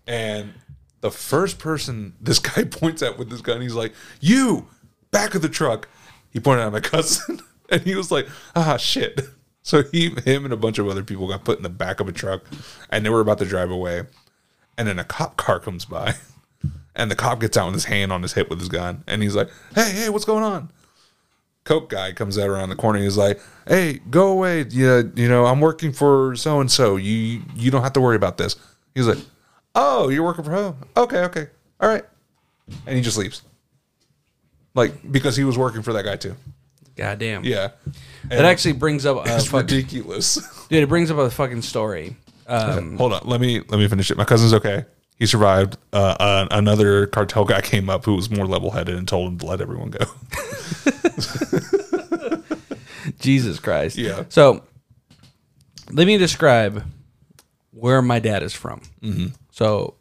[0.07, 0.55] And
[1.01, 4.69] the first person this guy points at with this gun, he's like, You,
[5.17, 5.89] back of the truck.
[6.31, 7.41] He pointed at my cousin
[7.71, 9.21] and he was like, Ah, shit.
[9.63, 12.07] So he, him and a bunch of other people got put in the back of
[12.07, 12.45] a truck
[12.89, 14.05] and they were about to drive away.
[14.79, 16.15] And then a cop car comes by
[16.95, 19.25] and the cop gets out with his hand on his hip with his gun and
[19.25, 20.71] he's like, Hey, hey, what's going on?
[21.65, 23.01] coke guy comes out around the corner.
[23.01, 24.67] He's like, "Hey, go away.
[24.71, 26.95] Yeah, you know, I'm working for so and so.
[26.95, 28.55] You you don't have to worry about this."
[28.95, 29.19] He's like,
[29.75, 30.77] "Oh, you're working for home?
[30.97, 31.49] Okay, okay,
[31.81, 32.05] all right,"
[32.87, 33.43] and he just leaves.
[34.77, 36.37] Like because he was working for that guy too.
[36.97, 37.45] God damn.
[37.45, 37.71] Yeah,
[38.29, 39.93] That actually brings up a it's fuck, dude.
[40.71, 42.15] It brings up a fucking story.
[42.47, 44.17] Um, Hold on, let me let me finish it.
[44.17, 44.85] My cousin's okay.
[45.19, 45.77] He survived.
[45.93, 49.39] Uh, uh, another cartel guy came up who was more level headed and told him
[49.39, 49.99] to let everyone go.
[53.21, 53.97] Jesus Christ.
[53.97, 54.25] Yeah.
[54.29, 54.63] So
[55.91, 56.85] let me describe
[57.71, 58.83] where my dad is from.
[59.03, 59.27] Mm-hmm.
[59.51, 59.95] So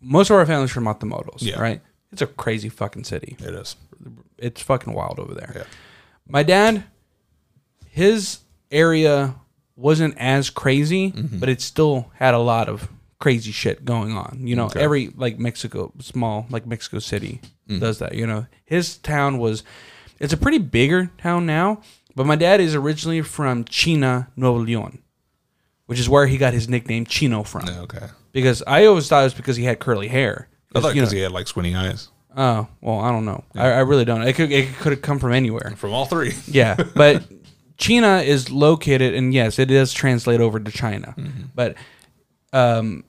[0.00, 1.60] most of our family's from Matamoros, Yeah.
[1.60, 1.80] right?
[2.12, 3.36] It's a crazy fucking city.
[3.40, 3.76] it is.
[4.38, 5.52] It's fucking wild over there.
[5.56, 5.62] Yeah.
[6.28, 6.84] My dad,
[7.88, 8.38] his
[8.70, 9.34] area
[9.76, 11.38] wasn't as crazy, Mm-hmm.
[11.38, 14.40] but it still had a lot of crazy shit going on.
[14.42, 14.80] You know, Okay.
[14.80, 17.80] every like Mexico, small like Mexico City Mm.
[17.80, 18.14] does that.
[18.14, 19.62] You know, his town was,
[20.20, 21.80] it's a pretty bigger town now,
[22.14, 24.98] but my dad is originally from China, Nuevo Leon,
[25.86, 27.68] which is where he got his nickname Chino from.
[27.68, 28.06] Okay.
[28.32, 30.48] Because I always thought it was because he had curly hair.
[30.74, 33.44] I thought you because know- he had like squinty eyes Oh well, I don't know.
[33.54, 34.22] I, I really don't.
[34.22, 35.74] It could it could have come from anywhere.
[35.76, 36.34] from all three.
[36.46, 37.24] Yeah, but
[37.78, 41.14] China is located, and yes, it does translate over to China.
[41.16, 41.44] Mm-hmm.
[41.54, 41.76] But
[42.52, 43.04] um,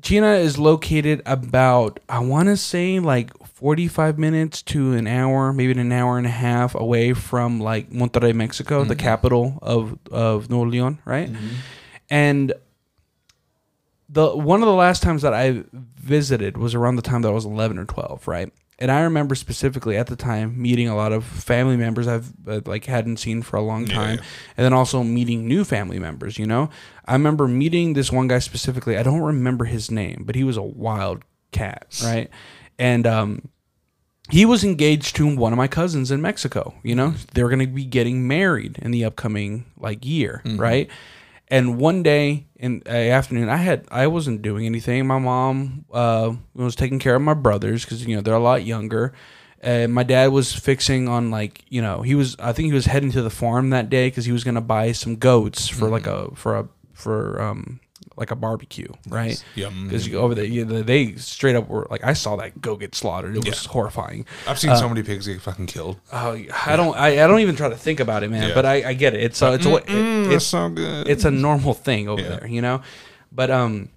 [0.00, 5.52] China is located about I want to say like forty five minutes to an hour,
[5.52, 9.04] maybe an hour and a half away from like Monterrey, Mexico, the mm-hmm.
[9.04, 11.28] capital of of Nuevo Leon, right?
[11.28, 11.48] Mm-hmm.
[12.10, 12.52] And
[14.08, 15.64] the one of the last times that I
[16.10, 18.52] visited was around the time that I was 11 or 12, right?
[18.80, 22.62] And I remember specifically at the time meeting a lot of family members I've uh,
[22.64, 24.24] like hadn't seen for a long time, yeah.
[24.56, 26.38] and then also meeting new family members.
[26.38, 26.70] You know,
[27.06, 28.96] I remember meeting this one guy specifically.
[28.96, 32.30] I don't remember his name, but he was a wild cat, right?
[32.78, 33.48] And um,
[34.30, 36.74] he was engaged to one of my cousins in Mexico.
[36.82, 40.88] You know, they're going to be getting married in the upcoming like year, right?
[41.50, 45.04] And one day in the afternoon, I had I wasn't doing anything.
[45.06, 48.64] My mom uh, was taking care of my brothers because you know they're a lot
[48.64, 49.12] younger.
[49.62, 52.86] And my dad was fixing on like you know he was I think he was
[52.86, 56.06] heading to the farm that day because he was gonna buy some goats for like
[56.06, 57.80] a for a for um
[58.20, 59.42] like a barbecue, right?
[59.56, 62.76] Because you go over there, you they straight up were like, I saw that go
[62.76, 63.36] get slaughtered.
[63.36, 64.26] It was horrifying.
[64.46, 65.98] I've seen so many pigs get fucking killed.
[66.12, 68.50] Oh, I don't, I, I don't even try to think about it, man.
[68.50, 68.54] Yeah.
[68.54, 69.22] But I, I get it.
[69.24, 71.08] It's, uh, it's, Mm, it, it's, so good.
[71.08, 72.28] it's a normal thing over Yeah.
[72.36, 72.82] there, you know.
[73.32, 73.88] But um,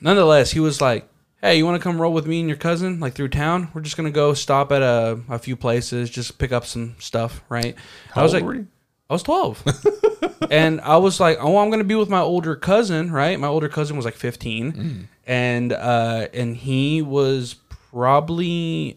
[0.00, 1.08] nonetheless, he was like,
[1.40, 3.68] "Hey, you want to come roll with me and your cousin, like through town?
[3.74, 7.42] We're just gonna go stop at a, a few places, just pick up some stuff,
[7.48, 7.74] right?"
[8.14, 8.44] I was like?
[9.10, 9.64] I was 12.
[10.52, 13.38] and I was like, oh, I'm going to be with my older cousin, right?
[13.40, 15.08] My older cousin was like 15.
[15.26, 17.54] And uh and he was
[17.90, 18.96] probably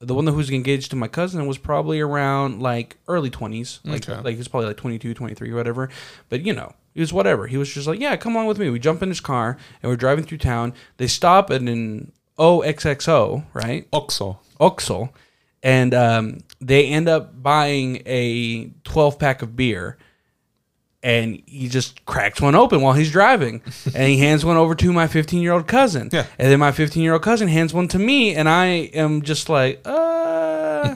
[0.00, 3.80] the one that was engaged to my cousin was probably around like early 20s.
[3.84, 4.20] Like Okay.
[4.22, 5.88] like he was probably like 22, 23 or whatever.
[6.28, 7.46] But you know, he was whatever.
[7.46, 9.90] He was just like, "Yeah, come along with me." We jump in his car and
[9.90, 10.74] we're driving through town.
[10.98, 13.88] They stop at an OXXO, right?
[13.92, 14.38] Oxo.
[14.60, 15.10] Oxel,
[15.64, 19.96] and um, they end up buying a 12 pack of beer.
[21.02, 24.92] And he just cracks one open while he's driving, and he hands one over to
[24.92, 26.08] my 15 year old cousin.
[26.10, 26.24] Yeah.
[26.38, 29.50] And then my 15 year old cousin hands one to me, and I am just
[29.50, 29.90] like, uh,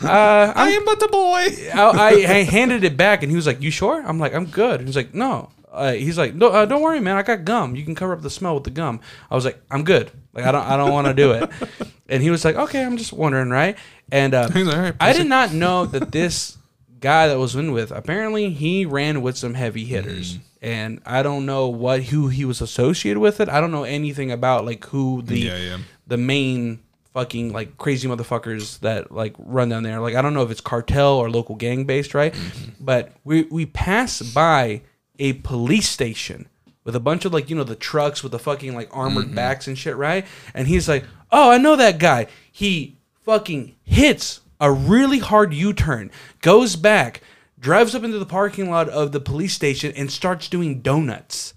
[0.00, 1.46] uh, I am but a boy.
[1.74, 4.46] I, I, I handed it back, and he was like, "You sure?" I'm like, "I'm
[4.46, 7.16] good." He's like, "No." Uh, he's like, "No, uh, don't worry, man.
[7.16, 7.74] I got gum.
[7.74, 10.12] You can cover up the smell with the gum." I was like, "I'm good.
[10.36, 11.50] Like, I don't, I don't want to do it."
[12.08, 13.76] And he was like, "Okay, I'm just wondering, right?"
[14.12, 16.56] And uh, like, "All right, I did not know that this
[17.00, 20.38] guy that was in with apparently he ran with some heavy hitters.
[20.62, 23.48] And I don't know what who he was associated with it.
[23.48, 25.78] I don't know anything about like who the Yeah, yeah.
[26.06, 26.80] the main
[27.12, 30.00] fucking like crazy motherfuckers that like run down there.
[30.00, 32.34] Like I don't know if it's cartel or local gang based, right?
[32.80, 34.82] But we we pass by
[35.18, 36.48] a police station
[36.86, 39.34] with a bunch of like you know the trucks with the fucking like armored mm-hmm.
[39.34, 40.24] backs and shit, right?
[40.54, 42.28] And he's like, "Oh, I know that guy.
[42.50, 46.10] He fucking hits a really hard U-turn,
[46.40, 47.20] goes back,
[47.58, 51.52] drives up into the parking lot of the police station and starts doing donuts."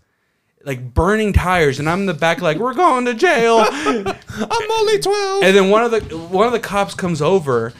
[0.66, 3.60] Like burning tires, and I'm in the back, like we're going to jail.
[3.70, 5.44] I'm only 12.
[5.44, 7.72] And then one of the one of the cops comes over,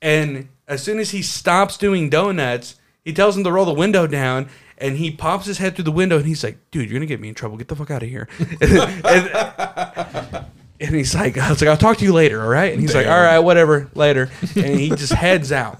[0.00, 4.06] and as soon as he stops doing donuts, he tells him to roll the window
[4.06, 4.48] down,
[4.78, 7.20] and he pops his head through the window, and he's like, "Dude, you're gonna get
[7.20, 7.56] me in trouble.
[7.56, 8.28] Get the fuck out of here."
[8.60, 10.46] and,
[10.80, 12.94] and he's like, "I was like, I'll talk to you later, all right?" And he's
[12.94, 15.78] like, "All right, whatever, later." And he just heads out.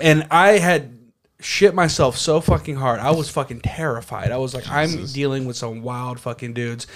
[0.00, 0.98] And I had
[1.40, 3.00] shit myself so fucking hard.
[3.00, 4.32] I was fucking terrified.
[4.32, 6.86] I was like, I'm dealing with some wild fucking dudes.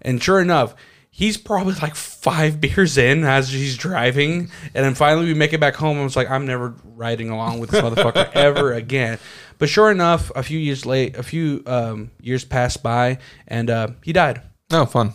[0.00, 0.74] And sure enough,
[1.10, 5.60] he's probably like five beers in as he's driving, and then finally we make it
[5.60, 5.98] back home.
[5.98, 9.18] I was like, I'm never riding along with this motherfucker ever again.
[9.62, 13.88] But sure enough, a few years late, a few um, years passed by, and uh,
[14.02, 14.42] he died.
[14.72, 15.12] Oh, fun.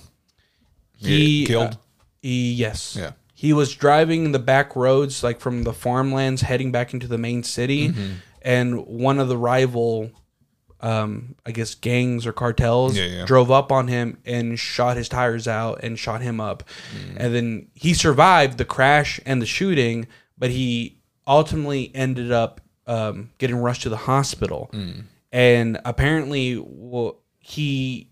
[0.95, 1.73] He Yeah, killed?
[1.73, 1.77] uh,
[2.21, 2.95] he yes.
[2.97, 3.11] Yeah.
[3.33, 7.43] He was driving the back roads, like from the farmlands, heading back into the main
[7.43, 8.11] city, Mm-hmm.
[8.41, 10.11] and one of the rival,
[10.79, 13.25] um, I guess, gangs or cartels Yeah, yeah.
[13.25, 16.63] drove up on him and shot his tires out and shot him up,
[16.95, 17.17] Mm.
[17.17, 23.29] and then he survived the crash and the shooting, but he ultimately ended up um,
[23.37, 25.03] getting rushed to the hospital, Mm.
[25.31, 28.09] and apparently, well, he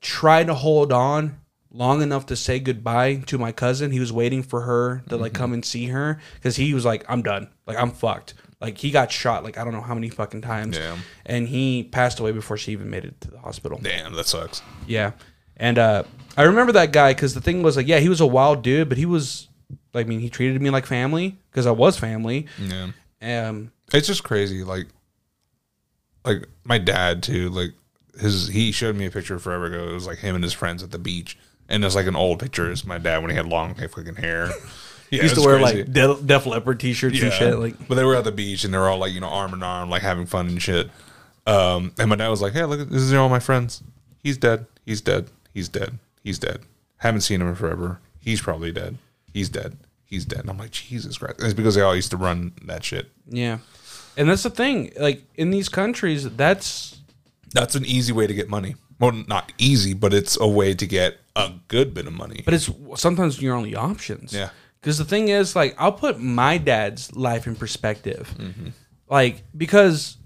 [0.00, 1.38] tried to hold on
[1.72, 3.90] long enough to say goodbye to my cousin.
[3.92, 7.04] He was waiting for her to like come and see her because he was like,
[7.08, 7.48] "I'm done.
[7.66, 10.76] Like I'm fucked." Like he got shot like I don't know how many fucking times,
[10.76, 10.98] Damn.
[11.24, 13.78] and he passed away before she even made it to the hospital.
[13.82, 14.60] Damn, that sucks.
[14.86, 15.12] Yeah,
[15.56, 16.02] and uh,
[16.36, 18.88] I remember that guy because the thing was like, yeah, he was a wild dude,
[18.90, 19.48] but he was,
[19.94, 22.46] I mean, he treated me like family because I was family.
[22.58, 22.90] Yeah.
[23.22, 24.62] Um, It's just crazy.
[24.64, 24.86] Like,
[26.24, 27.48] like my dad too.
[27.50, 27.72] Like
[28.18, 29.88] his, he showed me a picture forever ago.
[29.88, 31.38] It was like him and his friends at the beach,
[31.68, 32.70] and it's like an old picture.
[32.70, 34.50] It's my dad when he had long fucking hair.
[35.12, 35.82] Yeah, he used to wear crazy.
[35.82, 37.58] like Def, Def Leppard t-shirts and shit.
[37.58, 39.52] Like, but they were at the beach and they were all like, you know, arm
[39.52, 40.88] in arm, like having fun and shit.
[41.48, 43.82] Um, and my dad was like, "Hey, look, this is all my friends.
[44.22, 44.66] He's dead.
[44.86, 45.26] He's dead.
[45.52, 45.98] He's dead.
[46.22, 46.60] He's dead.
[46.98, 47.98] Haven't seen him in forever.
[48.20, 48.98] He's probably dead.
[49.34, 49.78] He's dead.
[50.04, 51.38] He's dead." And I'm like, Jesus Christ!
[51.38, 53.10] And it's because they all used to run that shit.
[53.26, 53.58] yeah,
[54.20, 54.92] and that's the thing.
[55.00, 57.00] Like in these countries, that's
[57.52, 58.76] That's an easy way to get money.
[58.98, 62.42] Well, not easy, but it's a way to get a good bit of money.
[62.44, 64.32] but it's sometimes your only options.
[64.32, 64.50] Yeah.
[64.80, 68.34] Because the thing is, like, I'll put my dad's life in perspective.
[68.38, 68.68] Mm-hmm.
[69.08, 70.16] Like, because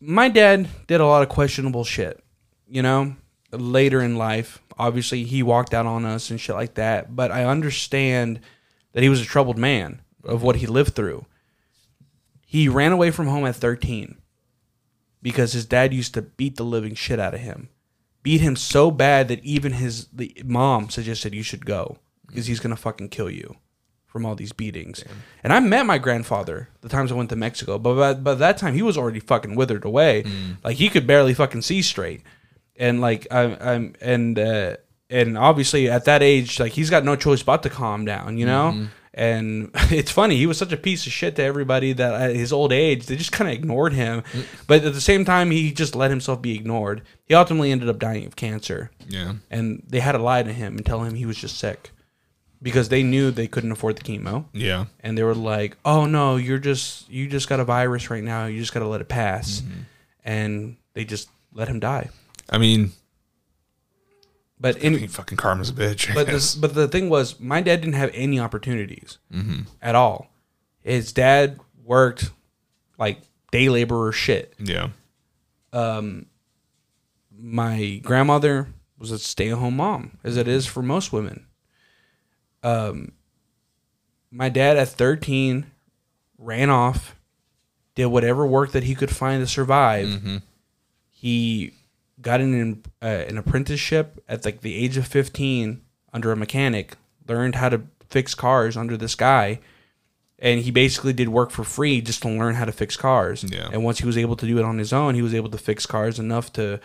[0.00, 2.22] my dad did a lot of questionable shit,
[2.68, 3.16] you know,
[3.52, 4.60] later in life.
[4.78, 7.16] Obviously, he walked out on us and shit like that.
[7.16, 8.40] But I understand
[8.92, 11.26] that he was a troubled man of what he lived through.
[12.46, 14.16] He ran away from home at 13
[15.20, 17.68] because his dad used to beat the living shit out of him.
[18.22, 22.60] Beat him so bad that even his the mom suggested you should go because he's
[22.60, 23.56] gonna fucking kill you
[24.06, 25.04] from all these beatings.
[25.44, 28.56] And I met my grandfather the times I went to Mexico, but by, by that
[28.58, 30.24] time he was already fucking withered away.
[30.64, 32.22] Like he could barely fucking see straight.
[32.76, 34.76] And like I, I'm and uh,
[35.10, 38.46] and obviously at that age, like he's got no choice but to calm down, you
[38.46, 38.86] know.
[39.16, 42.52] And it's funny, he was such a piece of shit to everybody that at his
[42.52, 44.22] old age, they just kind of ignored him.
[44.32, 44.44] Mm.
[44.66, 47.02] But at the same time, he just let himself be ignored.
[47.24, 48.90] He ultimately ended up dying of cancer.
[49.08, 51.90] Yeah, and they had to lie to him and tell him he was just sick
[52.60, 54.44] because they knew they couldn't afford the chemo.
[54.52, 58.24] Yeah, and they were like oh no you're just you just got a virus right
[58.24, 58.46] now.
[58.46, 59.60] You just got to let it pass.
[59.60, 59.80] Mm-hmm.
[60.24, 62.10] And they just let him die.
[62.50, 62.92] I mean,
[64.58, 66.10] but fucking karma's a bitch.
[66.10, 66.34] I but guess.
[66.34, 69.18] this, but the thing was my dad didn't have any opportunities
[69.82, 70.30] at all.
[70.80, 72.30] His dad worked
[72.98, 74.54] like day laborer shit.
[74.58, 74.88] Yeah,
[75.72, 76.26] Um,
[77.38, 81.46] my grandmother was a stay-at-home mom as it is for most women.
[82.62, 83.12] Um
[84.30, 85.66] my dad at 13
[86.38, 87.14] ran off
[87.94, 90.40] did whatever work that he could find to survive.
[91.10, 91.72] He
[92.26, 95.80] got an uh, an apprenticeship at like the age of 15
[96.12, 96.96] under a mechanic
[97.28, 99.60] learned how to fix cars under this guy
[100.40, 103.44] and he basically did work for free just to learn how to fix cars.
[103.44, 103.68] Yeah.
[103.72, 105.58] and once he was able to do it on his own he was able to
[105.58, 106.80] fix cars enough to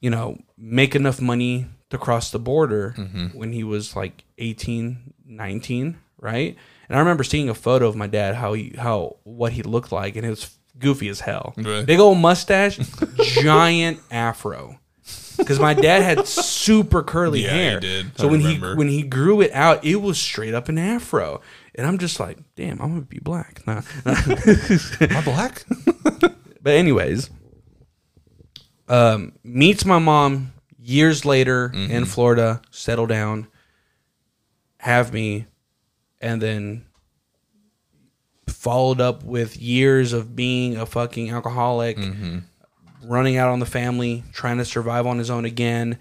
[0.00, 2.94] you know make enough money to cross the border
[3.34, 6.56] when he was like 18 19 right?
[6.88, 9.90] And i remember seeing a photo of my dad how he how what he looked
[9.90, 11.84] like and it was goofy as hell Really?
[11.84, 12.78] big old mustache
[13.20, 14.78] giant afro
[15.38, 18.18] because my dad had super curly Yeah, he hair did.
[18.18, 18.70] so I when remember.
[18.72, 21.40] he when he grew it out it was straight up an afro
[21.74, 23.82] and i'm just like damn i'm gonna be black nah.
[24.06, 25.64] am I black?
[26.62, 27.30] But anyways,
[28.88, 33.46] um, meets my mom years later in Florida, settle down,
[34.78, 35.46] have me,
[36.20, 36.85] and then
[38.48, 41.98] followed up with years of being a fucking alcoholic,
[43.04, 45.98] running out on the family, trying to survive on his own again,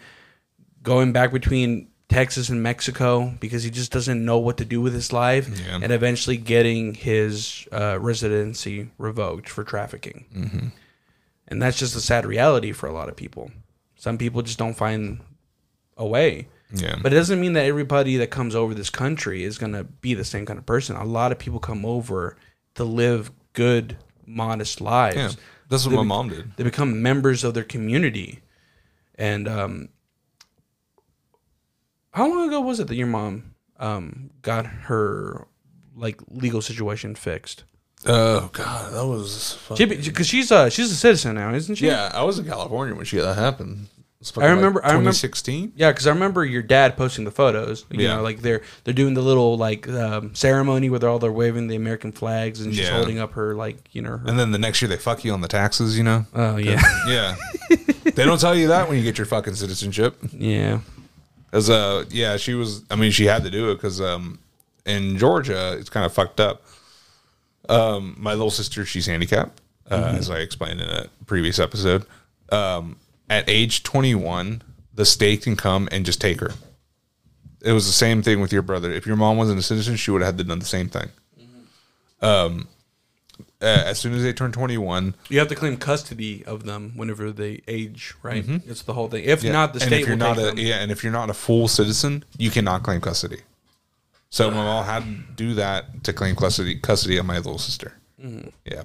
[0.84, 4.94] going back between Texas and Mexico because he just doesn't know what to do with
[4.94, 5.80] his life, Yeah.
[5.82, 10.72] and eventually getting his uh, residency revoked for trafficking.
[11.48, 13.52] And that's just a sad reality for a lot of people.
[13.96, 15.20] Some people just don't find
[15.98, 16.48] a way.
[16.74, 19.84] Yeah, But it doesn't mean that everybody that comes over this country is going to
[19.84, 20.96] be the same kind of person.
[20.96, 22.36] A lot of people come over
[22.76, 25.16] to live good, modest lives.
[25.16, 25.30] yeah.
[25.70, 26.52] That's what They my be- mom did.
[26.58, 28.42] They become members of their community.
[29.16, 29.90] And um,
[32.12, 35.48] How long ago was it that your mom um got her
[35.96, 37.64] like legal situation fixed?
[38.06, 39.58] Oh god, that was.
[39.78, 41.88] Because she's uh she's a citizen now, isn't she?
[41.88, 43.88] Yeah, I was in California when she that happened.
[44.38, 45.74] I remember- I remember- 2016.
[45.76, 47.86] Yeah, because I remember your dad posting the photos.
[47.92, 48.16] You Yeah.
[48.16, 51.68] know, like they're they're doing the little like um, ceremony where they're all they're waving
[51.68, 52.96] the American flags and she's Yeah.
[52.96, 54.22] holding up her like you know her.
[54.26, 55.98] And then the next year they fuck you on the taxes.
[55.98, 56.26] You know.
[56.34, 57.36] Oh yeah, Yeah.
[58.04, 60.18] they don't tell you that when you get your fucking citizenship.
[60.32, 60.80] yeah.
[61.54, 62.84] As uh, yeah, she was.
[62.90, 64.40] I mean, she had to do it because um,
[64.86, 66.64] in Georgia, it's kind of fucked up.
[67.70, 72.06] Um, my little sister, she's handicapped, uh, as I explained in a previous episode.
[72.52, 72.98] Um,
[73.30, 74.62] at age 21,
[74.94, 76.52] the state can come and just take her.
[77.62, 78.92] It was the same thing with your brother.
[78.92, 81.10] If your mom wasn't a citizen, she would have had to done the same thing.
[82.22, 82.68] Um,
[83.62, 87.32] uh, as soon as they turn 21, You have to claim custody of them whenever
[87.32, 88.46] they age, right?
[88.48, 89.24] It's the whole thing.
[89.24, 89.48] If Mm-hmm.
[89.48, 90.58] Yeah, not, the and state if you're not a them.
[90.58, 93.40] yeah, and if you're not a full citizen, you cannot claim custody.
[94.30, 97.94] So my mom had to do that to claim custody custody of my little sister.
[98.24, 98.50] Mm-hmm.
[98.66, 98.84] Yeah,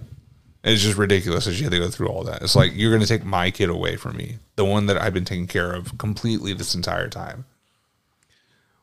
[0.62, 2.42] it's just ridiculous that she had to go through all that.
[2.42, 5.14] It's like you're going to take my kid away from me, the one that I've
[5.14, 7.46] been taking care of completely this entire time.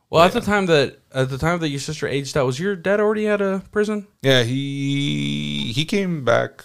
[0.09, 2.75] Well, at the time that at the time that your sister aged out, was your
[2.75, 4.07] dad already out of prison?
[4.21, 6.63] Yeah, he he came back.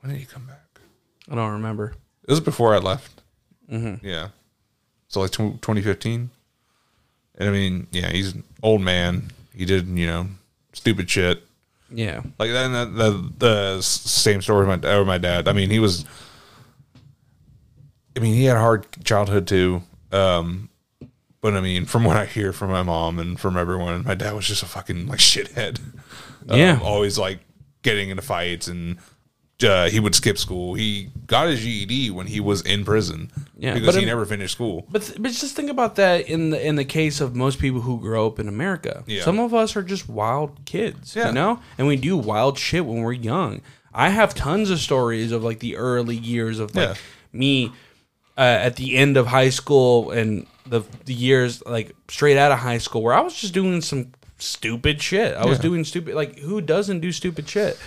[0.00, 0.80] When did he come back?
[1.30, 1.94] I don't remember.
[2.26, 3.22] It was before I left.
[3.70, 4.06] Mm-hmm.
[4.06, 4.28] Yeah.
[5.08, 6.30] So like tw 2015.
[7.36, 9.30] And I mean, yeah, he's an old man.
[9.54, 10.28] He did, you know,
[10.72, 11.42] stupid shit.
[11.96, 15.46] Yeah, Like then the, the the same story with my, with my dad.
[15.48, 16.04] I mean, he was.
[18.16, 19.82] I mean, he had a hard childhood too.
[20.12, 20.70] Um,
[21.40, 24.34] but I mean, from what I hear from my mom and from everyone, my dad
[24.34, 25.80] was just a fucking like shithead.
[26.48, 26.80] Um, Yeah.
[26.82, 27.40] always like
[27.82, 28.98] getting into fights and.
[29.62, 30.74] Uh, he would skip school.
[30.74, 33.30] He got his GED when he was in prison.
[33.56, 34.84] Yeah, because he never finished school.
[34.90, 38.00] but but just think about that in the in the case of most people who
[38.00, 39.04] grow up in America.
[39.06, 39.22] Yeah.
[39.22, 41.28] Some of us are just wild kids, Yeah.
[41.28, 43.60] you know, and we do wild shit when we're young.
[43.94, 46.94] I have tons of stories of like the early years of like Yeah.
[47.32, 47.72] me
[48.36, 52.58] uh, at the end of high school and the the years like straight out of
[52.58, 55.34] high school where I was just doing some stupid shit.
[55.36, 55.62] I was Yeah.
[55.62, 57.78] doing stupid like who doesn't do stupid shit?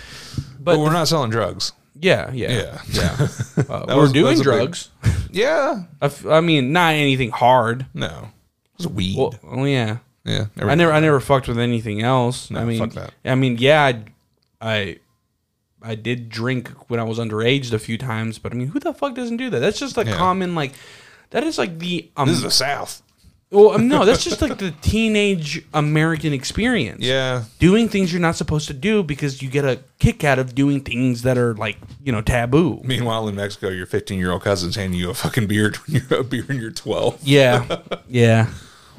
[0.58, 1.72] But But we're not selling drugs.
[2.00, 2.78] yeah, yeah, Yeah.
[2.90, 3.28] yeah.
[3.68, 4.88] Uh, That we're was- that doing was a big- drugs.
[5.30, 5.82] Yeah.
[6.00, 7.84] I, f- I mean, not anything hard.
[7.92, 8.30] No.
[8.78, 9.16] It was weed.
[9.18, 9.98] Well, oh yeah.
[10.24, 10.46] yeah.
[10.56, 12.50] I never, I never fucked with anything else.
[12.50, 13.12] I mean, fuck that.
[13.26, 14.04] I mean, yeah, I,
[14.60, 14.98] I,
[15.82, 18.94] I did drink when I was underage a few times, but I mean, who the
[18.94, 19.58] fuck doesn't do that?
[19.60, 20.72] That's just a common like,
[21.30, 22.26] that is like the um.
[22.26, 23.02] This is the South.
[23.50, 27.02] Well, um, no, that's just like the teenage American experience.
[27.02, 27.44] Yeah.
[27.58, 30.80] doing things you're not supposed to do because you get a kick out of doing
[30.80, 32.80] things that are like you know taboo.
[32.84, 36.20] Meanwhile, in Mexico, your 15 year old cousin's handing you a fucking beer when you're
[36.20, 37.20] a beer and you're 12.
[37.22, 38.50] Yeah, yeah.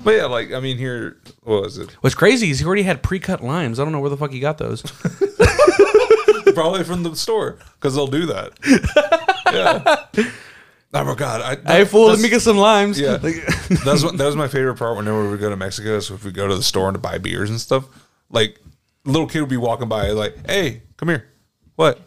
[0.04, 1.92] But yeah, like, I mean, here, what was it?
[2.02, 3.80] What's crazy is he already had pre-cut limes.
[3.80, 4.82] I don't know where the fuck he got those.
[6.54, 8.54] Probably from the store because they'll do that.
[10.16, 10.24] yeah.
[10.94, 11.60] Oh my God.
[11.66, 13.00] I, hey, fool, let me get some limes.
[13.00, 13.18] Yeah.
[13.24, 13.36] Like-
[13.86, 16.00] that's what that was my favorite part whenever we go to Mexico.
[16.00, 17.86] So if we go to the store and to buy beers and stuff,
[18.32, 18.60] like
[19.06, 21.26] little kid would be walking by, like, "Hey, come here.
[21.76, 22.00] What?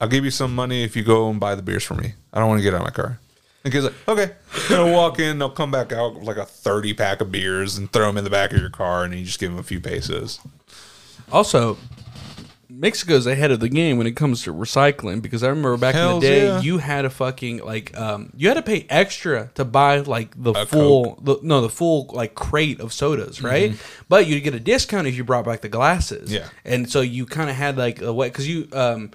[0.00, 2.14] I'll give you some money if you go and buy the beers for me.
[2.32, 3.18] I don't want to get out of my car."
[3.64, 4.32] And kid's like, "Okay."
[4.68, 7.90] They'll walk in, they'll come back out with like a thirty pack of beers and
[7.92, 9.80] throw them in the back of your car, and you just give them a few
[9.80, 10.40] pesos.
[11.32, 11.76] Also,
[12.70, 16.14] Mexico's ahead of the game when it comes to recycling because I remember back in
[16.14, 16.60] the day, yeah.
[16.60, 20.52] you had a fucking like um, you had to pay extra to buy like the
[20.52, 23.74] A full the, no the full like crate of sodas, right?
[24.08, 26.30] But you'd get a discount if you brought back the glasses.
[26.30, 26.44] Mm-hmm.
[26.44, 26.48] Yeah.
[26.64, 29.10] and so you kind of had like a way because you um.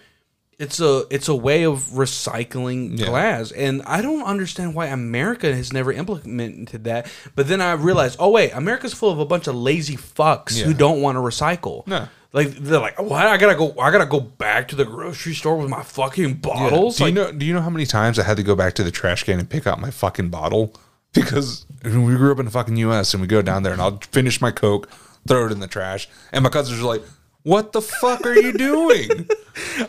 [0.58, 3.08] It's a it's a way of recycling Yeah.
[3.08, 7.08] glass, and I don't understand why America has never implemented that.
[7.36, 10.74] But then I realized, oh wait, America's full of a bunch of lazy fucks who
[10.74, 11.86] don't want to recycle.
[11.88, 12.08] No.
[12.36, 13.72] Like they're like, oh, I gotta go.
[13.80, 16.98] I gotta go back to the grocery store with my fucking bottles.
[16.98, 17.32] Do you know?
[17.32, 19.40] Do you know how many times I had to go back to the trash can
[19.40, 20.76] and pick out my fucking bottle?
[21.16, 23.14] Because we grew up in the fucking U.S.
[23.14, 24.90] and we go down there and I'll finish my Coke,
[25.26, 27.04] throw it in the trash, and my cousins are like,
[27.46, 29.30] "What the fuck are you doing?"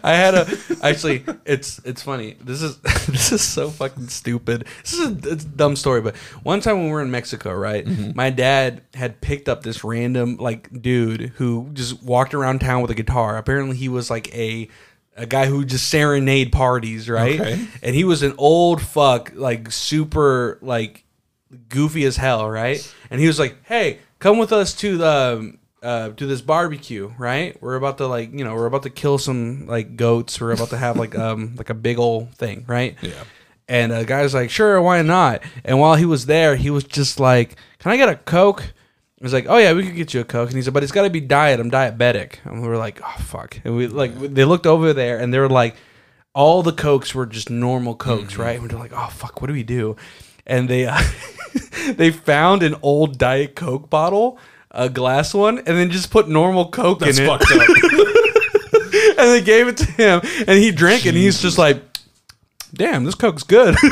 [0.05, 0.47] I had a
[0.83, 1.25] actually.
[1.47, 2.37] It's it's funny.
[2.41, 2.77] This is
[3.07, 4.67] this is so fucking stupid.
[4.83, 7.55] This is a, it's a dumb story, but one time when we were in Mexico,
[7.55, 8.13] right, mm-hmm.
[8.15, 12.91] my dad had picked up this random like dude who just walked around town with
[12.91, 13.39] a guitar.
[13.39, 14.69] Apparently, he was like a
[15.17, 17.41] a guy who just serenade parties, right?
[17.41, 17.67] Okay.
[17.83, 21.05] And he was an old fuck, like super like
[21.69, 22.93] goofy as hell, right?
[23.11, 27.13] And he was like, "Hey, come with us to the um, uh, to this barbecue,
[27.17, 27.57] right?
[27.63, 30.41] We're about to like, you know, we're about to kill some like goats.
[30.41, 33.25] We're about to have like um like a big old thing, right?" Yeah.
[33.69, 37.21] And the guy's like, "Sure, why not?" And while he was there, he was just
[37.21, 38.75] like, "Can I get a coke?"
[39.21, 40.93] He's like, "Oh yeah, we could get you a coke." And he said, "But it's
[40.93, 41.61] got to be diet.
[41.61, 45.19] I'm diabetic." And we were like, "Oh fuck!" And we like they looked over there,
[45.19, 45.77] and they were like,
[46.37, 48.61] all the cokes were just normal cokes, right?
[48.61, 49.97] And we're like, "Oh fuck, what do we do?"
[50.47, 51.01] And they uh,
[51.95, 54.39] they found an old diet coke bottle,
[54.77, 59.19] a glass one, and then just put normal coke That's in it, fucked up.
[59.19, 61.83] and they gave it to him, and he drank it, and he's just like,
[62.75, 63.75] "Damn, this coke's good."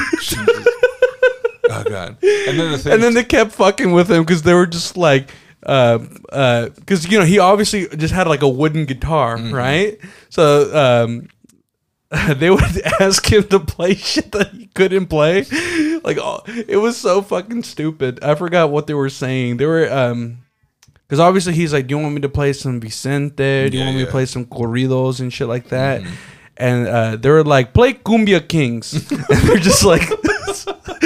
[1.71, 2.17] oh god.
[2.23, 4.97] And then the thing and then they kept fucking with him because they were just
[4.97, 5.31] like
[5.65, 5.99] uh
[6.31, 9.99] uh because you know he obviously just had like a wooden guitar right?
[10.29, 11.29] So um
[12.37, 15.45] they would ask him to play shit that he couldn't play.
[16.05, 18.23] Like oh, it was so fucking stupid.
[18.23, 19.57] I forgot what they were saying.
[19.57, 20.44] They were um
[21.07, 23.37] because obviously he's like, "Do you want me to play some Vicente?
[23.71, 26.03] Do you Yeah, want me to play some corridos and shit like that?"
[26.57, 30.03] And uh, they were like, "Play Kumbia Kings," and they're just like,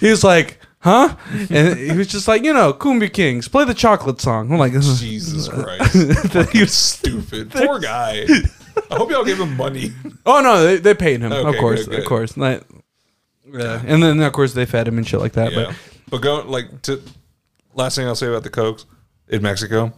[0.00, 1.14] he was like, "Huh?"
[1.50, 4.72] And he was just like, "You know, Kumbia Kings, play the chocolate song." I'm like.
[4.72, 6.52] Jesus Christ.
[6.52, 7.50] he was- Stupid.
[7.50, 8.26] Poor guy.
[8.90, 9.90] I hope y'all give him money.
[10.26, 11.98] oh no, they, they paid him, of course, good, good.
[12.00, 12.36] of course.
[12.36, 12.62] Like,
[13.52, 13.82] yeah.
[13.84, 15.52] And then of course they fed him and shit like that.
[15.52, 15.66] Yeah.
[15.66, 15.76] But
[16.10, 17.02] But go like to
[17.74, 18.86] last thing I'll say about the cokes
[19.30, 19.92] in Mexico.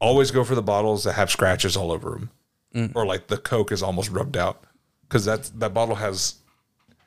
[0.00, 2.30] Always go for the bottles that have scratches all over them,
[2.74, 2.92] Mm.
[2.94, 4.62] or like the coke is almost rubbed out,
[5.02, 6.34] because that's that bottle has.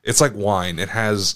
[0.03, 0.80] It's like wine.
[0.80, 1.36] It has.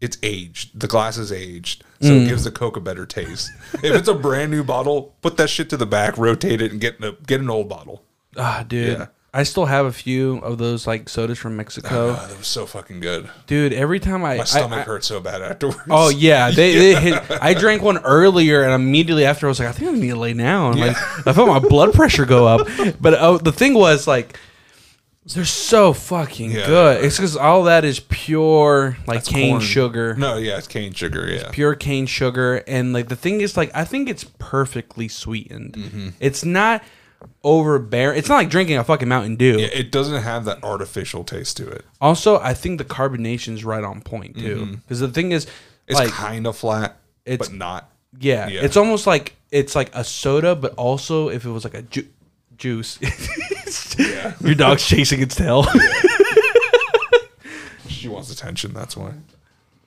[0.00, 0.80] It's aged.
[0.80, 2.24] The glass is aged, so Mm.
[2.24, 3.50] it gives the coke a better taste.
[3.74, 6.80] if it's a brand new bottle, put that shit to the back, rotate it, and
[6.80, 8.02] get a, get an old bottle.
[8.36, 8.98] ah, dude.
[8.98, 9.06] Yeah.
[9.34, 12.66] I still have a few of those like sodas from Mexico, Ah, that was so
[12.66, 13.30] fucking good.
[13.46, 13.72] dude.
[13.72, 15.78] Every time I, My stomach I- hurt so bad afterwards.
[15.88, 17.22] Oh yeah, they, they hit.
[17.30, 20.16] I drank one earlier, and immediately after, I was like, I think I need to
[20.16, 20.76] lay down.
[20.78, 22.68] Like I felt my blood pressure go up.
[23.00, 24.38] But oh, the thing was, like,
[25.24, 27.04] they're so fucking Yeah, good.
[27.04, 29.60] It's because all that is pure, like That's cane corn.
[29.62, 31.26] sugar, No, yeah, it's cane sugar.
[31.30, 35.72] Yeah, pure cane sugar, and like the thing is, like, I think it's perfectly sweetened.
[35.74, 36.08] Mm-hmm.
[36.20, 36.82] It's not
[37.44, 38.18] overbearing.
[38.18, 39.58] It's not like drinking a fucking Mountain Dew.
[39.58, 41.84] Yeah, it doesn't have that artificial taste to it.
[42.00, 44.78] Also, I think the carbonation's right on point too.
[44.82, 45.54] Because the thing is, Mm-hmm.
[45.88, 47.90] It's like, kind of flat, it's- but not.
[48.20, 48.60] Yeah, Yeah.
[48.62, 52.06] it's almost like it's like a soda, but also if it was like a ju-
[52.56, 52.98] juice.
[54.40, 55.64] Your dog's chasing its tail.
[57.88, 58.72] She wants attention.
[58.74, 59.12] That's why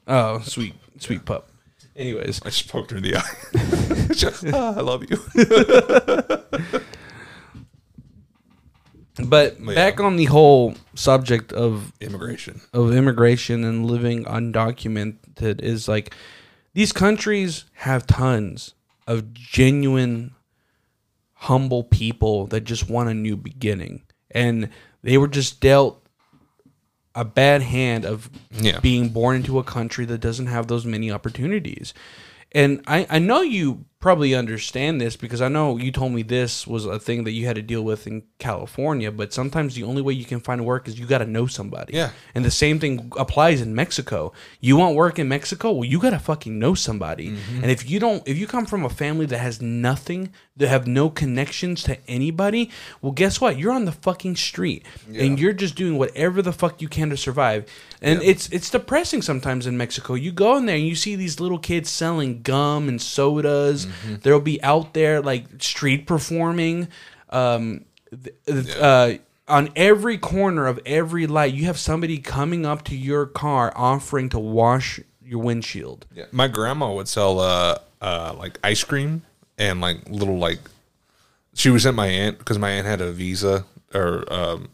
[0.07, 1.49] oh, sweet, sweet pup.
[1.95, 4.07] Anyways, I just poked her in the eye.
[4.13, 5.17] Just, "Ah, I love you.
[9.23, 9.73] But Yeah.
[9.75, 12.61] back on the whole subject of Immigration.
[12.73, 16.13] of immigration and living undocumented is like
[16.73, 18.73] these countries have tons
[19.07, 20.31] of genuine
[21.33, 24.01] humble people that just want a new beginning
[24.31, 24.69] and
[25.03, 26.01] they were just dealt
[27.13, 28.79] a bad hand of Yeah.
[28.79, 31.93] being born into a country that doesn't have those many opportunities
[32.51, 36.67] and I, I know you probably understand this because I know you told me this
[36.67, 40.03] was a thing that you had to deal with in California, but sometimes the only
[40.03, 41.95] way you can find work is you got to know somebody.
[41.95, 42.11] Yeah.
[42.35, 44.31] And the same thing applies in Mexico.
[44.59, 45.71] You want work in Mexico?
[45.71, 47.31] Well, you got to fucking know somebody.
[47.31, 47.63] Mm-hmm.
[47.63, 50.85] And if you don't, if you come from a family that has nothing, that have
[50.85, 52.69] no connections to anybody,
[53.01, 53.57] well, guess what?
[53.57, 54.85] You're on the fucking street
[55.15, 57.65] and you're just doing whatever the fuck you can to survive.
[58.01, 60.13] And it's it's depressing sometimes in Mexico.
[60.13, 63.87] You go in there and you see these little kids selling gum and sodas.
[63.87, 63.94] Mm-hmm.
[64.21, 66.87] They'll be out there like street performing.
[67.29, 69.17] Um, th- th- uh,
[69.47, 74.29] on every corner of every light, you have somebody coming up to your car offering
[74.29, 76.05] to wash your windshield.
[76.13, 76.25] Yeah.
[76.31, 79.23] My grandma would sell uh uh like ice cream
[79.57, 80.59] and like little like
[81.53, 84.69] she was sent my aunt because my aunt had a visa or um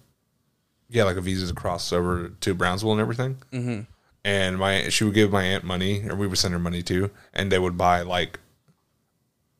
[0.90, 3.38] yeah like a visa to cross over to Brownsville and everything.
[3.52, 3.82] Mm-hmm.
[4.24, 7.10] And my she would give my aunt money or we would send her money too,
[7.34, 8.40] and they would buy like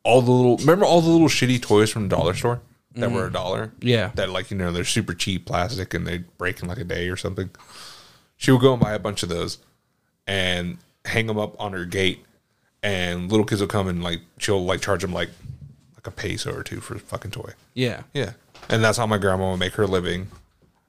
[0.04, 2.60] all the little remember all the little shitty toys from the dollar store
[2.94, 3.72] that were a dollar.
[3.80, 4.10] Yeah.
[4.16, 7.08] that like you know they're super cheap plastic and they break in like a day
[7.08, 7.50] or something.
[8.36, 9.58] She would go and buy a bunch of those
[10.26, 12.24] and hang them up on her gate,
[12.82, 15.30] and little kids will come and like she'll like charge them like
[15.94, 17.52] like a peso or two for a fucking toy.
[17.74, 18.02] Yeah.
[18.12, 18.32] Yeah,
[18.68, 20.28] and that's how my grandma would make her living.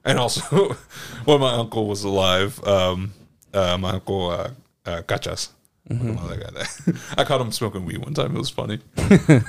[0.04, 0.76] And also,
[1.24, 3.12] when my uncle was alive, um,
[3.54, 4.50] uh, my uncle uh,
[4.84, 5.48] uh, Cachas.
[5.88, 6.50] Fucking love that guy.
[6.50, 8.34] That- I caught him smoking weed one time.
[8.34, 8.78] It was funny.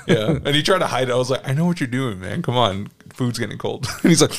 [0.07, 1.13] yeah, and he tried to hide it.
[1.13, 2.41] I was like, "I know what you're doing, man.
[2.41, 4.31] Come on, food's getting cold." And he's like,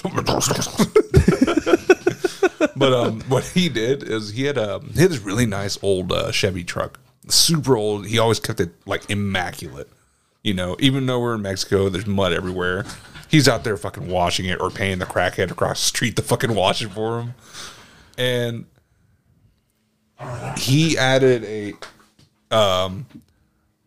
[2.76, 6.12] but um, what he did is he had a he had this really nice old
[6.12, 8.07] uh, Chevy truck, super old.
[8.07, 9.88] He always kept it like immaculate.
[10.42, 12.84] You know, even though we're in Mexico, there's mud everywhere.
[13.28, 16.55] He's out there fucking washing it or paying the crackhead across the street to fucking
[16.55, 17.34] wash it for him.
[18.16, 18.66] And
[20.56, 21.74] he added a
[22.54, 23.06] um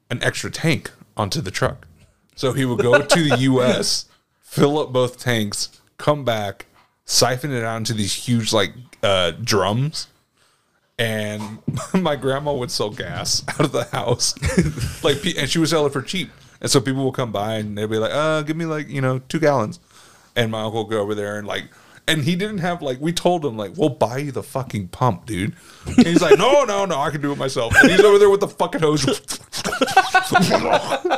[0.09, 1.87] an extra tank onto the truck.
[2.35, 4.05] So he would go to the US,
[4.41, 6.65] fill up both tanks, come back,
[7.05, 8.73] siphon it out into these huge like
[9.03, 10.07] uh drums.
[10.97, 11.59] And
[11.93, 14.35] my grandma would sell gas out of the house,
[15.03, 16.29] like, and she would sell it for cheap.
[16.61, 18.99] And so people would come by and they'd be like, "Uh, give me like you
[18.99, 19.79] know two gallons,"
[20.35, 21.65] and my uncle would go over there and like,
[22.09, 25.25] and he didn't have like we told him like, "We'll buy you the fucking pump,
[25.25, 25.55] dude."
[25.85, 28.29] And he's like, "No, no, no, I can do it myself." And he's over there
[28.29, 29.03] with the fucking hose,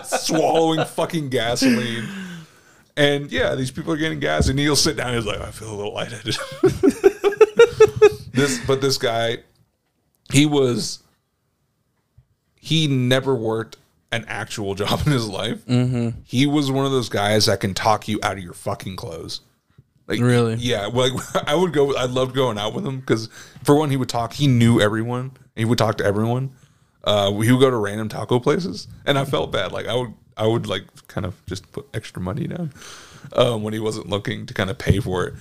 [0.26, 2.08] swallowing fucking gasoline.
[2.98, 5.14] And yeah, these people are getting gas, and he'll sit down.
[5.16, 6.38] He's like, "I feel a little lightheaded."
[8.34, 9.38] this, but this guy,
[10.32, 11.02] he was,
[12.56, 13.78] he never worked
[14.12, 15.66] an actual job in his life.
[15.66, 16.20] Mm-hmm.
[16.26, 19.40] He was one of those guys that can talk you out of your fucking clothes.
[20.12, 20.56] Like Really?
[20.56, 20.86] yeah.
[20.88, 21.14] Like
[21.48, 21.96] I would go.
[21.96, 23.30] I loved going out with him because
[23.64, 24.34] for one, he would talk.
[24.34, 25.32] He knew everyone.
[25.56, 26.52] He would talk to everyone.
[27.04, 29.72] Uh, he would go to random taco places, and I felt bad.
[29.72, 32.72] Like I would, I would like kind of just put extra money down
[33.34, 35.34] um, when he wasn't looking to kind of pay for it.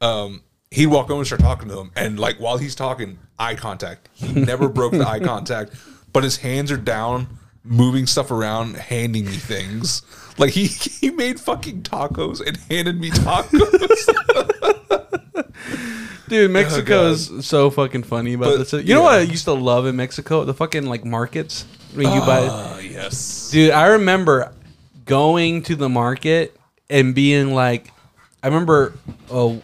[0.00, 3.54] Um, he'd walk over and start talking to him, and like while he's talking, eye
[3.56, 4.08] contact.
[4.14, 5.72] He never broke the eye contact,
[6.12, 10.02] but his hands are down, moving stuff around, handing me things.
[10.38, 14.10] Like he he made fucking tacos and handed me tacos.
[16.28, 18.72] Dude, Mexico is so fucking funny about But, this.
[18.86, 19.28] You know what yeah.
[19.28, 20.44] I used to love in Mexico?
[20.44, 21.66] The fucking like markets.
[21.94, 23.50] When you buy Ah, yes.
[23.50, 24.52] Dude, I remember
[25.04, 26.56] going to the market
[26.90, 27.92] and being like,
[28.42, 28.94] I remember,
[29.30, 29.62] oh,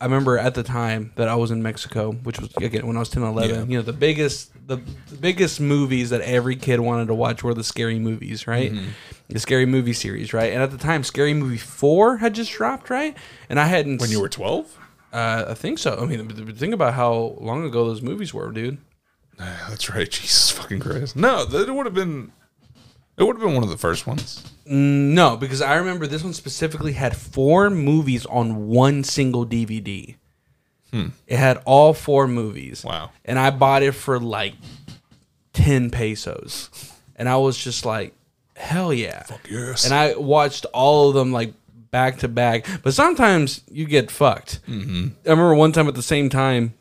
[0.00, 3.00] I remember at the time that I was in Mexico, which was again when I
[3.00, 3.64] was 10, 11, Yeah.
[3.66, 7.54] you know, the biggest, the, the biggest movies that every kid wanted to watch were
[7.54, 8.72] the scary movies, right?
[8.72, 8.88] Mm-hmm.
[9.28, 10.52] The scary movie series, right?
[10.52, 13.16] And at the time, Scary Movie 4 had just dropped, right?
[13.48, 14.76] And I hadn't, When you were twelve.
[15.12, 15.96] uh, I think so.
[16.00, 18.78] I mean, think about how long ago those movies were, dude.
[19.38, 20.08] That's right.
[20.10, 21.14] Jesus fucking Christ.
[21.16, 22.32] No, that would have been.
[23.16, 24.42] It would have been one of the first ones.
[24.66, 30.16] No, because I remember this one specifically had four movies on one single DVD.
[30.92, 32.84] It had all four movies.
[32.84, 33.10] Wow.
[33.24, 34.54] And I bought it for like
[35.52, 36.70] 10 pesos.
[37.16, 38.14] And I was just like,
[38.56, 39.22] hell yeah.
[39.24, 39.84] Fuck yes.
[39.84, 41.52] And I watched all of them like
[41.90, 42.66] back to back.
[42.82, 44.60] But sometimes you get fucked.
[44.66, 45.08] Mm-hmm.
[45.26, 46.74] I remember one time at the same time,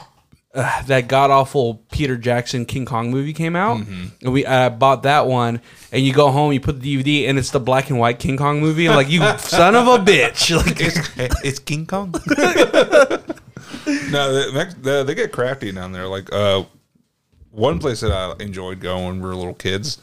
[0.51, 5.03] uh, that god awful Peter Jackson King Kong movie came out, and we I bought
[5.03, 5.61] that one.
[5.91, 8.35] And you go home, you put the DVD, and it's the black and white King
[8.35, 8.89] Kong movie.
[8.89, 10.49] I'm like, you son of a bitch!
[10.59, 12.13] Like, it's, it's King Kong.
[14.11, 16.07] no, they, they, they get crafty down there.
[16.07, 16.63] Like uh,
[17.51, 19.99] one place that I enjoyed going when we were little kids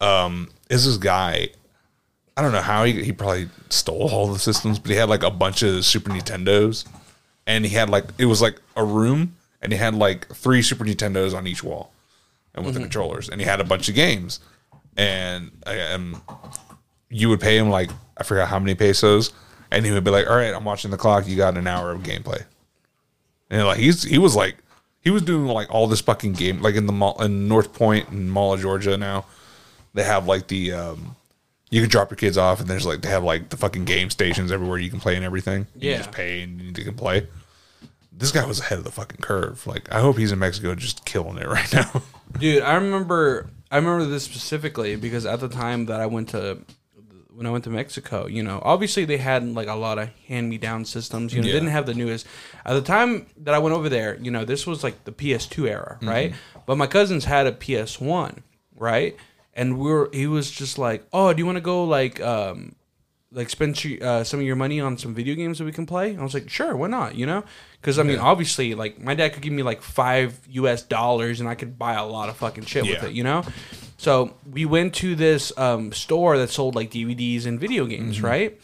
[0.00, 1.48] um, is this guy.
[2.36, 5.22] I don't know how he he probably stole all the systems, but he had like
[5.22, 6.86] a bunch of Super Nintendos,
[7.46, 10.84] and he had like it was like a room, and he had like three Super
[10.84, 11.92] Nintendos on each wall,
[12.54, 14.40] and with the controllers, and he had a bunch of games,
[14.96, 16.22] and um,
[17.10, 19.32] you would pay him like I forgot how many pesos,
[19.70, 21.28] and he would be like, "All right, I'm watching the clock.
[21.28, 22.44] You got an hour of gameplay."
[23.52, 24.56] And like he's he was like
[25.00, 28.08] he was doing like all this fucking game like in the mall in North Point
[28.08, 29.26] and Mall of Georgia now.
[29.94, 31.16] They have like the um
[31.70, 34.10] you can drop your kids off and there's like they have like the fucking game
[34.10, 35.66] stations everywhere you can play and everything.
[35.76, 35.98] You Yeah.
[35.98, 37.26] just pay and you can play.
[38.10, 39.66] This guy was ahead of the fucking curve.
[39.66, 42.02] Like I hope he's in Mexico just killing it right now.
[42.38, 46.58] Dude, I remember I remember this specifically because at the time that I went to
[47.34, 50.48] when I went to Mexico, you know, obviously they had like a lot of hand
[50.48, 51.32] me down systems.
[51.34, 51.52] You know, Yeah.
[51.54, 52.26] they didn't have the newest.
[52.64, 55.68] At the time that I went over there, you know, this was like the PS2
[55.68, 56.08] era, Mm-hmm.
[56.08, 56.34] right?
[56.66, 58.42] But my cousins had a PS1,
[58.76, 59.16] right?
[59.54, 62.74] And we were he was just like, "Oh, do you want to go like um
[63.34, 66.16] like spend uh, some of your money on some video games that we can play?"
[66.16, 67.44] I was like, "Sure, why not?" You know,
[67.80, 70.82] because I mean, obviously, like my dad could give me like five U.S.
[70.82, 73.12] dollars, and I could buy a lot of fucking shit with it.
[73.12, 73.44] You know,
[74.02, 78.60] so we went to this um, store that sold like DVDs and video games, right?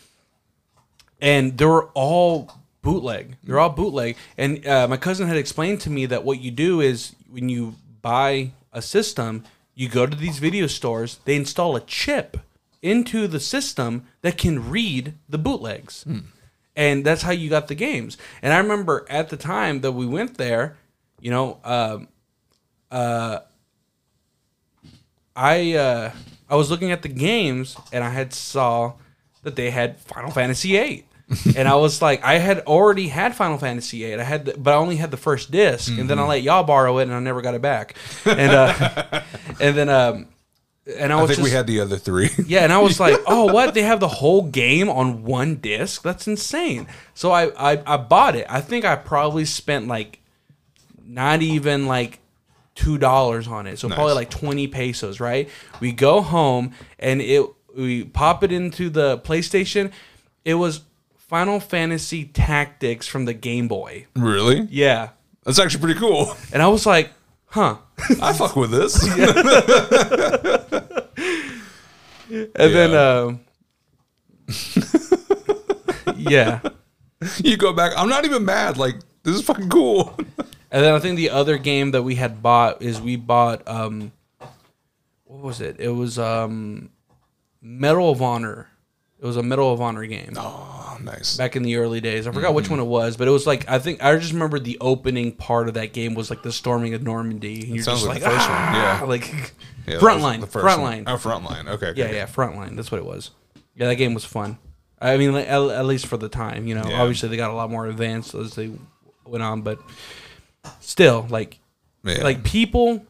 [1.20, 2.50] And they were all
[2.82, 3.36] bootleg.
[3.44, 4.16] They're all bootleg.
[4.36, 7.76] And uh, my cousin had explained to me that what you do is when you
[8.02, 9.44] buy a system,
[9.76, 12.38] you go to these video stores, they install a chip
[12.82, 16.02] into the system that can read the bootlegs.
[16.74, 18.18] And that's how you got the games.
[18.42, 20.76] And I remember at the time that we went there,
[21.20, 22.08] you know, um,
[25.38, 26.12] I uh,
[26.50, 28.94] I was looking at the games and I had saw
[29.44, 31.04] that they had Final Fantasy VIII.
[31.56, 34.14] and I was like, I had already had Final Fantasy VIII.
[34.14, 36.64] I had, the, but I only had the first disc, and then I let y'all
[36.64, 37.96] borrow it, and I never got it back.
[38.24, 39.22] And uh,
[39.60, 40.28] and then um,
[40.96, 42.30] and I I was think just, we had the other three.
[42.46, 43.74] yeah, and I was like, oh, what?
[43.74, 46.02] They have the whole game on one disc?
[46.02, 46.86] That's insane.
[47.12, 48.46] So I, I, I bought it.
[48.48, 50.20] I think I probably spent like
[51.04, 52.20] not even like
[52.78, 55.48] two dollars on it, so probably like twenty pesos, right?
[55.80, 57.44] We go home and it
[57.76, 59.92] we pop it into the PlayStation.
[60.44, 60.82] It was
[61.16, 64.06] Final Fantasy Tactics from the Game Boy.
[64.16, 64.66] Really?
[64.70, 65.10] Yeah,
[65.44, 66.34] That's actually pretty cool.
[66.52, 67.12] and I was like,
[67.46, 67.78] huh.
[68.22, 69.04] I fuck with this.
[72.30, 73.40] And then, um,
[76.16, 76.60] yeah.
[77.38, 77.92] you go back.
[77.96, 78.76] I'm not even mad.
[78.76, 78.96] Like
[79.28, 80.16] this is fucking cool.
[80.70, 84.12] And then I think the other game that we had bought is we bought um
[85.24, 85.76] what was it?
[85.80, 86.90] It was um
[87.62, 88.68] Medal of Honor.
[89.18, 91.36] It was a Medal of Honor game Oh, nice.
[91.38, 92.26] back in the early days.
[92.26, 92.54] I forgot Mm-hmm.
[92.56, 95.32] which one it was, but it was like I think I just remember the opening
[95.32, 97.62] part of that game was like the storming of Normandy.
[97.62, 99.04] And you're sounds just like like, the first one, "Ah," yeah.
[99.06, 99.54] like
[99.86, 101.04] Yeah, frontline, was the first frontline.
[101.06, 101.08] one.
[101.08, 101.66] Oh, frontline.
[101.68, 101.86] Okay.
[101.88, 102.00] okay.
[102.00, 102.76] Yeah, yeah, Frontline.
[102.76, 103.30] That's what it was.
[103.74, 104.58] Yeah, that game was fun.
[105.00, 106.84] I mean, at, at least for the time, you know.
[106.86, 107.00] Yeah.
[107.00, 108.70] Obviously, they got a lot more advanced as they
[109.28, 109.78] went on, but
[110.80, 111.58] still, like,
[112.04, 112.22] Yeah.
[112.22, 113.04] like people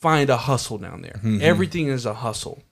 [0.00, 1.16] find a hustle down there.
[1.24, 1.38] Mm-hmm.
[1.42, 2.62] Everything is a hustle.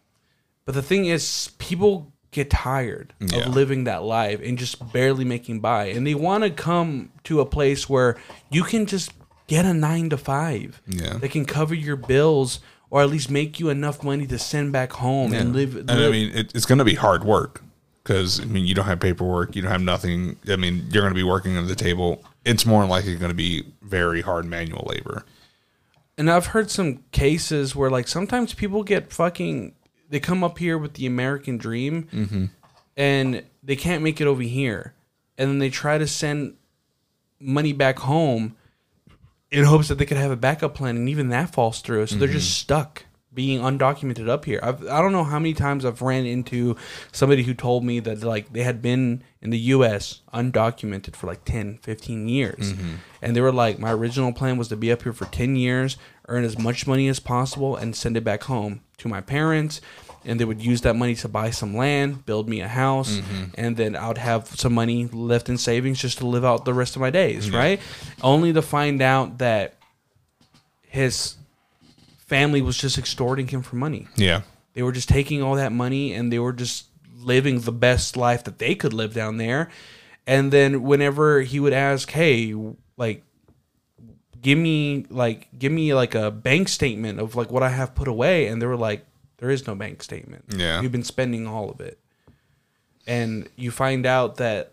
[0.64, 3.46] But the thing is, people get tired Yeah.
[3.46, 7.40] of living that life and just barely making by, and they want to come to
[7.40, 8.16] a place where
[8.50, 9.12] you can just
[9.48, 10.80] get a nine to five.
[10.86, 11.14] Yeah.
[11.18, 14.92] that can cover your bills or at least make you enough money to send back
[14.92, 15.76] home and live.
[15.76, 17.62] And I mean, it, it's going to be hard work
[18.02, 20.36] because I mean, you don't have paperwork, you don't have nothing.
[20.48, 22.22] I mean, you're going to be working at the table.
[22.44, 25.24] It's more likely going to be very hard manual labor.
[26.18, 29.74] and I've heard some cases where like sometimes people get fucking.
[30.08, 32.44] They come up here with the American dream, Mm-hmm.
[32.96, 34.94] and they can't make it over here,
[35.38, 36.56] and then they try to send
[37.38, 38.56] money back home
[39.50, 42.06] in hopes that they could have a backup plan, and even that falls through.
[42.06, 42.36] So they're Mm-hmm.
[42.38, 44.58] just stuck being undocumented up here.
[44.62, 46.76] I've, I don't know how many times I've ran into
[47.12, 50.20] somebody who told me that like they had been in the U.S.
[50.34, 52.94] undocumented for like 10, 15 years, Mm-hmm.
[53.22, 55.96] and they were like, my original plan was to be up here for ten years,
[56.28, 59.80] earn as much money as possible, and send it back home to my parents.
[60.22, 63.44] And they would use that money to buy some land, build me a house, Mm-hmm.
[63.54, 66.94] and then I'd have some money left in savings just to live out the rest
[66.96, 67.80] of my days, right?
[68.22, 69.76] Only to find out that
[70.82, 71.36] his
[72.34, 74.06] family was just extorting him for money.
[74.16, 74.40] Yeah.
[74.74, 76.86] They were just taking all that money and they were just
[77.32, 79.68] living the best life that they could live down there.
[80.26, 82.54] And then whenever he would ask, "Hey,
[82.96, 83.24] like
[84.40, 88.08] give me like give me like a bank statement of like what I have put
[88.08, 89.04] away." And they were like,
[89.38, 90.44] "There is no bank statement.
[90.56, 90.80] Yeah.
[90.80, 91.98] You've been spending all of it."
[93.06, 94.72] And you find out that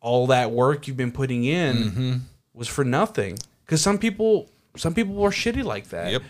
[0.00, 2.12] all that work you've been putting in Mm-hmm.
[2.54, 3.38] was for nothing.
[3.66, 6.22] Cuz some people some people were shitty like that Yep.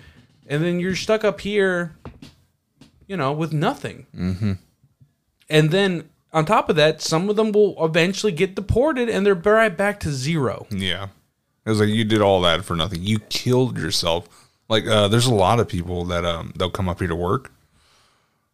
[0.48, 1.97] And then you're stuck up here,
[3.06, 4.06] you know, with nothing.
[4.14, 4.52] Mm-hmm.
[5.48, 9.35] And then on top of that, some of them will eventually get deported, and they're
[9.35, 10.66] right back to zero.
[10.70, 11.09] Yeah.
[11.64, 13.02] It was like you did all that for nothing.
[13.02, 14.28] You killed yourself.
[14.68, 17.52] Like uh, there's a lot of people that um they'll come up here to work.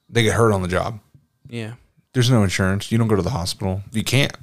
[0.09, 1.01] They get hurt on the job.
[1.48, 1.74] Yeah,
[2.12, 2.90] There's no insurance.
[2.90, 3.82] You don't go to the hospital.
[3.93, 4.35] You can't.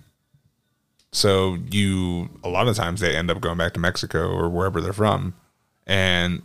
[1.11, 4.81] So you a lot of times they end up going back to Mexico or wherever
[4.81, 5.33] they're from
[5.87, 6.43] and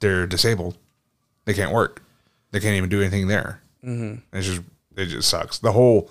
[0.00, 0.76] they're disabled.
[1.44, 2.02] They can't work.
[2.50, 3.62] They can't even do anything there.
[3.84, 4.36] Mm-hmm.
[4.36, 4.62] It's just
[4.96, 5.58] it just sucks.
[5.58, 6.10] The whole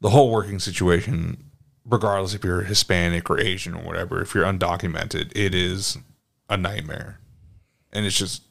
[0.00, 1.50] the whole working situation,
[1.84, 5.98] regardless if you're Hispanic or Asian or whatever, if you're undocumented, it is
[6.48, 7.18] a nightmare,
[7.92, 8.42] and it's just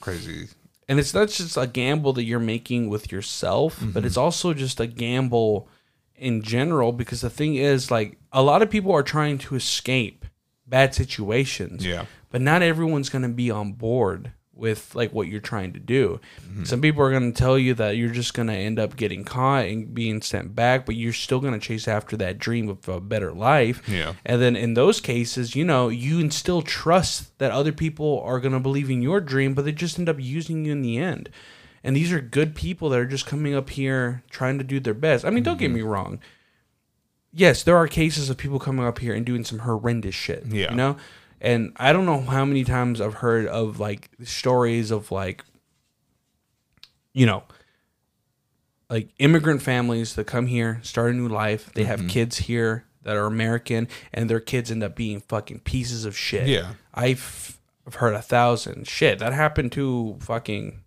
[0.00, 0.48] crazy.
[0.88, 4.80] and it's not just a gamble that you're making with yourself, but it's also just
[4.80, 5.68] a gamble
[6.16, 6.92] in general.
[6.92, 10.17] Because the thing is, like, a lot of people are trying to escape
[10.68, 11.84] bad situations.
[11.84, 12.06] Yeah.
[12.30, 16.20] but not everyone's going to be on board with like what you're trying to do.
[16.42, 16.64] Mm-hmm.
[16.64, 19.24] Some people are going to tell you that you're just going to end up getting
[19.24, 22.88] caught and being sent back, but you're still going to chase after that dream of
[22.88, 23.88] a better life.
[23.88, 24.14] Yeah.
[24.26, 28.40] And then in those cases, you know, you can still trust that other people are
[28.40, 30.98] going to believe in your dream, but they just end up using you in the
[30.98, 31.30] end.
[31.84, 34.94] And these are good people that are just coming up here trying to do their
[34.94, 35.24] best.
[35.24, 35.76] I mean, don't get mm-hmm.
[35.76, 36.20] me wrong.
[37.32, 40.46] Yes, there are cases of people coming up here and doing some horrendous shit.
[40.46, 40.70] Yeah.
[40.70, 40.96] You know?
[41.40, 45.44] And I don't know how many times I've heard of like stories of like,
[47.12, 47.44] you know,
[48.90, 51.72] like immigrant families that come here, start a new life.
[51.74, 52.08] They have mm-hmm.
[52.08, 56.48] kids here that are American, and their kids end up being fucking pieces of shit.
[56.48, 56.72] Yeah.
[56.92, 60.80] I've I've heard a thousand shit that happened to fucking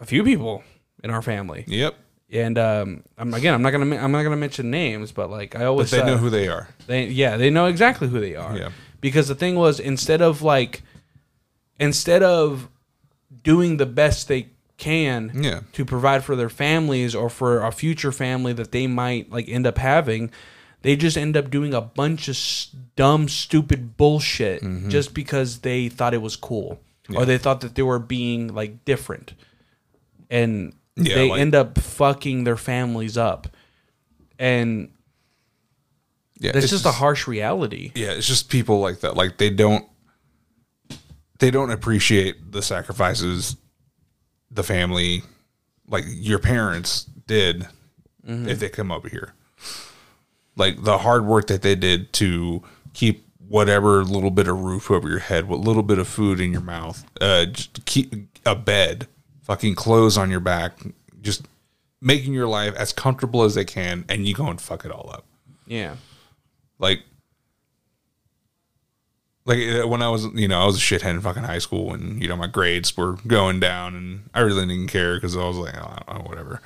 [0.00, 0.62] a few people
[1.04, 1.64] in our family.
[1.66, 1.94] Yep.
[2.32, 5.60] And um, I'm again, I'm not gonna, I'm not gonna mention names, but like I
[5.60, 6.68] But always they uh, know who they are.
[6.86, 8.56] they yeah, they know exactly who they are.
[8.56, 8.68] Yeah.
[9.00, 10.82] Because the thing was, instead of like,
[11.78, 12.68] instead of
[13.42, 15.60] doing the best they can Yeah.
[15.72, 19.66] to provide for their families or for a future family that they might like end
[19.66, 20.30] up having,
[20.82, 24.88] they just end up doing a bunch of s- dumb, stupid bullshit Mm-hmm.
[24.88, 26.78] just because they thought it was cool
[27.14, 29.34] or they thought that they were being like different,
[30.30, 30.72] and
[31.06, 33.48] Yeah, they like- end up fucking their families up,
[34.38, 34.90] and
[36.38, 37.92] Yeah, that's it's just, a harsh reality.
[37.94, 39.16] yeah, it's just people like that.
[39.16, 39.86] Like they don't
[41.38, 43.56] they don't appreciate the sacrifices
[44.50, 45.22] the family
[45.88, 47.66] like your parents did
[48.26, 49.32] if they come over here.
[50.56, 52.62] Like the hard work that they did to
[52.92, 56.52] keep whatever little bit of roof over your head, what little bit of food in
[56.52, 58.14] your mouth, uh just keep
[58.46, 59.06] a bed,
[59.50, 60.78] fucking clothes on your back,
[61.22, 61.48] just
[62.00, 65.10] making your life as comfortable as they can and you go and fuck it all
[65.12, 65.24] up.
[65.66, 65.96] Yeah,
[66.78, 67.02] like
[69.46, 71.92] like uh, when I was you know I was a shithead in fucking high school
[71.92, 75.44] and you know my grades were going down and I really didn't care because I
[75.44, 76.62] was like oh, I don't know, whatever.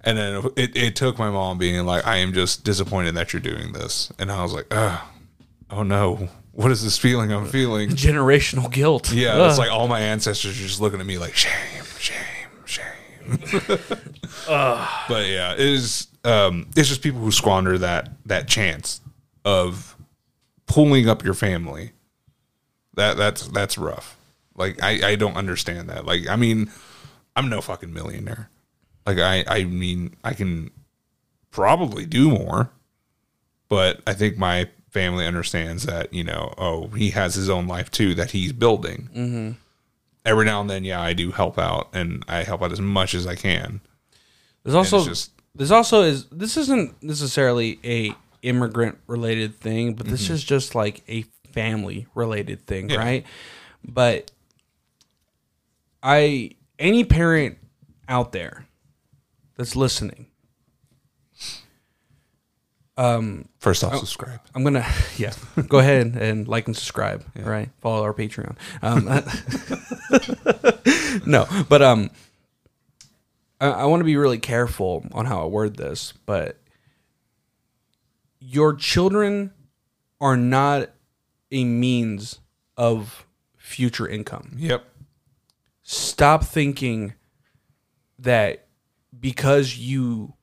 [0.00, 3.40] And then it, it took my mom being like I am just disappointed that you're
[3.40, 4.12] doing this.
[4.18, 5.08] And I was like oh
[5.70, 6.28] oh no
[6.58, 7.90] what is this feeling I'm feeling?
[7.90, 9.12] Generational guilt.
[9.12, 9.48] yeah Ugh.
[9.48, 12.16] it's like all my ancestors are just looking at me like shame shame
[12.64, 13.38] shame.
[14.48, 19.00] But yeah it is um it's just people who squander that that chance
[19.44, 19.96] of
[20.66, 21.92] pulling up your family.
[22.94, 24.16] That that's that's rough.
[24.56, 26.06] Like i i don't understand that.
[26.06, 26.72] Like i mean
[27.36, 28.50] i'm no fucking millionaire.
[29.06, 30.72] Like i i mean i can
[31.52, 32.70] probably do more
[33.68, 37.90] but i think my family understands that you know oh he has his own life
[37.90, 39.50] too that he's building mm-hmm.
[40.24, 43.14] every now and then yeah i do help out and i help out as much
[43.14, 43.80] as i can
[44.64, 50.30] There's also just- there's also is this isn't necessarily a immigrant related thing, but this
[50.30, 52.92] is just like a family related thing, Mm-hmm.
[53.00, 53.04] Yeah.
[53.04, 53.26] right?
[53.84, 54.30] But
[56.02, 57.58] I any parent
[58.08, 58.66] out there
[59.56, 60.26] that's listening,
[63.60, 64.84] first off subscribe I'm gonna
[65.16, 65.32] yeah
[65.68, 67.24] go ahead and like and subscribe.
[67.36, 68.56] Right, follow our Patreon.
[68.82, 69.04] Um,
[71.26, 72.10] no, but um,
[73.60, 76.12] I, I want to be really careful on how I word this.
[76.26, 76.58] But
[78.40, 79.52] your children
[80.20, 80.90] are not
[81.52, 82.40] a means
[82.76, 83.26] of
[83.56, 84.54] future income.
[84.56, 84.84] yep
[85.82, 87.14] Stop thinking
[88.18, 88.66] that
[89.18, 90.34] because you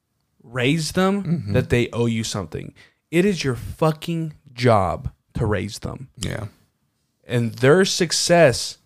[0.46, 1.54] raise them mm-hmm.
[1.54, 2.74] that they owe you something.
[3.12, 6.10] It is your fucking job to raise them.
[6.18, 6.48] yeah
[7.26, 8.78] And their success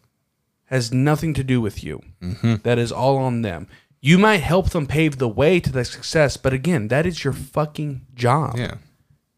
[0.65, 2.01] has nothing to do with you.
[2.21, 2.55] Mm-hmm.
[2.63, 3.67] That is all on them.
[4.01, 7.33] You might help them pave the way to that success, but again, that is your
[7.33, 8.57] fucking job.
[8.57, 8.75] yeah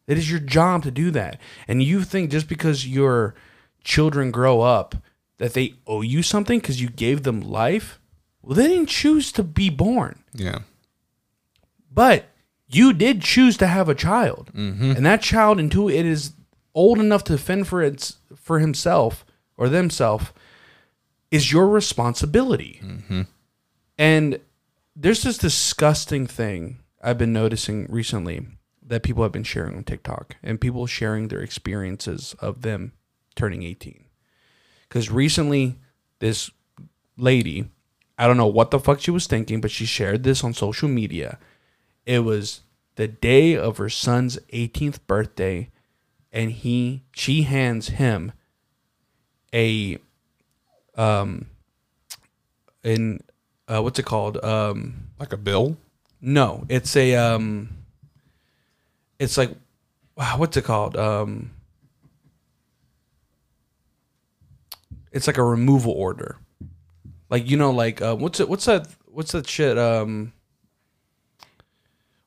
[0.07, 1.39] It is your job to do that.
[1.67, 3.33] And you think just because your
[3.83, 4.95] children grow up
[5.37, 7.99] that they owe you something because you gave them life?
[8.43, 10.59] Well, they didn't choose to be born, yeah
[11.91, 12.25] but
[12.67, 14.91] you did choose to have a child, mm-hmm.
[14.91, 16.33] and that child, until it is
[16.73, 19.25] old enough to fend for its for himself
[19.57, 20.31] or themselves,
[21.29, 22.79] is your responsibility.
[22.83, 23.21] Mm-hmm.
[23.97, 24.39] And
[24.95, 28.47] there's this disgusting thing I've been noticing recently
[28.85, 32.93] that people have been sharing on TikTok and people sharing their experiences of them
[33.35, 34.05] turning 18.
[34.87, 35.77] Because recently,
[36.19, 36.51] this
[37.17, 37.69] lady,
[38.17, 40.89] I don't know what the fuck she was thinking, but she shared this on social
[40.89, 41.39] media.
[42.05, 42.61] It was
[42.95, 45.69] the day of her son's 18th birthday,
[46.31, 48.31] and he she hands him
[49.53, 49.97] a
[50.95, 51.47] um
[52.83, 53.19] in
[53.67, 55.77] uh what's it called um like a bill
[56.21, 57.69] no, it's a um
[59.17, 59.49] it's like
[60.15, 60.95] wow, what's it called?
[60.95, 61.51] Um
[65.11, 66.37] it's like a removal order.
[67.29, 70.31] Like you know like uh, what's it what's that what's that shit um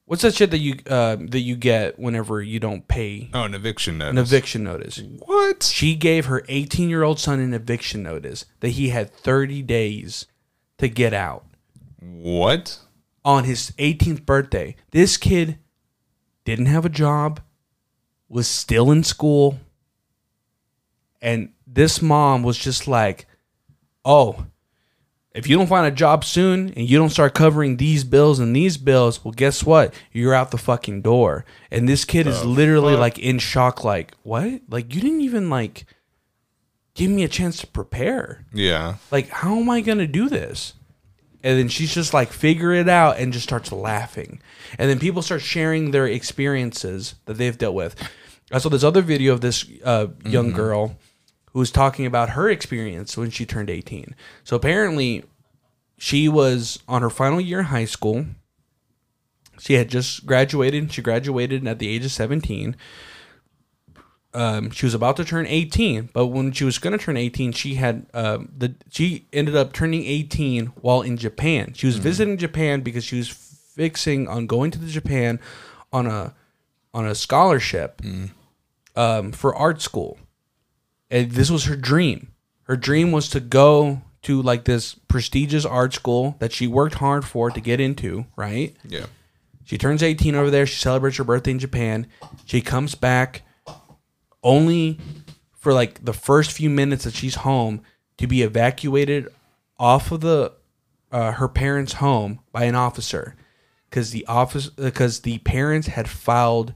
[0.07, 3.31] What's that shit that you uh, that you get whenever you don't pay?
[3.33, 4.11] Oh an eviction notice.
[4.13, 5.03] an eviction notice?
[5.21, 5.63] what?
[5.63, 10.27] She gave her 18 year old son an eviction notice that he had 30 days
[10.79, 11.47] to get out.
[12.01, 12.81] What?
[13.25, 14.77] On his 18th birthday.
[14.91, 15.59] This kid
[16.45, 17.41] didn't have a job,
[18.29, 19.59] was still in school,
[21.23, 23.27] and this mom was just like,
[24.05, 24.45] "Oh,
[25.35, 28.55] if you don't find a job soon and you don't start covering these bills and
[28.55, 29.93] these bills, well, guess what?
[30.13, 34.63] You're out the fucking door." And this kid is literally like in shock, like, "What?
[34.69, 35.87] Like you didn't even like
[36.95, 40.75] give me a chance to prepare." yeah like how am i gonna do this
[41.43, 44.41] and then she's just like figure it out and just starts laughing
[44.79, 47.97] and then people start sharing their experiences that they've dealt with
[48.53, 50.97] i saw this other video of this uh, young girl
[51.55, 54.15] who was talking about her experience when she turned 18
[54.45, 55.25] so apparently
[55.97, 58.27] she was on her final year in high school
[59.61, 60.93] She had just graduated.
[60.93, 62.75] She graduated at the age of 17.
[64.35, 67.53] Um, she was about to turn 18, but when she was going to turn 18,
[67.53, 71.73] she had um, the she ended up turning 18 while in Japan.
[71.75, 75.39] She was visiting Japan because she was fixing on going to the Japan
[75.93, 76.35] on a
[76.93, 78.03] on a scholarship
[78.97, 80.19] um, for art school,
[81.11, 82.33] and this was her dream.
[82.65, 87.25] Her dream was to go to like this prestigious art school that she worked hard
[87.25, 88.27] for to get into.
[88.37, 88.75] Right?
[88.87, 89.07] Yeah.
[89.65, 90.67] She turns 18 over there.
[90.67, 92.07] She celebrates her birthday in Japan.
[92.45, 93.43] She comes back
[94.43, 94.99] only
[95.55, 97.81] for like the first few minutes that she's home
[98.19, 99.29] to be evacuated
[99.79, 100.53] off of the
[101.11, 103.37] uh, her parents' home by an officer
[103.89, 106.75] because the office because the parents had filed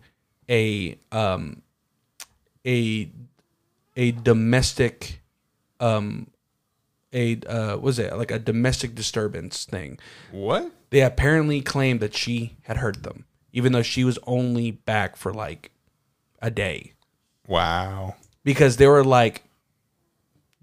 [0.48, 1.62] a um
[2.66, 3.10] a
[3.98, 5.20] a domestic
[5.80, 6.28] um
[7.12, 9.98] a uh was it like a domestic disturbance thing
[10.30, 10.70] What?
[10.90, 15.32] they apparently claimed that she had hurt them, even though she was only back for
[15.34, 15.70] like
[16.40, 16.94] a day.
[17.46, 18.14] Wow.
[18.44, 19.44] Because they were like,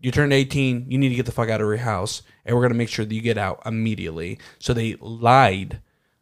[0.02, 2.62] you turned 18, you need to get the fuck out of your house, and we're
[2.64, 4.40] going to make sure that you get out immediately.
[4.57, 5.80] So they lied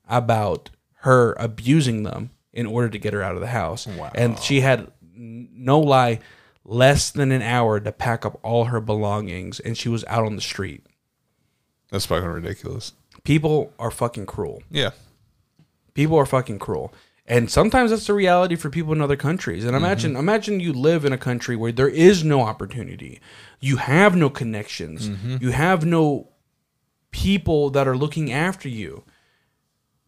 [0.08, 0.70] about
[1.04, 3.88] her abusing them in order to get her out of the house.
[3.88, 4.12] Wow.
[4.16, 6.20] And she had, n- no lie,
[6.66, 10.36] less than an hour to pack up all her belongings, and she was out on
[10.36, 10.86] the street.
[11.90, 12.94] That's fucking ridiculous.
[13.24, 14.64] People are fucking cruel.
[14.70, 14.92] Yeah.
[15.94, 16.94] people are fucking cruel
[17.26, 20.20] and sometimes that's the reality for people in other countries and imagine mm-hmm.
[20.20, 23.20] imagine you live in a country where there is no opportunity
[23.60, 25.38] you have no connections mm-hmm.
[25.40, 26.30] you have no
[27.12, 29.04] people that are looking after you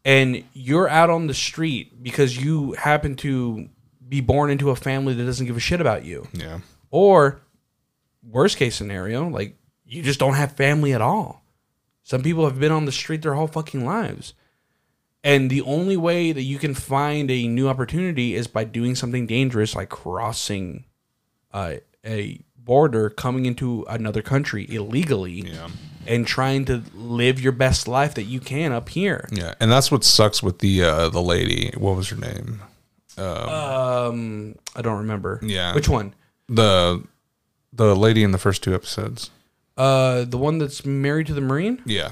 [0.04, 3.70] and you're out on the street because you happen to
[4.08, 6.60] be born into a family that doesn't give a shit about you Yeah.
[6.92, 7.42] or
[8.24, 9.56] worst case scenario like
[9.86, 11.44] you just don't have family at all
[12.04, 14.34] some people have been on the street their whole fucking lives
[15.24, 19.26] and the only way that you can find a new opportunity is by doing something
[19.26, 20.86] dangerous like crossing
[21.54, 21.76] uh,
[22.06, 25.70] a border coming into another country illegally Yeah.
[26.08, 29.54] and trying to live your best life that you can up here Yeah.
[29.60, 31.72] And that's what sucks with the uh the lady.
[31.78, 32.62] What was her name?
[33.18, 35.74] Um i don't remember Yeah.
[35.76, 36.14] which one
[36.48, 37.04] The
[37.74, 39.32] the lady in the first two episodes.
[39.78, 42.12] uh the one that's married to the marine Yeah.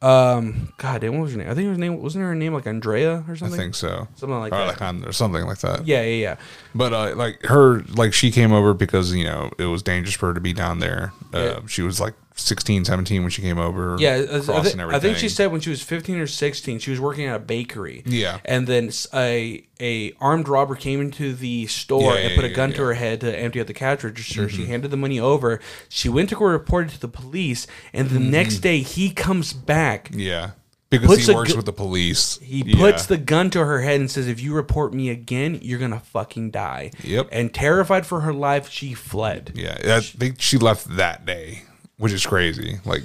[0.00, 1.50] Um, God, damn, what was her name?
[1.50, 3.58] I think her name wasn't her name like Andrea or something.
[3.58, 4.06] I think so.
[4.14, 4.80] Something like or that.
[4.80, 5.88] like or something like that.
[5.88, 6.36] Yeah, yeah, yeah.
[6.72, 10.28] But uh, like her, like she came over because you know it was dangerous for
[10.28, 11.12] her to be down there.
[11.34, 11.60] Uh, Yeah.
[11.66, 13.96] She was like 16, 17 when she came over.
[13.98, 17.00] Yeah, I- thi- I think she said when she was fifteen or sixteen, she was
[17.00, 18.02] working at a bakery.
[18.06, 18.38] Yeah.
[18.44, 22.48] and then a a armed robber came into the store Yeah, and yeah, put a
[22.48, 22.74] gun yeah.
[22.74, 22.82] Mm-hmm.
[22.82, 24.48] to her head to empty out the cash register.
[24.48, 25.60] She handed the money over.
[25.88, 29.52] She went to go report it to the police, and the next day he comes
[29.52, 30.10] back.
[30.12, 30.50] Yeah,
[30.90, 32.38] because he works gu- with the police.
[32.42, 35.78] He puts the gun to her head and says, "If you report me again, you're
[35.78, 37.28] gonna fucking die." Yep.
[37.32, 39.52] And terrified for her life, she fled.
[39.54, 41.62] Yeah, I think she left that day,
[41.98, 42.78] which is crazy.
[42.84, 43.02] Like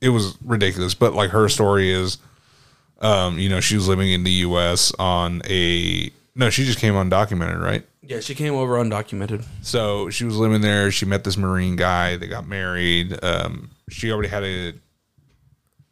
[0.00, 0.94] it was ridiculous.
[0.94, 2.18] But like her story is,
[3.00, 4.92] um, you know, she was living in the U.S.
[4.98, 7.86] on a no, she just came undocumented, right?
[8.02, 9.44] Yeah, she came over undocumented.
[9.62, 10.90] So she was living there.
[10.90, 12.16] She met this Marine guy.
[12.16, 13.22] They got married.
[13.24, 14.74] Um, she already had a,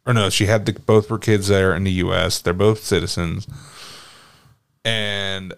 [0.05, 2.41] or no, she had the, both her kids there in the U.S.
[2.41, 3.47] They're both citizens.
[4.85, 5.55] And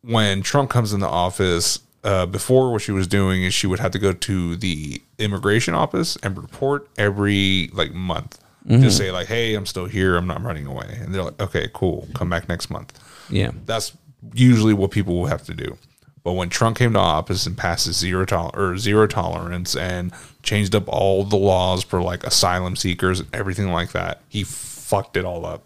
[0.00, 3.80] when Trump comes in the office, uh, before what she was doing is she would
[3.80, 8.38] have to go to the immigration office and report every like month.
[8.66, 8.88] Just mm-hmm.
[8.90, 10.16] say like, "Hey, I'm still here.
[10.16, 12.08] I'm not running away." And they're like, "Okay, cool.
[12.14, 12.98] Come back next month."
[13.30, 13.52] Yeah.
[13.64, 13.96] That's
[14.34, 15.78] usually what people will have to do.
[16.24, 20.12] But when Trump came to office and passed zero tol- or zero tolerance and
[20.42, 25.16] changed up all the laws for like asylum seekers and everything like that, he fucked
[25.16, 25.64] it all up.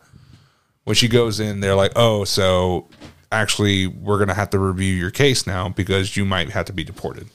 [0.85, 2.87] When she goes in, they're like, "Oh, so
[3.33, 6.85] actually, we're gonna have to review your case now because you might have to be
[6.85, 7.31] deported."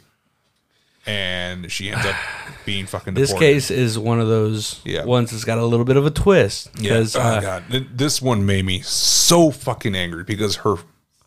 [1.07, 2.15] And she ends up
[2.65, 3.13] being fucking.
[3.13, 5.05] This case is one of those Yeah.
[5.05, 7.05] ones that's got a little bit of a twist Yeah.
[7.15, 7.63] oh uh, god,
[7.93, 10.75] this one made me so fucking angry because her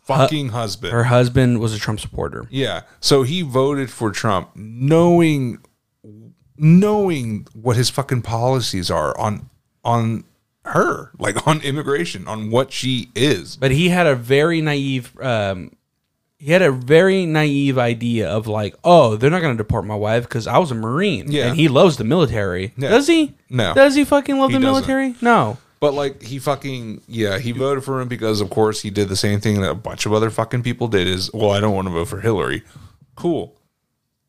[0.03, 0.91] fucking husband.
[0.91, 2.45] her husband was a Trump supporter.
[2.49, 5.59] yeah, so he voted for Trump, knowing
[6.57, 9.49] knowing what his fucking policies are on
[9.83, 10.23] on
[10.65, 13.55] her, like on immigration, on what she is.
[13.55, 15.71] But he had a very naive um
[16.39, 19.95] he had a very naive idea of like, oh, they're not going to deport my
[19.95, 21.29] wife because I was a Marine.
[21.29, 21.47] Yeah.
[21.47, 22.73] And he loves the military.
[22.77, 22.89] Yeah.
[22.89, 23.35] Does he?
[23.49, 23.73] No.
[23.73, 24.87] Does he fucking love He the doesn't.
[24.87, 25.15] military?
[25.21, 25.57] No.
[25.81, 29.15] But like he fucking yeah, he voted for him because of course he did the
[29.15, 31.87] same thing that a bunch of other fucking people did is well, I don't want
[31.87, 32.63] to vote for Hillary.
[33.15, 33.55] Cool.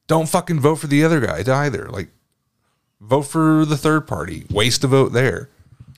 [0.06, 1.88] Don't fucking vote for the other guy either.
[1.88, 2.08] Like
[3.00, 4.46] vote for the third party.
[4.50, 5.48] Waste a vote there.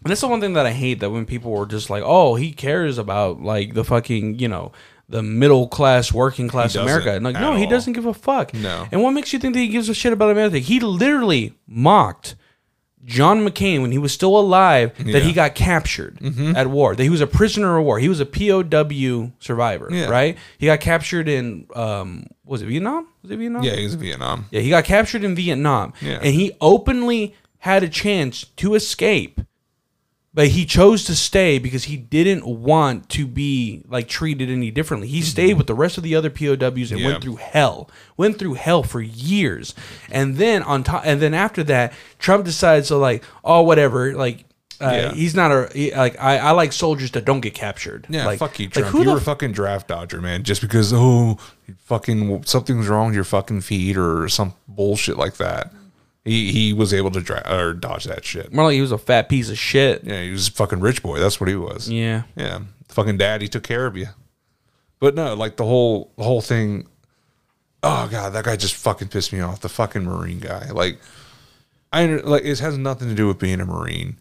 [0.05, 2.35] And that's the one thing that I hate that when people were just like, "Oh,
[2.35, 4.73] he cares about like the fucking you know
[5.09, 8.55] the middle class, working class America." And like, no, he doesn't give a fuck.
[8.55, 8.87] No.
[8.93, 10.59] And what makes you think that he gives a shit about America?
[10.59, 12.35] He literally mocked
[13.05, 15.19] John McCain when he was still alive that Yeah.
[15.19, 15.27] Mm-hmm.
[15.29, 16.19] he got captured
[16.57, 16.95] at war.
[16.95, 17.99] That he was a prisoner of war.
[17.99, 20.07] He was a POW survivor, Yeah.
[20.09, 20.39] right?
[20.59, 23.09] He got captured in um was it Vietnam?
[23.23, 23.63] Was it Vietnam?
[23.65, 24.47] Yeah, he's in Vietnam.
[24.53, 25.93] Yeah, he got captured in Vietnam.
[26.01, 26.19] Yeah.
[26.23, 29.41] And he openly had a chance to escape,
[30.35, 35.09] but he chose to stay because he didn't want to be like treated any differently.
[35.09, 37.07] He stayed with the rest of the other POWs and Yeah.
[37.09, 37.91] went through hell.
[38.17, 39.75] Went through hell for years.
[40.11, 44.45] And then on top and then after that, Trump decides to like, oh whatever, like
[44.81, 45.13] uh, Yeah.
[45.13, 48.07] he's not a he, like I, I like soldiers that don't get captured.
[48.09, 48.89] Yeah, like, fuck you, like, Trump.
[48.89, 50.45] who you were a f- fucking draft dodger, man.
[50.45, 51.37] Just because oh,
[51.85, 55.73] fucking something's wrong with your fucking feet or some bullshit like that.
[56.25, 58.53] He he was able to dra- or dodge that shit.
[58.53, 60.05] more like he was a fat piece of shit.
[60.05, 61.19] Yeah, he was a fucking rich boy.
[61.19, 61.89] That's what he was.
[61.89, 62.23] Yeah.
[62.37, 64.07] Yeah, fucking daddy took care of you.
[65.01, 66.87] But no, like the whole the whole thing.
[67.83, 69.61] Oh god, that guy just fucking pissed me off.
[69.61, 70.71] The fucking marine guy.
[70.71, 71.01] Like,
[71.93, 74.19] I like it has nothing to do with being a marine.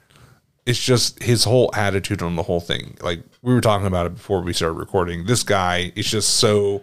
[0.66, 2.98] It's just his whole attitude on the whole thing.
[3.02, 5.26] Like we were talking about it before we started recording.
[5.26, 6.82] This guy is just so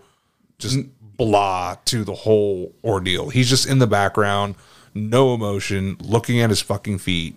[0.59, 0.79] just
[1.17, 3.31] blah to the whole ordeal.
[3.31, 4.55] He's just in the background,
[4.99, 7.37] no emotion, looking at his fucking feet.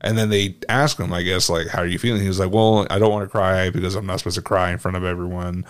[0.00, 2.22] And then they ask him, I guess, like, how are you feeling?
[2.22, 4.72] He was like, well, I don't want to cry because I'm not supposed to cry
[4.72, 5.64] in front of everyone.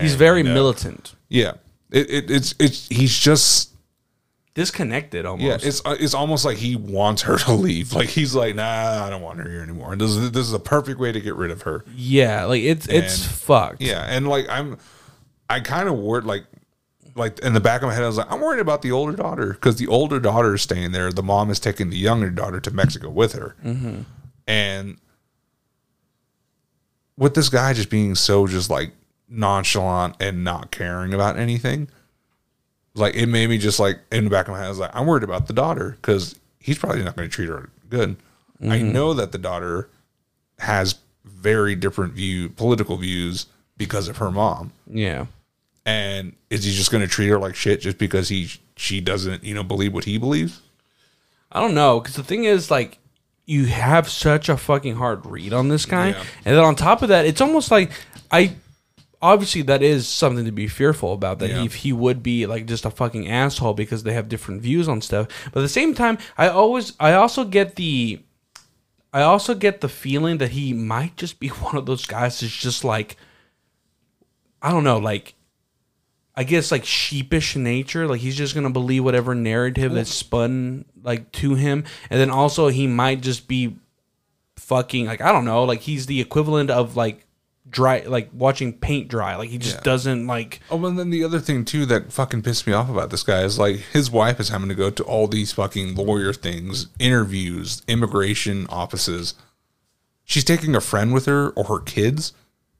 [0.00, 1.14] He's very know, militant.
[1.28, 1.52] Yeah.
[1.90, 3.70] It, it, it's, it's, he's just,
[4.54, 5.46] Disconnected almost.
[5.46, 7.92] yeah, it's, uh, it's almost like he wants her to leave.
[7.92, 9.92] Like, he's like, nah, I don't want her here anymore.
[9.92, 11.84] And this is, this is a perfect way to get rid of her.
[11.94, 13.80] Yeah, like it's it's And- fucked.
[13.82, 14.78] Yeah, and like I'm,
[15.48, 16.44] I kind of worried like,
[17.18, 19.16] like in the back of my head, I was like, I'm worried about the older
[19.16, 21.12] daughter because the older daughter is staying there.
[21.12, 24.02] The mom is taking the younger daughter to Mexico with her, Mm-hmm.
[24.46, 24.96] and
[27.16, 28.92] with this guy just being so just like
[29.28, 31.88] nonchalant and not caring about anything,
[32.94, 34.94] like it made me just like in the back of my head, I was like,
[34.94, 38.16] I'm worried about the daughter because he's probably not going to treat her good.
[38.60, 38.92] I Mm-hmm.
[38.92, 39.88] know that the daughter
[40.58, 43.46] has very different view political views
[43.76, 45.26] because of her mom Yeah.
[45.88, 49.42] And is he just going to treat her like shit just because he she doesn't
[49.42, 50.60] you know believe what he believes
[51.50, 52.98] I don't know because the thing is like
[53.46, 56.24] you have such a fucking hard read on this guy, Yeah.
[56.44, 57.90] and then on top of that, it's almost like
[58.30, 58.56] I
[59.22, 61.64] obviously that is something to be fearful about that Yeah.
[61.64, 65.00] if he would be like just a fucking asshole because they have different views on
[65.00, 65.28] stuff.
[65.50, 68.20] But at the same time, I always I also get the
[69.14, 72.54] I also get the feeling that he might just be one of those guys that's
[72.54, 73.16] just like
[74.60, 75.34] I don't know, like
[76.38, 81.32] I guess like sheepish nature, like he's just gonna believe whatever narrative that's spun like
[81.32, 83.76] to him, and then also he might just be
[84.56, 87.26] fucking like I don't know, like he's the equivalent of like
[87.68, 89.82] dry, like watching paint dry, like he just Yeah.
[89.82, 93.10] doesn't like oh and then the other thing too that fucking pissed me off about
[93.10, 96.32] this guy is like his wife is having to go to all these fucking lawyer
[96.32, 99.34] things interviews immigration offices.
[100.24, 102.32] She's taking a friend with her or her kids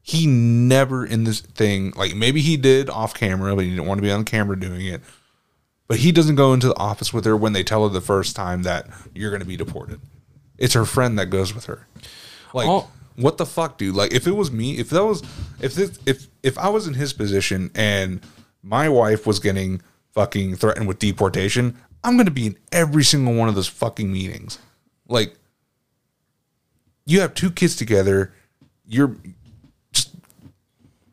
[0.08, 3.98] he never in this thing like maybe he did off camera but he didn't want
[3.98, 5.02] to be on camera doing it.
[5.86, 8.34] But he doesn't go into the office with her when they tell her the first
[8.34, 10.00] time that you're going to be deported.
[10.56, 11.86] It's her friend that goes with her.
[12.54, 12.88] Like Oh.
[13.16, 13.94] what the fuck dude?
[13.96, 15.22] Like if it was me if that was
[15.60, 18.22] if this if if i was in his position and
[18.62, 19.82] my wife was getting
[20.12, 24.10] fucking threatened with deportation i'm going to be in every single one of those fucking
[24.10, 24.58] meetings.
[25.06, 25.34] Like
[27.04, 28.32] you have two kids together
[28.90, 29.14] you're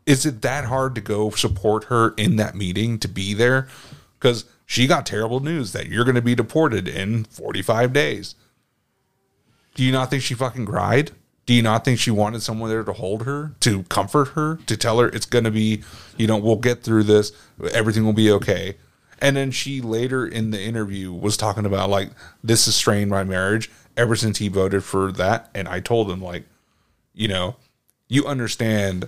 [0.05, 3.67] is it that hard to go support her in that meeting to be there?
[4.19, 8.35] Because she got terrible news that you're going to be deported in 45 days.
[9.75, 11.11] Do you not think she fucking cried?
[11.45, 14.75] Do you not think she wanted someone there to hold her to comfort her to
[14.75, 15.83] tell her it's going to be
[16.17, 17.31] you know we'll get through this
[17.71, 18.77] everything will be okay?
[19.19, 22.09] And then she later in the interview was talking about like
[22.43, 25.49] this has strained my marriage ever since he voted for that.
[25.53, 26.45] And i told him like
[27.13, 27.57] you know
[28.07, 29.07] you understand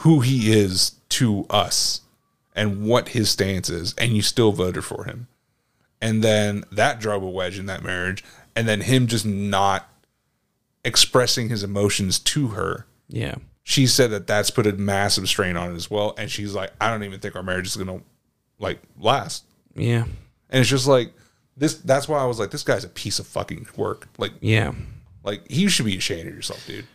[0.00, 2.02] who he is to us
[2.54, 5.26] and what his stance is, and you still voted for him.
[6.00, 8.22] And then that drove a wedge in that marriage,
[8.54, 9.88] and then him just not
[10.84, 12.86] expressing his emotions to her.
[13.08, 13.36] yeah.
[13.68, 16.70] She said that that's put a massive strain on it as well, and she's like,
[16.80, 18.00] I don't even think our marriage is gonna
[18.60, 19.42] like last.
[19.74, 20.04] Yeah.
[20.50, 21.12] And it's just like
[21.56, 21.74] this.
[21.74, 24.06] That's why I was like, this guy's a piece of fucking work.
[24.18, 24.72] Like, Yeah.
[25.24, 26.86] like you should be ashamed of yourself, dude.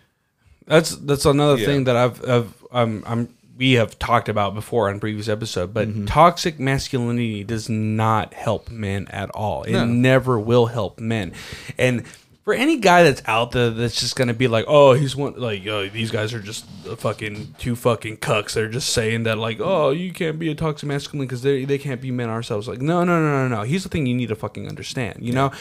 [0.65, 1.65] That's that's another Yeah.
[1.65, 5.71] thing that I've, I've um, I'm we have talked about before on previous episode.
[5.73, 6.05] But Mm-hmm.
[6.05, 9.63] toxic masculinity does not help men at all.
[9.63, 9.85] It No.
[9.85, 11.33] never will help men.
[11.77, 12.07] And
[12.43, 15.67] for any guy that's out there that's just gonna be like, oh, he's one like,
[15.67, 16.65] oh, these guys are just
[16.97, 18.53] fucking two fucking cucks.
[18.53, 21.77] They're just saying that like, oh, you can't be a toxic masculine because they they
[21.77, 22.67] can't be men ourselves.
[22.67, 23.61] Like, no, no, no, no, no.
[23.63, 25.19] Here's the thing you need to fucking understand.
[25.21, 25.51] You know,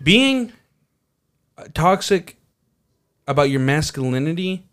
[0.00, 0.52] being
[1.74, 2.36] toxic
[3.26, 4.68] about your masculinity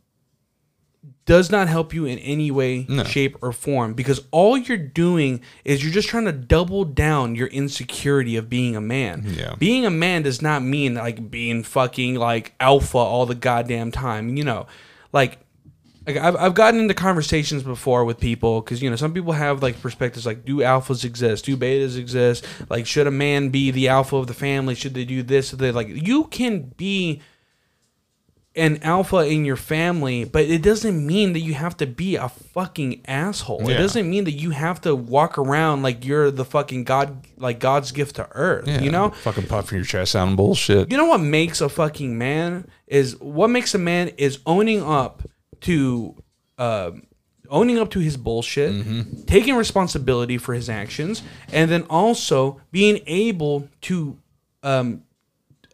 [1.29, 3.03] does not help you in any way, No.
[3.03, 7.47] shape, or form because all you're doing is you're just trying to double down your
[7.49, 9.23] insecurity of being a man.
[9.37, 9.53] Yeah.
[9.59, 14.35] Being a man does not mean like being fucking like alpha all the goddamn time.
[14.35, 14.65] You know,
[15.13, 15.37] like.
[16.07, 19.61] Like I've, I've gotten into conversations before with people because you know some people have
[19.61, 23.89] like perspectives like do alphas exist do betas exist like should a man be the
[23.89, 27.21] alpha of the family should they do this they like you can be
[28.55, 32.27] an alpha in your family, but it doesn't mean that you have to be a
[32.27, 33.69] fucking asshole.
[33.69, 37.59] It doesn't mean that you have to walk around like you're the fucking god, like
[37.59, 38.67] God's gift to earth.
[38.67, 40.91] Yeah, You know, fucking puffing your chest out and bullshit.
[40.91, 45.21] you know what makes a fucking man is what makes a man is owning up
[45.61, 46.15] to
[46.57, 47.03] um
[47.51, 53.67] owning up to his bullshit, taking responsibility for his actions, and then also being able
[53.81, 54.17] to
[54.61, 55.03] um,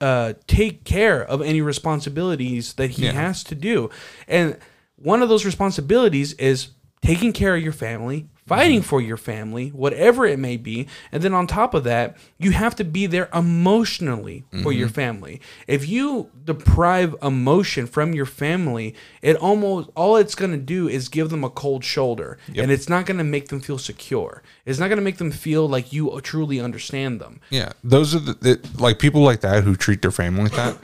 [0.01, 3.13] uh, take care of any responsibilities that he Yeah.
[3.13, 3.89] has to do.
[4.27, 4.57] And
[4.97, 6.69] one of those responsibilities is
[7.01, 8.87] taking care of your family, fighting mm-hmm.
[8.87, 10.87] for your family, whatever it may be.
[11.11, 14.93] And then on top of that, you have to be there emotionally for your mm-hmm.
[14.93, 15.41] family.
[15.67, 21.09] If you deprive emotion from your family, it almost all it's going to do is
[21.09, 22.37] give them a cold shoulder.
[22.55, 24.43] And it's not going to make them feel secure.
[24.65, 27.41] It's not going to make them feel like you truly understand them.
[27.49, 30.77] Yeah, those are the, the like people like that who treat their family like that.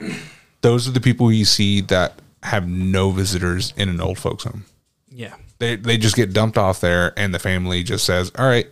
[0.62, 4.64] Those are the people you see that have no visitors in an old folks home.
[5.08, 5.34] Yeah.
[5.62, 8.66] They they just get dumped off there, and the family just says, "All right,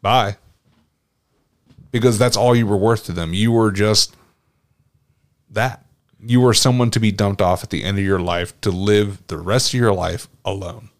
[0.00, 0.36] bye,"
[1.90, 3.34] because that's all you were worth to them.
[3.34, 4.14] You were just
[5.50, 5.84] that.
[6.20, 9.26] You were someone to be dumped off at the end of your life to live
[9.26, 10.90] the rest of your life alone.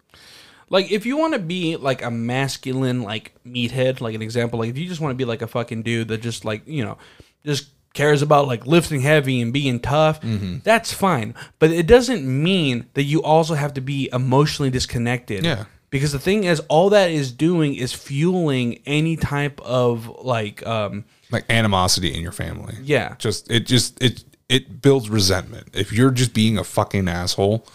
[0.69, 4.69] Like if you want to be like a masculine like meathead, like an example, like
[4.69, 6.97] if you just want to be like a fucking dude that just like, you know,
[7.45, 10.57] just cares about like lifting heavy and being tough, Mm-hmm.
[10.63, 11.33] that's fine.
[11.59, 15.43] But it doesn't mean that you also have to be emotionally disconnected.
[15.43, 15.65] Yeah.
[15.89, 21.03] Because the thing is all that is doing is fueling any type of like um
[21.31, 22.75] Like animosity in your family.
[22.83, 23.15] yeah.
[23.17, 27.65] just it just it it builds resentment if you're just being a fucking asshole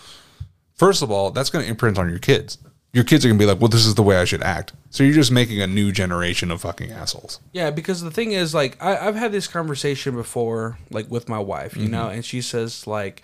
[0.76, 2.58] first of all that's going to imprint on your kids
[2.94, 4.72] your kids are going to be like well this is the way i should act
[4.90, 8.54] so you're just making a new generation of fucking assholes Yeah, because the thing is,
[8.54, 12.40] like, I, I've had this conversation before, like, with my wife, you know, and she
[12.40, 13.22] says, like,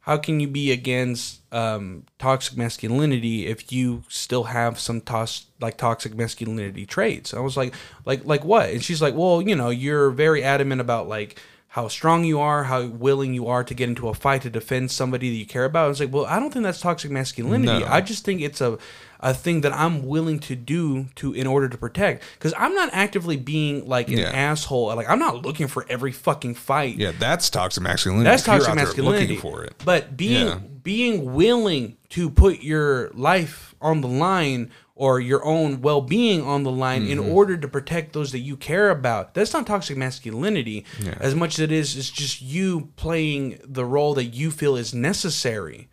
[0.00, 5.76] how can you be against um, toxic masculinity if you still have some tos- like
[5.76, 7.34] toxic masculinity traits?
[7.34, 7.74] I was like,
[8.06, 8.70] like, like what?
[8.70, 11.38] And she's like, well, you know, you're very adamant about like
[11.72, 14.90] how strong you are, how willing you are to get into a fight to defend
[14.90, 15.86] somebody that you care about.
[15.86, 17.80] I was like, well, I don't think that's toxic masculinity.
[17.80, 17.86] No.
[17.86, 18.78] I just think it's a
[19.24, 22.90] a thing that I'm willing to do to in order to protect because I'm not
[22.92, 24.30] actively being like an Yeah.
[24.50, 24.94] asshole.
[24.96, 26.96] Like I'm not looking for every fucking fight.
[26.96, 29.28] yeah that's toxic masculinity That's toxic masculinity.
[29.36, 30.58] looking for it But being Yeah.
[30.82, 36.70] being willing to put your life on the line or your own well-being on the
[36.70, 37.32] line in Mm-hmm.
[37.32, 39.32] order to protect those that you care about.
[39.34, 40.84] That's not toxic masculinity
[41.20, 44.92] as much as it is it's just you playing the role that you feel is
[44.92, 45.88] necessary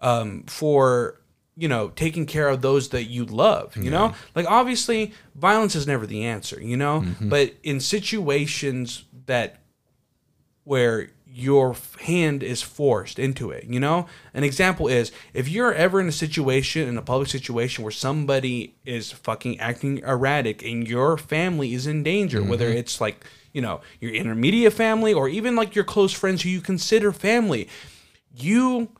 [0.00, 1.20] um, for
[1.56, 5.86] you know taking care of those that you love you know like obviously violence is
[5.86, 7.28] never the answer you know Mm-hmm.
[7.28, 9.60] but in situations that
[10.64, 14.06] where your hand is forced into it you know?
[14.32, 18.76] An example is if you're ever in a situation in a public situation where somebody
[18.84, 22.78] is fucking acting erratic and your family is in danger whether mm-hmm.
[22.78, 26.60] it's like you know your intermediate family or even like your close friends who you
[26.60, 27.68] consider family
[28.36, 28.90] you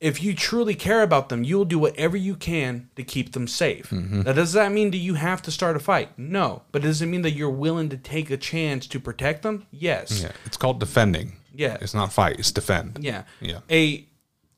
[0.00, 3.92] if you truly care about them, you'll do whatever you can to keep them safe.
[3.92, 6.18] Now, does that mean that you have to start a fight?
[6.18, 6.62] No.
[6.72, 9.66] But does it mean that you're willing to take a chance to protect them?
[9.70, 10.22] Yes.
[10.22, 11.76] yeah it's called defending Yeah.
[11.80, 13.24] it's not fight it's defend Yeah.
[13.40, 13.60] Yeah.
[13.70, 14.06] A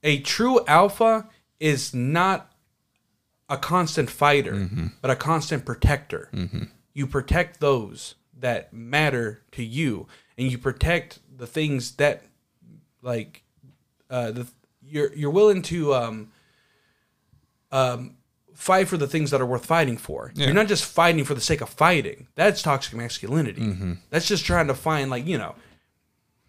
[0.04, 1.28] a true alpha
[1.60, 2.52] is not
[3.48, 4.86] a constant fighter, Mm-hmm.
[5.00, 6.30] but a constant protector.
[6.94, 10.06] You protect those that matter to you,
[10.38, 12.22] and you protect the things that,
[13.02, 13.42] like,
[14.10, 14.46] uh, the
[14.92, 16.32] you're you're willing to um,
[17.70, 18.16] um,
[18.54, 20.32] fight for the things that are worth fighting for.
[20.34, 22.28] You're not just fighting for the sake of fighting.
[22.34, 23.62] That's toxic masculinity.
[23.62, 23.92] Mm-hmm.
[24.10, 25.54] That's just trying to find like you know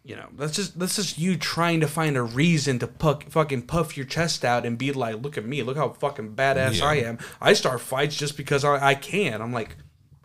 [0.04, 3.64] you know, that's just that's just you trying to find a reason to puck, fucking
[3.64, 6.86] puff your chest out and be like, look at me, look how fucking badass Yeah.
[6.86, 7.20] I am.
[7.42, 9.42] I start fights just because I, I can.
[9.42, 9.78] I'm like,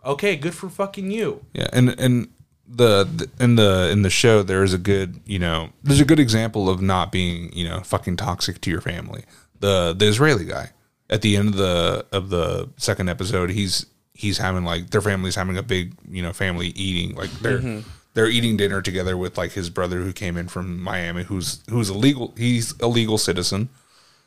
[0.03, 1.45] okay, good for fucking you.
[1.53, 2.27] Yeah, and and
[2.69, 6.05] the, the in the in the show there is a good you know there's a
[6.05, 9.23] good example of not being you know fucking toxic to your family.
[9.59, 10.71] The the Israeli guy
[11.09, 15.35] at the end of the of the second episode, he's he's having like their family's
[15.35, 17.89] having a big you know family eating like they're mm-hmm.
[18.13, 21.89] they're eating dinner together with like his brother who came in from Miami who's who's
[21.89, 23.69] a legal he's a legal citizen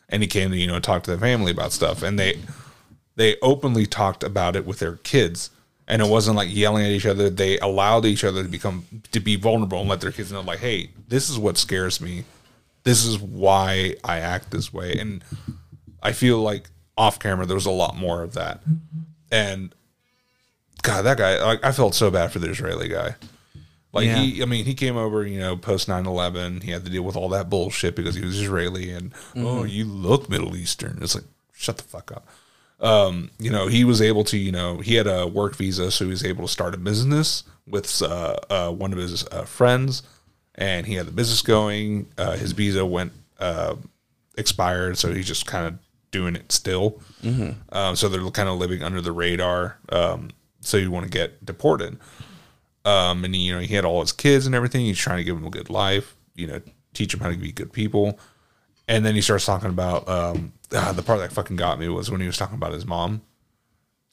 [0.08, 2.40] and he came to you know talk to the family about stuff and they
[3.16, 5.50] they openly talked about it with their kids
[5.88, 9.20] and it wasn't like yelling at each other they allowed each other to become to
[9.20, 12.24] be vulnerable and let their kids know like hey this is what scares me
[12.84, 15.24] this is why i act this way and
[16.02, 18.60] i feel like off camera there was a lot more of that
[19.30, 19.74] and
[20.82, 23.14] god that guy like i felt so bad for the israeli guy
[23.92, 24.18] like Yeah.
[24.18, 26.62] he, I mean, he came over, you know, post 9-11.
[26.62, 29.46] He had to deal with all that bullshit because he was Israeli, and mm-hmm.
[29.46, 30.98] oh, you look Middle Eastern.
[31.02, 32.26] It's like shut the fuck up.
[32.82, 36.04] Um, you know, he was able to, you know, he had a work visa, so
[36.04, 40.02] he was able to start a business with uh, uh, one of his uh, friends,
[40.56, 42.08] and he had the business going.
[42.18, 43.76] Uh, his visa went uh,
[44.36, 45.78] expired, so he's just kind of
[46.10, 47.00] doing it still.
[47.70, 49.78] Um, so they're kind of living under the radar.
[49.88, 50.30] Um,
[50.60, 51.98] so you want to get deported
[52.84, 54.82] um, and you know he had all his kids and everything.
[54.82, 56.60] He's trying to give them a good life, you know,
[56.94, 58.18] teach them how to be good people.
[58.88, 62.10] And then he starts talking about um, ah, the part that fucking got me was
[62.10, 63.22] when he was talking about his mom.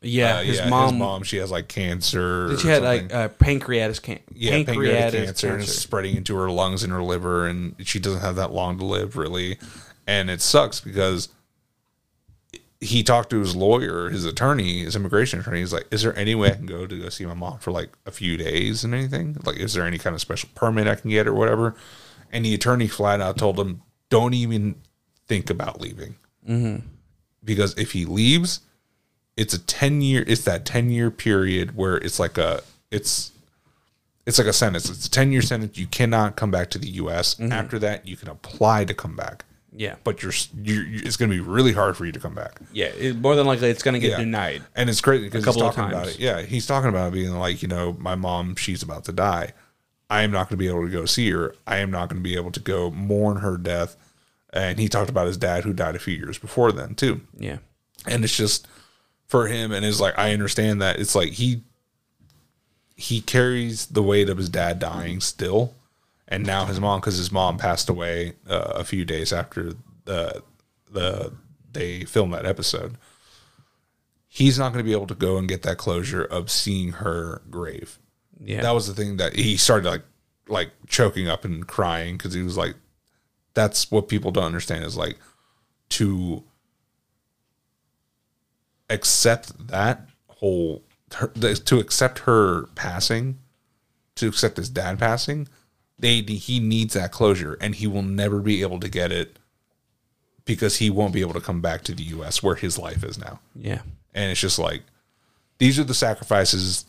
[0.01, 0.93] Yeah, Uh, his yeah, mom.
[0.93, 2.57] his mom, she has like cancer.
[2.57, 3.07] She or had something.
[3.09, 6.93] like uh, pancreatic, can- yeah, pancreatic, pancreatic cancer, and it's spreading into her lungs and
[6.93, 9.57] her liver, and she doesn't have that long to live, really.
[10.07, 11.27] And it sucks because
[12.81, 15.59] he talked to his lawyer, his attorney, his immigration attorney.
[15.59, 17.71] He's like, "Is there any way I can go to go see my mom for
[17.71, 19.35] like a few days and anything?
[19.43, 21.75] Like, is there any kind of special permit I can get or whatever?"
[22.31, 24.76] And the attorney flat out told him, "Don't even
[25.27, 26.15] think about leaving,
[27.44, 28.61] because if he leaves,
[29.38, 30.23] it's a ten year.
[30.27, 32.61] It's that ten year period where it's like a
[32.91, 33.31] it's."
[34.26, 34.88] It's like a sentence.
[34.91, 35.76] It's a ten year sentence.
[35.80, 37.34] You cannot come back to the U.S.
[37.36, 37.52] Mm-hmm.
[37.52, 39.44] After that, you can apply to come back
[39.76, 42.36] Yeah, but you're, you're you- it's going to be really hard for you to come
[42.36, 42.60] back.
[42.72, 42.88] yeah.
[42.88, 44.18] It, more than likely, it's going to get Yeah.
[44.18, 44.61] denied.
[44.76, 46.19] And it's crazy because he's talking about it.
[46.19, 49.53] Yeah, he's talking about it being like, you know, my mom, she's about to die.
[50.10, 51.56] I am not going to be able to go see her.
[51.68, 53.95] I am not going to be able to go mourn her death.
[54.52, 57.22] And he talked about his dad who died a few years before then too.
[57.38, 57.57] Yeah,
[58.07, 58.68] And it's just
[59.27, 61.61] for him, and it's like I understand that it's like he
[62.95, 65.76] he carries the weight of his dad dying still,
[66.27, 69.73] and now his mom because his mom passed away uh, a few days after
[70.06, 70.41] the
[70.91, 71.31] the
[71.72, 72.98] they filmed that episode.
[74.27, 77.41] He's not going to be able to go and get that closure of seeing her
[77.52, 77.99] grave.
[78.43, 78.61] Yeah.
[78.61, 80.03] That was the thing that he started like
[80.47, 82.75] like choking up and crying because he was like,
[83.53, 85.17] that's what people don't understand is like
[85.89, 86.43] to
[88.89, 90.83] accept that whole
[91.15, 93.39] her, to accept her passing,
[94.15, 95.47] to accept his dad passing.
[95.97, 99.37] They he needs that closure, and he will never be able to get it
[100.45, 102.41] because he won't be able to come back to the U.S.
[102.41, 103.39] where his life is now.
[103.53, 103.81] yeah,
[104.15, 104.83] And it's just like
[105.57, 106.85] these are the sacrifices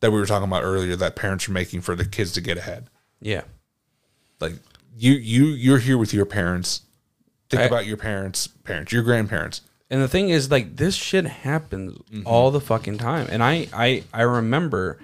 [0.00, 2.58] that we were talking about earlier that parents are making for the kids to get
[2.58, 2.88] ahead.
[3.20, 3.42] yeah.
[4.40, 4.52] Like
[4.96, 6.82] you you you're here with your parents.
[7.48, 9.62] Think I- about your parents, parents, your grandparents.
[9.88, 12.26] And the thing is, like, this shit happens Mm-hmm.
[12.26, 13.28] all the fucking time.
[13.30, 14.98] And I, I, I remember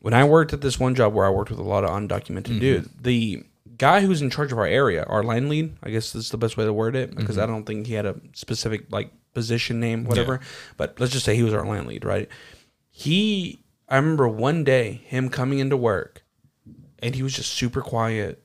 [0.00, 2.44] when I worked at this one job where I worked with a lot of undocumented
[2.44, 2.58] Mm-hmm.
[2.60, 2.88] dudes.
[2.98, 3.44] The
[3.76, 6.56] guy who's in charge of our area, our line lead, I guess that's the best
[6.56, 7.42] way to word it, because Mm-hmm.
[7.42, 10.40] I don't think he had a specific like position name, whatever.
[10.78, 12.28] But let's just say he was our line lead, right?
[12.90, 16.22] He, I remember one day him coming into work,
[16.98, 18.42] and he was just super quiet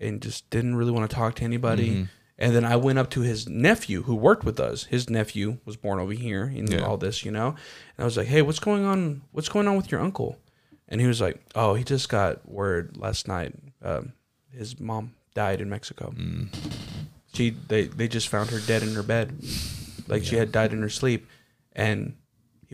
[0.00, 1.90] and just didn't really want to talk to anybody.
[1.90, 2.04] Mm-hmm.
[2.36, 4.84] And then I went up to his nephew who worked with us.
[4.84, 6.80] His nephew was born over here and Yeah.
[6.80, 7.48] all this, you know.
[7.48, 7.56] And
[8.00, 9.22] I was like, "Hey, what's going on?
[9.30, 10.38] What's going on with your uncle?"
[10.88, 13.54] And he was like, "Oh, he just got word last night.
[13.82, 14.12] Um,
[14.50, 16.12] his mom died in Mexico.
[16.16, 16.48] Mm.
[17.32, 19.32] She they they just found her dead in her bed,
[20.08, 21.26] like she had died in her sleep,
[21.72, 22.14] and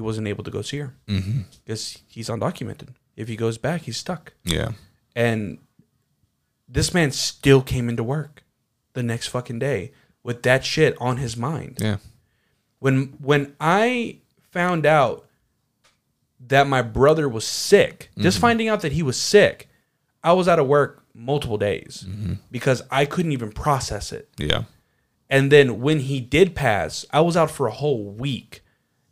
[0.00, 1.40] he wasn't able to go see her Mm-hmm.
[1.64, 2.88] because he's undocumented.
[3.16, 4.70] If he goes back, he's stuck." Yeah.
[5.14, 5.58] And
[6.66, 8.44] this man still came into work
[8.94, 11.76] the next fucking day with that shit on his mind.
[11.80, 11.98] Yeah.
[12.78, 14.18] When when I
[14.50, 15.26] found out
[16.48, 19.68] that my brother was sick, just finding out that he was sick,
[20.24, 22.06] I was out of work multiple days
[22.50, 24.30] because I couldn't even process it.
[24.38, 24.62] Yeah.
[25.28, 28.62] And then when he did pass, I was out for a whole week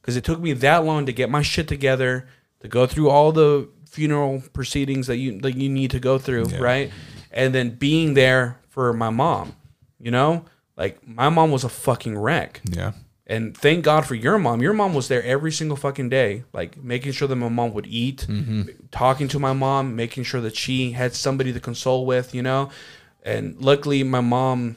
[0.09, 2.27] because it took me that long to get my shit together,
[2.61, 6.45] to go through all the funeral proceedings that you that you need to go through,
[6.59, 6.91] right?
[7.31, 9.55] And then being there for my mom,
[10.01, 10.47] you know,
[10.79, 12.93] like my mom was a fucking wreck, Yeah.
[13.27, 14.63] And thank God for your mom.
[14.63, 17.87] Your mom was there every single fucking day, like making sure that my mom would
[17.87, 18.63] eat, mm-hmm.
[18.91, 22.71] talking to my mom, making sure that she had somebody to console with, you know.
[23.23, 24.77] And luckily, my mom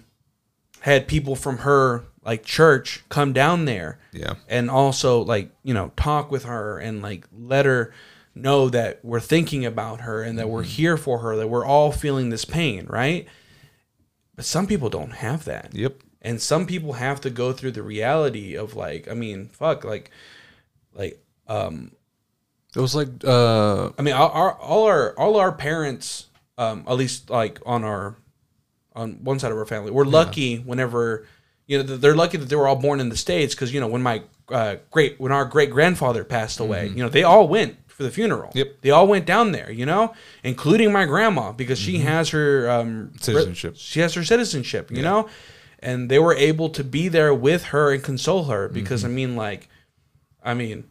[0.82, 4.36] had people from her like church come down there Yeah.
[4.48, 7.94] and also like you know talk with her and like let her
[8.36, 11.92] know that we're thinking about her and that we're here for her that we're all
[11.92, 13.28] feeling this pain right
[14.36, 15.96] but some people don't have that Yep.
[16.22, 20.12] and some people have to go through the reality of like i mean fuck like
[20.94, 21.92] like um
[22.76, 26.28] It was like uh I mean, our, all our all our parents,
[26.58, 28.16] um, at least like on our
[28.96, 31.26] on one side of our family, we're lucky whenever
[31.72, 33.88] you know they're lucky that they were all born in the states because you know
[33.88, 37.78] when my uh, great when our great grandfather passed away, you know they all went
[37.88, 38.50] for the funeral.
[38.50, 38.58] Mm-hmm.
[38.58, 38.82] Yep.
[38.82, 42.88] they all went down there, you know, including my grandma because she has her um,
[43.14, 43.18] Mm-hmm.
[43.20, 43.74] Citizenship.
[43.78, 45.30] She has her citizenship, you know,
[45.80, 49.12] and they were able to be there with her and console her because Mm-hmm.
[49.12, 49.70] I mean, like,
[50.44, 50.84] I mean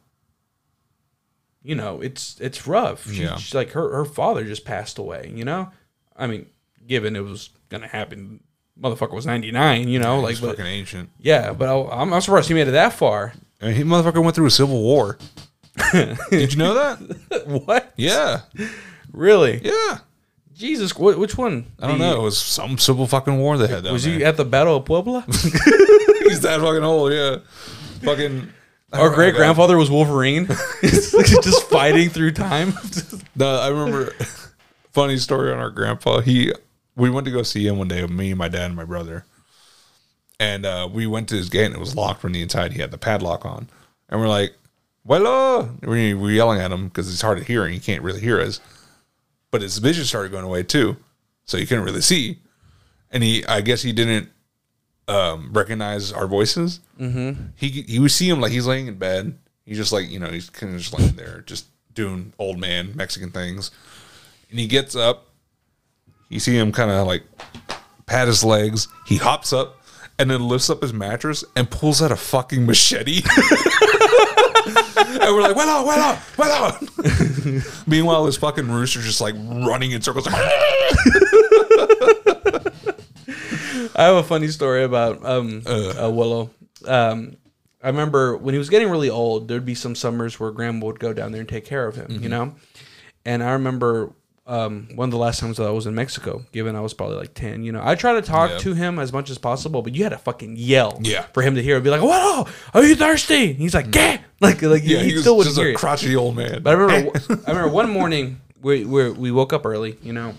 [1.63, 3.07] you know, it's it's rough.
[3.11, 3.37] She, Yeah.
[3.37, 5.31] she's like her her father just passed away.
[5.35, 5.71] You know,
[6.17, 6.47] I mean,
[6.87, 8.41] given it was gonna happen,
[8.81, 9.89] motherfucker was ninety nine.
[9.89, 11.11] You know, like He's but, fucking ancient.
[11.21, 13.33] yeah, but I, I'm, I'm surprised he made it that far.
[13.61, 15.19] I mean, he motherfucker went through a civil war.
[15.93, 17.45] Did you know that?
[17.67, 17.93] what?
[17.97, 18.41] Yeah.
[19.13, 19.61] Really?
[19.65, 19.99] Yeah.
[20.55, 21.67] Jesus, wh- which one?
[21.81, 22.21] I don't know.
[22.21, 24.19] It was some civil fucking war they had Was there.
[24.19, 25.23] he at the Battle of Puebla?
[25.29, 27.37] He's that fucking old, yeah.
[28.03, 28.49] Fucking.
[28.93, 30.47] Our great grandfather was Wolverine,
[30.83, 32.75] just fighting through time.
[33.37, 34.13] No, I remember.
[34.93, 36.21] funny story on our grandpa.
[36.21, 36.53] He,
[36.97, 38.05] we went to go see him one day.
[38.07, 39.25] Me and my dad and my brother,
[40.39, 42.73] and uh, we went to his gate and it was locked from the inside.
[42.73, 43.69] He had the padlock on,
[44.09, 44.55] and we're like,
[45.05, 48.21] "Well," we we're yelling at him because it's hard to hear and he can't really
[48.21, 48.61] hear us.
[49.51, 50.97] But his vision started going away too,
[51.45, 52.39] so he couldn't really see.
[53.11, 54.29] And he, I guess, he didn't
[55.09, 56.81] um, recognize our voices.
[56.99, 57.47] Mm-hmm.
[57.57, 59.37] He he would see him like he's laying in bed.
[59.67, 62.93] He's just like you know he's kind of just laying there, just doing old man
[62.95, 63.71] Mexican things.
[64.51, 65.27] And he gets up.
[66.31, 67.25] You see him kind of like
[68.07, 68.89] pat his legs.
[69.07, 69.77] He hops up
[70.19, 73.17] and then lifts up his mattress and pulls out a fucking machete.
[74.67, 76.83] and we're like, well out, well out, well out.
[77.87, 80.27] Meanwhile, this fucking rooster's just like running in circles.
[83.97, 86.51] I have a funny story about um, uh, Willow.
[86.87, 87.37] Um,
[87.83, 91.01] I remember when he was getting really old, there'd be some summers where Grandma would
[91.01, 92.23] go down there and take care of him, Mm-hmm.
[92.23, 92.55] you know?
[93.25, 94.13] And I remember
[94.51, 97.17] um, one of the last times that I was in Mexico, given I was probably
[97.17, 98.59] like 10, you know, I try to talk Yeah.
[98.59, 101.23] to him as much as possible, but you had to fucking yell Yeah.
[101.33, 101.81] for him to hear.
[101.81, 103.51] Be like, whoa, are you thirsty?
[103.53, 104.19] And he's like, yeah.
[104.41, 106.63] Like, like yeah, he, he was still wouldn't just a crotchety old man.
[106.63, 107.13] But I remember,
[107.47, 109.99] I remember one morning we, we we woke up early.
[110.03, 110.35] You know,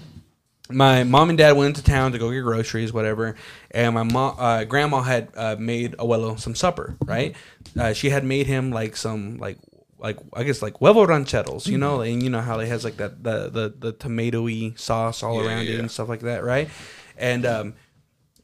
[0.69, 3.35] my mom and dad went into town to go get groceries, whatever.
[3.69, 6.95] And my mom, uh, grandma had uh, made Abuelo some supper.
[7.05, 7.35] Right?
[7.79, 9.57] Uh, she had made him like some like
[10.01, 11.67] like I guess like huevo rancheros.
[11.67, 15.23] You know, and you know how it has like that the the the tomatoey sauce
[15.23, 15.73] all Yeah, around yeah.
[15.75, 16.69] it and stuff like that, right?
[17.17, 17.73] And um,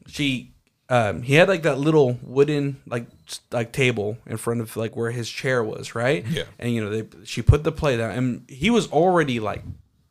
[0.07, 0.53] she
[0.89, 3.07] um he had like that little wooden like
[3.51, 6.43] like table in front of like where his chair was right Yeah.
[6.59, 9.63] and you know they she put the plate down and he was already like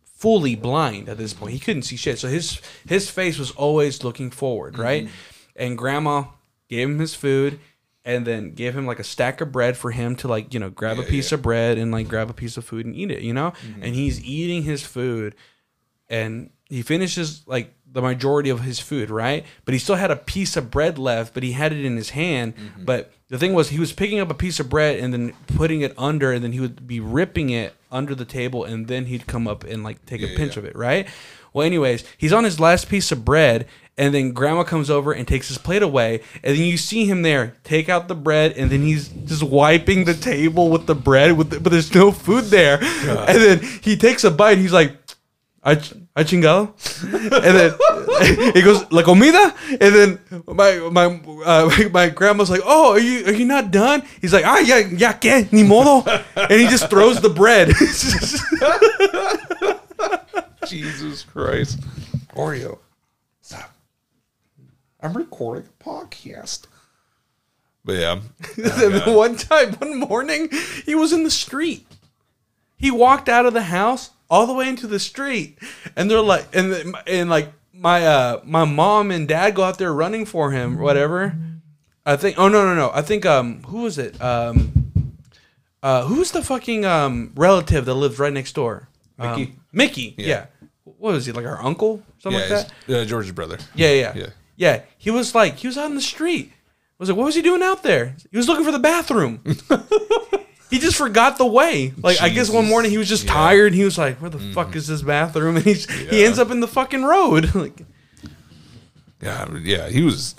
[0.05, 4.05] fully blind at this point he couldn't see shit so his his face was always
[4.05, 5.09] looking forward right
[5.57, 6.25] and grandma
[6.69, 7.59] gave him his food
[8.07, 10.71] and then gave him like a stack of bread for him to like you know
[10.71, 11.35] grab a piece yeah.
[11.35, 13.83] of bread and like grab a piece of food and eat it you know mm-hmm.
[13.83, 15.35] and he's eating his food
[16.09, 19.45] and he finishes like the majority of his food, right?
[19.65, 22.11] But he still had a piece of bread left, but he had it in his
[22.11, 22.55] hand.
[22.57, 22.85] Mm-hmm.
[22.85, 25.81] But the thing was, he was picking up a piece of bread and then putting
[25.81, 29.27] it under, and then he would be ripping it under the table, and then he'd
[29.27, 30.59] come up and like take a pinch yeah.
[30.59, 31.09] of it, right?
[31.57, 33.67] Well, anyways, he's on his last piece of bread,
[33.97, 37.23] and then grandma comes over and takes his plate away, and then you see him
[37.23, 41.33] there take out the bread, and then he's just wiping the table with the bread,
[41.33, 44.99] with the, but there's no food there, and then he takes a bite, he's like.
[45.65, 46.71] I, ch- I chingado,
[47.03, 52.93] and then he goes la comida, and then my my uh, my grandma's like, oh,
[52.93, 54.05] are you are you not done?
[54.21, 57.75] He's like, ah, ya ya que ni modo, and he just throws the bread.
[60.69, 61.81] Jesus Christ.
[62.35, 62.79] Oreo.
[63.41, 63.73] Stop.
[65.01, 66.67] I'm recording a podcast.
[67.85, 68.21] But yeah.
[68.57, 70.51] Then one time, one morning,
[70.85, 71.87] he was in the street.
[72.77, 75.59] He walked out of the house all the way into the street,
[75.95, 79.95] and they're like, and and like my uh my mom and dad go out there
[79.95, 81.37] running for him, whatever.
[82.05, 82.39] I think.
[82.39, 82.91] Oh no no no!
[82.93, 84.73] I think um who was it um
[85.83, 88.89] uh who's the fucking um relative that lives right next door?
[89.19, 89.45] Mickey?
[89.45, 90.15] Um, Mickey.
[90.19, 90.27] Yeah.
[90.27, 90.47] Yeah.
[90.99, 92.03] What was he like our uncle?
[92.19, 93.03] Something Yeah, like that.
[93.03, 93.59] uh, George's brother.
[93.75, 94.27] Yeah, yeah, Yeah.
[94.57, 96.53] yeah, He was like, he was out in the street.
[96.55, 98.17] I was like, what was he doing out there?
[98.31, 99.41] He was looking for the bathroom.
[100.71, 101.93] he just forgot the way.
[102.03, 103.33] Like I guess one morning he was just Yeah.
[103.35, 105.57] tired and he was like, where the fuck is this bathroom?
[105.59, 106.27] And he's he Yeah.
[106.27, 107.55] ends up in the fucking road.
[107.55, 107.81] like
[109.21, 110.35] Yeah, yeah, he was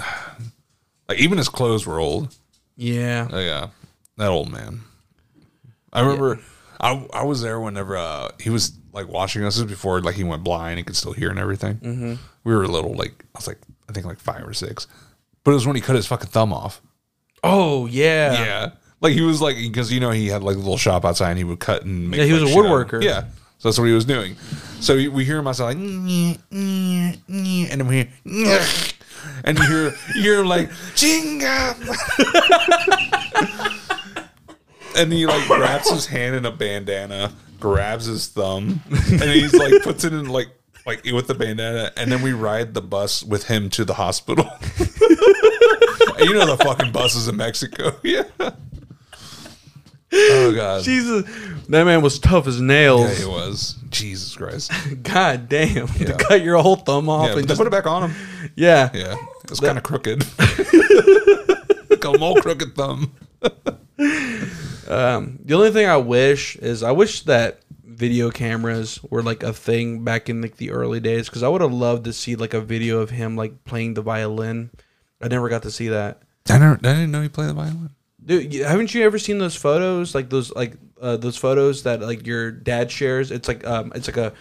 [1.07, 2.35] like even his clothes were old.
[2.75, 3.27] yeah.
[3.31, 3.67] Oh yeah,
[4.17, 4.81] that old man.
[5.93, 6.39] I remember
[6.79, 10.23] I I was there whenever uh, he was like watching us this before like he
[10.23, 11.75] went blind and could still hear and everything.
[11.75, 12.13] Mm-hmm.
[12.43, 13.59] We were a little, like I was like
[13.89, 14.87] I think like five or six,
[15.43, 16.81] but it was when he cut his fucking thumb off.
[17.43, 18.33] Oh yeah.
[18.43, 18.69] Yeah,
[18.99, 21.37] like he was like because you know he had like a little shop outside and
[21.37, 23.03] he would cut and make Yeah, he was a shit out of- woodworker.
[23.03, 23.21] Yeah,
[23.59, 24.35] so that's what he was doing.
[24.79, 26.39] So we- we hear him outside like, and
[27.71, 27.95] then we
[28.25, 28.61] hear,
[29.43, 31.75] and you hear you hear him like jinga,
[34.97, 39.81] and he like wraps his hand in a bandana, grabs his thumb, and he's like
[39.84, 40.49] puts it in like
[40.85, 44.45] like with the bandana, and then we ride the bus with him to the hospital.
[46.19, 48.23] you know the fucking buses in Mexico, yeah.
[50.13, 50.84] Oh god.
[50.84, 51.25] Jesus,
[51.67, 53.19] that man was tough as nails.
[53.19, 53.75] Yeah, it was.
[53.89, 54.71] Jesus Christ.
[55.03, 58.09] God damn, to cut your whole thumb off Yeah, and just put it back on
[58.09, 58.51] him.
[58.55, 58.89] yeah.
[58.93, 59.15] Yeah,
[59.49, 60.25] it's kind of crooked.
[61.89, 63.11] like a mole crooked thumb.
[64.88, 69.51] Um, the only thing I wish is I wish that video cameras were like a
[69.51, 72.53] thing back in like the early days because I would have loved to see like
[72.53, 74.69] a video of him like playing the violin.
[75.22, 76.22] I never got to see that.
[76.49, 76.76] I never.
[76.76, 77.89] I didn't know he played the violin.
[78.23, 80.14] Dude, haven't you ever seen those photos?
[80.14, 83.31] Like those, like uh, those photos that like your dad shares.
[83.31, 84.34] It's like, um, it's like a,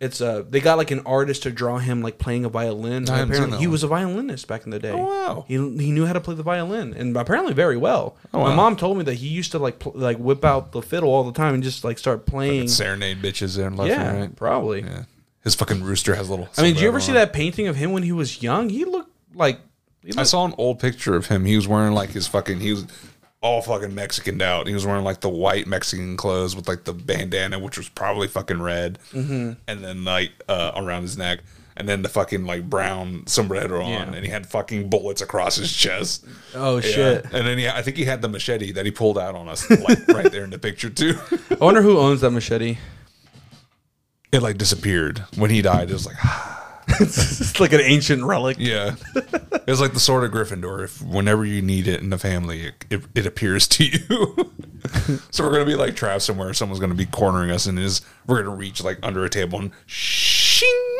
[0.00, 3.08] it's uh They got like an artist to draw him like playing a violin.
[3.08, 3.72] I haven't seen apparently, that he one.
[3.72, 4.90] was a violinist back in the day.
[4.92, 5.44] Oh, wow.
[5.48, 8.16] He he knew how to play the violin, and apparently very well.
[8.34, 8.56] Oh, My wow.
[8.56, 11.24] mom told me that he used to like pl- like whip out the fiddle all
[11.24, 12.68] the time and just like start playing.
[12.68, 14.36] Serenade bitches there and left yeah, and right.
[14.36, 14.82] probably.
[14.82, 15.04] Yeah.
[15.44, 16.48] His fucking rooster has a little.
[16.58, 18.68] I mean, did you ever see that painting of him when he was young?
[18.68, 19.60] He looked like.
[20.02, 21.44] He I looked, saw an old picture of him.
[21.44, 22.60] He was wearing like his fucking.
[22.60, 22.84] He was
[23.42, 24.66] all fucking Mexicaned out.
[24.66, 28.28] He was wearing like the white Mexican clothes with like the bandana, which was probably
[28.28, 29.52] fucking red, mm-hmm.
[29.68, 31.40] and then like uh, around his neck,
[31.76, 34.12] and then the fucking like brown sombrero on, Yeah.
[34.14, 36.24] and he had fucking bullets across his chest.
[36.54, 36.80] oh Yeah.
[36.80, 37.24] shit!
[37.26, 39.68] And then he, I think he had the machete that he pulled out on us,
[39.70, 41.18] like right there in the picture too.
[41.50, 42.78] I wonder who owns that machete.
[44.32, 45.90] it like disappeared when he died.
[45.90, 46.16] It was like,
[47.00, 48.56] it's like an ancient relic.
[48.60, 48.94] yeah,
[49.66, 50.84] it's like the sword of Gryffindor.
[50.84, 54.52] If whenever you need it in the family, it, it, it appears to you.
[55.30, 56.54] so we're gonna be like trapped somewhere.
[56.54, 59.72] Someone's gonna be cornering us, and is we're gonna reach like under a table and
[59.86, 60.98] shing.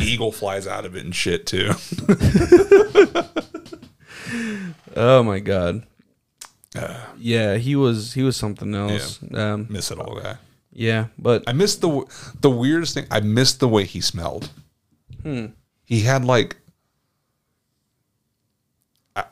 [0.00, 1.72] Eagle flies out of it and shit too.
[4.96, 5.84] Oh my god.
[7.18, 9.20] yeah, he was he was something else.
[9.22, 10.38] Yeah, um, Miss it all, guy.
[10.78, 12.06] Yeah but I missed the
[12.40, 13.06] the weirdest thing.
[13.10, 14.50] I missed the way he smelled.
[15.22, 15.46] Hmm.
[15.84, 16.56] He had like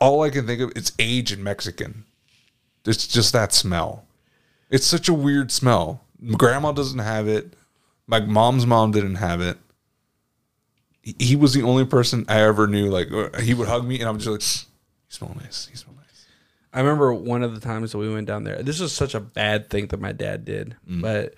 [0.00, 0.72] all I can think of.
[0.74, 2.04] It's age in Mexican.
[2.84, 4.04] It's just that smell.
[4.70, 6.02] It's such a weird smell.
[6.36, 7.54] Grandma doesn't have it.
[8.06, 9.58] My mom's mom didn't have it.
[11.02, 12.88] He- was the only person I ever knew.
[12.88, 13.08] Like
[13.40, 15.68] he would hug me, and I'm just like, "You smell nice.
[15.70, 15.95] You smell nice."
[16.76, 18.62] I remember one of the times that we went down there.
[18.62, 21.34] This was such a bad thing that my dad did, but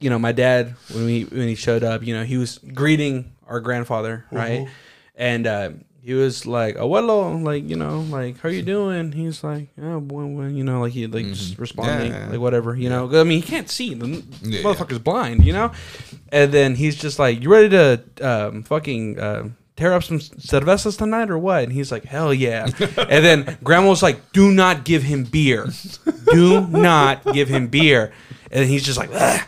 [0.00, 3.32] you know, my dad when we when he showed up, you know, he was greeting
[3.46, 4.66] our grandfather, right?
[5.14, 5.70] And uh,
[6.02, 10.46] he was like, "Abuelo, like you know, like how you doing?" He's like, "Oh, boy,
[10.46, 12.30] you know, like he like just responding, Yeah, yeah, yeah.
[12.32, 13.10] like whatever, you know.
[13.18, 14.06] I mean, he can't see the
[14.42, 15.72] Yeah, motherfucker's blind, you know.
[16.32, 20.96] And then he's just like, "You ready to um, fucking?" Uh, Tear up some cervezas
[20.96, 21.64] tonight or what?
[21.64, 22.64] And he's like, hell yeah.
[22.80, 25.66] and then grandma was like, do not give him beer.
[26.32, 28.12] Do not give him beer.
[28.50, 29.40] And he's just like, Ugh.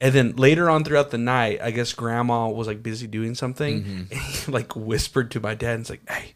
[0.00, 3.82] and then later on throughout the night, I guess grandma was like busy doing something.
[3.82, 4.12] Mm-hmm.
[4.12, 6.34] And he like whispered to my dad and it's like, hey,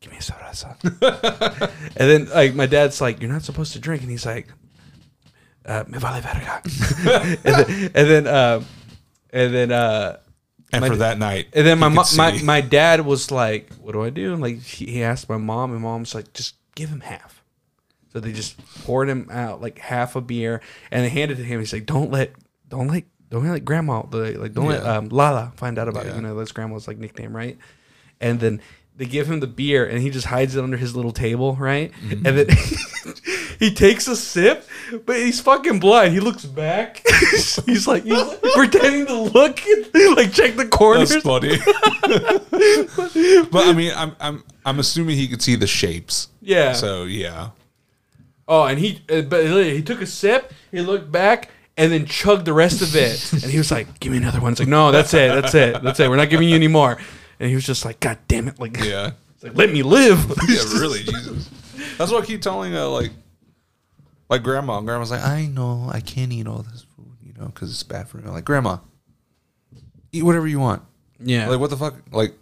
[0.00, 0.76] give me a cerveza.
[1.96, 4.02] and then like my dad's like, you're not supposed to drink.
[4.02, 4.48] And he's like,
[5.64, 6.62] uh, me vale verga.
[7.44, 8.64] and then, and then, uh,
[9.32, 10.18] and then, uh,
[10.72, 13.92] And My- for that night, and then my mo- my my dad was like, "What
[13.92, 16.90] do I do?" And like he, he asked my mom, and mom's like, "Just give
[16.90, 17.42] him half."
[18.12, 21.48] So they just poured him out like half a beer, and they handed it to
[21.48, 21.60] him.
[21.60, 22.32] He's like, "Don't let,
[22.68, 26.22] don't let, don't let grandma, like, don't let um, Lala find out about it." You
[26.22, 27.56] know, that's grandma's like nickname, right?
[28.20, 28.60] And then
[28.98, 31.92] they give him the beer, and he just hides it under his little table, right?
[31.92, 32.26] Mm-hmm.
[32.26, 34.66] And then he takes a sip,
[35.06, 36.14] but he's fucking blind.
[36.14, 37.04] He looks back.
[37.64, 39.60] he's like he's pretending to look,
[40.16, 41.10] like check the corners.
[41.10, 41.58] That's funny.
[43.52, 46.28] but I mean, I'm I'm I'm assuming he could see the shapes.
[46.42, 46.72] Yeah.
[46.72, 47.50] So yeah.
[48.48, 52.46] Oh, and he uh, but he took a sip, he looked back, and then chugged
[52.46, 53.32] the rest of it.
[53.32, 55.80] and he was like, "Give me another one." It's like, "No, that's it, that's it,
[55.84, 56.10] that's it.
[56.10, 56.98] We're not giving you any more."
[57.40, 59.12] And he was just like, "God damn it!" Like, Yeah.
[59.42, 60.18] Like, let me live.
[60.48, 61.48] yeah, really, Jesus.
[61.96, 63.12] That's what I keep telling uh, like,
[64.28, 64.80] like grandma.
[64.80, 68.08] Grandma's like, I know I can't eat all this food, you know, because it's bad
[68.08, 68.24] for me.
[68.26, 68.78] I'm like, grandma,
[70.10, 70.82] eat whatever you want.
[71.20, 71.48] yeah.
[71.48, 71.94] Like, what the fuck?
[72.10, 72.34] Like,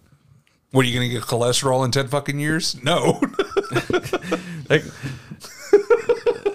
[0.71, 2.77] what are you gonna get cholesterol in ten fucking years?
[2.83, 3.21] No.
[4.71, 4.85] Like,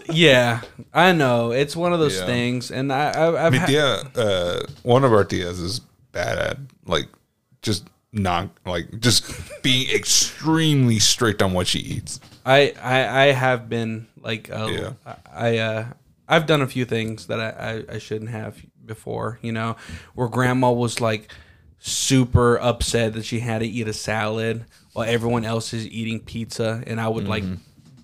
[0.09, 0.61] yeah,
[0.93, 1.51] I know.
[1.51, 2.26] It's one of those Yeah.
[2.26, 5.80] things, and I, I I've Mi had, tia, uh, one of our tias is
[6.11, 7.07] bad at like
[7.61, 9.23] just not like just
[9.63, 12.19] being extremely strict on what she eats.
[12.45, 15.15] I, I I have been like uh, Yeah.
[15.31, 15.85] I uh
[16.27, 17.49] I've done a few things that I,
[17.91, 19.39] I I shouldn't have before.
[19.41, 19.75] You know,
[20.15, 21.31] where grandma was like
[21.79, 26.83] super upset that she had to eat a salad while everyone else is eating pizza,
[26.88, 27.43] and I would like.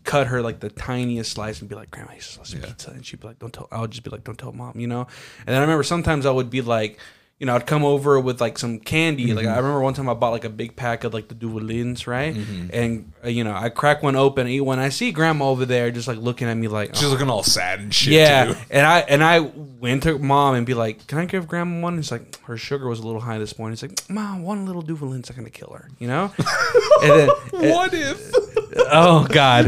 [0.03, 3.19] Cut her like the tiniest slice and be like, "Grandma, this is pizza," and she'd
[3.19, 5.01] be like, "Don't tell." I would just be like, "Don't tell mom," you know.
[5.01, 6.97] And then I remember sometimes I would be like,
[7.39, 9.31] you know, I'd come over with like some candy.
[9.34, 12.07] Like I remember one time I bought like a big pack of like the Duvalins,
[12.07, 12.35] right?
[12.73, 14.80] And uh, you know, I crack one open, eat one.
[14.80, 17.43] I see grandma over there just like looking at me like, She's "Oh." looking all
[17.43, 18.14] sad and shit.
[18.14, 18.45] yeah.
[18.45, 18.55] too.
[18.72, 21.99] And I and I went to mom and be like, "Can I give grandma one?"
[21.99, 23.73] It's like her sugar was a little high this morning.
[23.73, 26.34] It's like, "Mom, one little Duvalin's not gonna kill her," you know.
[27.03, 28.31] and then, What if?
[28.91, 29.68] oh god,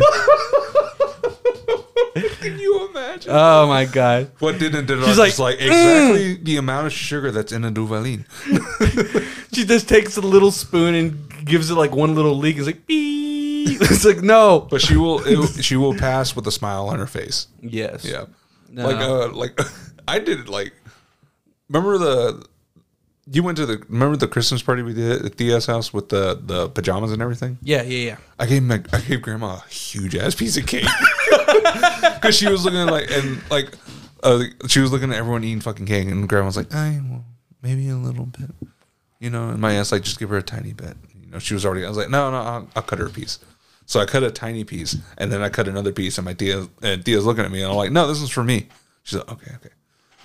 [2.42, 3.32] Can you imagine?
[3.34, 4.32] oh my god.
[4.40, 8.26] what didn't did She's like, like exactly the amount of sugar that's in a Duvalin.
[9.52, 12.58] She just takes a little spoon and gives it like one little leak.
[12.58, 13.82] It's like, beep.
[13.82, 14.68] it's like no.
[14.70, 17.48] But she will it, she will pass with a smile on her face.
[17.62, 18.06] Yes.
[18.06, 18.26] Yeah.
[18.70, 18.88] No.
[18.88, 19.60] Like uh like
[20.08, 20.74] I did it like
[21.68, 22.46] remember the
[23.32, 26.40] you went to the remember the Christmas party we did at Thea's house with the
[26.44, 27.58] the pajamas and everything?
[27.62, 28.18] Yeah, yeah, yeah.
[28.40, 30.86] I gave my, I gave grandma a huge ass piece of cake.
[32.16, 33.74] Because she was looking at like and like
[34.24, 37.24] uh, she was looking at everyone eating fucking cake and grandma was like I well
[37.62, 38.50] maybe a little bit
[39.20, 41.40] you know and my ass like just give her a tiny bit you know.
[41.40, 43.40] She was already I was like no no I'll, I'll cut her a piece.
[43.86, 46.68] So I cut a tiny piece and then I cut another piece and my tia
[46.82, 48.68] and tia's looking at me and I'm like no this is for me.
[49.04, 49.70] She's like okay okay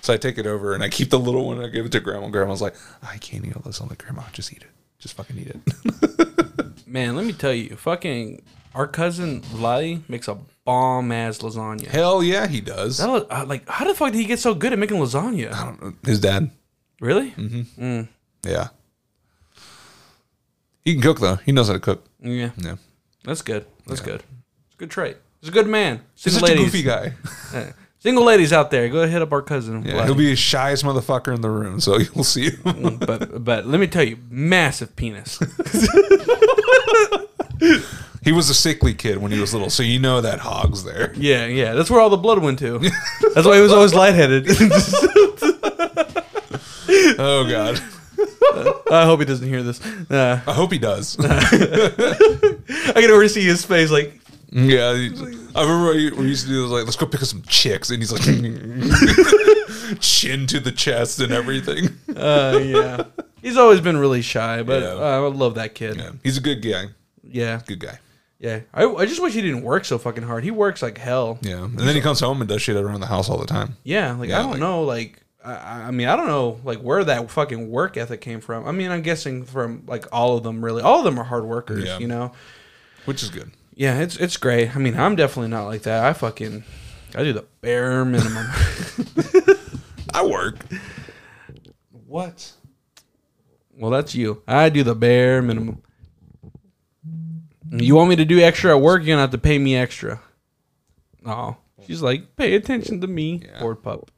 [0.05, 1.91] so I take it over and I keep the little one and I give it
[1.93, 4.69] to grandma grandma's like I can't eat all this I'm like grandma just eat it
[4.99, 8.43] just fucking eat it Man, let me tell you, fucking
[8.75, 11.87] our cousin Vladi makes a bomb ass lasagna.
[11.87, 14.53] hell yeah he does That, was- uh, like, how the fuck did he get so
[14.53, 15.51] good at making lasagna?
[15.53, 15.93] I don't know.
[16.05, 16.51] His dad
[17.01, 17.31] Really?
[17.31, 18.01] Mm-hmm.
[18.47, 18.67] Yeah.
[20.83, 21.35] He can cook though.
[21.37, 22.05] He knows how to cook.
[22.21, 22.75] Yeah, Yeah.
[23.23, 23.65] that's good.
[23.87, 24.23] That's good.
[24.67, 25.17] It's a good trait.
[25.41, 26.01] He's a good man.
[26.15, 27.13] He's Single such a ladies, goofy guy.
[28.05, 29.83] single ladies out there, go hit up our cousin.
[29.83, 32.97] Yeah, he'll be the shyest motherfucker in the room, so you'll see him.
[32.97, 35.39] but but let me tell you, massive penis.
[38.23, 41.13] he was a sickly kid when he was little, so you know that hog's there.
[41.15, 41.73] Yeah, yeah.
[41.73, 42.77] That's where all the blood went to.
[43.33, 44.45] That's why he was always lightheaded.
[47.17, 47.81] Oh god.
[48.91, 49.83] I hope he doesn't hear this.
[50.11, 51.17] Uh, I hope he does.
[51.19, 51.41] I
[52.93, 54.13] can already see his face like,
[54.55, 54.93] yeah.
[54.95, 57.41] he- I remember we we used to do this like, let's go pick up some
[57.43, 58.21] chicks, and he's like
[59.99, 61.89] chin to the chest and everything.
[62.15, 63.03] uh, yeah.
[63.41, 64.89] He's always been really shy, but Yeah.
[64.89, 65.97] uh, I love that kid.
[65.97, 66.11] Yeah.
[66.23, 66.85] He's a good guy.
[67.23, 67.99] Yeah, Good guy.
[68.39, 68.61] yeah.
[68.73, 70.43] I, I just wish he didn't work so fucking hard.
[70.43, 71.37] He works like hell.
[71.41, 71.63] Yeah.
[71.65, 73.75] And then he comes home and does shit around the house all the time.
[73.83, 76.79] Yeah, like Yeah, I don't like- know, like I, I mean, I don't know, like
[76.79, 78.67] where that fucking work ethic came from.
[78.67, 80.63] I mean, I'm guessing from like all of them.
[80.65, 81.85] Really, all of them are hard workers.
[81.85, 81.99] Yeah.
[81.99, 82.31] You know.
[83.05, 83.51] Which is good.
[83.75, 84.75] Yeah, it's it's great.
[84.75, 86.03] I mean, I'm definitely not like that.
[86.05, 86.63] I fucking
[87.13, 88.45] I do the bare minimum.
[90.13, 90.57] I work.
[92.07, 92.53] What?
[93.77, 94.41] well, that's you.
[94.47, 95.81] I do the bare minimum.
[97.71, 99.01] You want me to do extra at work?
[99.01, 100.21] You're gonna have to pay me extra.
[101.25, 103.59] Oh, she's like, pay attention to me, Yeah.
[103.59, 104.09] poor pup.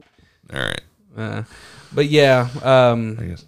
[0.53, 0.81] All right.
[1.17, 1.43] Uh,
[1.93, 3.45] but yeah, um, I guess.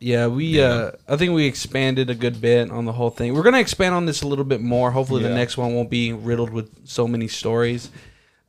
[0.00, 0.60] Yeah, we.
[0.62, 3.34] Uh, I think we expanded a good bit on the whole thing.
[3.34, 4.90] We're gonna expand on this a little bit more.
[4.90, 7.90] Hopefully, the next one won't be riddled with so many stories.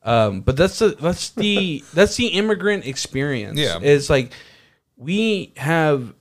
[0.04, 3.60] Um, but that's the that's the that's the immigrant experience.
[3.60, 3.80] Yeah.
[3.82, 4.32] it's like
[4.96, 6.14] we have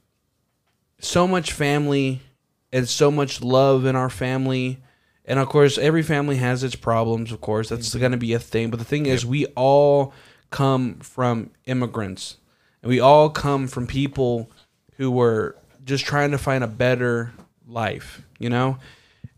[0.98, 2.20] so much family
[2.72, 4.82] and so much love in our family.
[5.24, 7.30] And of course, every family has its problems.
[7.30, 8.70] Of course, that's going to be a thing.
[8.70, 10.12] But the thing is, we all
[10.50, 12.38] come from immigrants,
[12.82, 14.50] and we all come from people
[15.00, 17.32] who were just trying to find a better
[17.66, 18.20] life.
[18.38, 18.76] You know,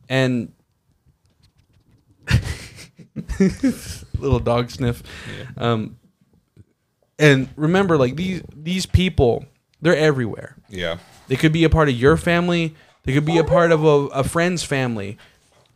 [0.09, 0.53] and
[4.19, 5.03] little dog sniff.
[5.57, 5.99] Um,
[7.19, 9.45] and remember, like these these people,
[9.81, 10.57] they're everywhere.
[10.69, 10.99] Yeah.
[11.29, 12.75] They could be a part of your family.
[13.05, 15.19] They could be a part of a, a friend's family.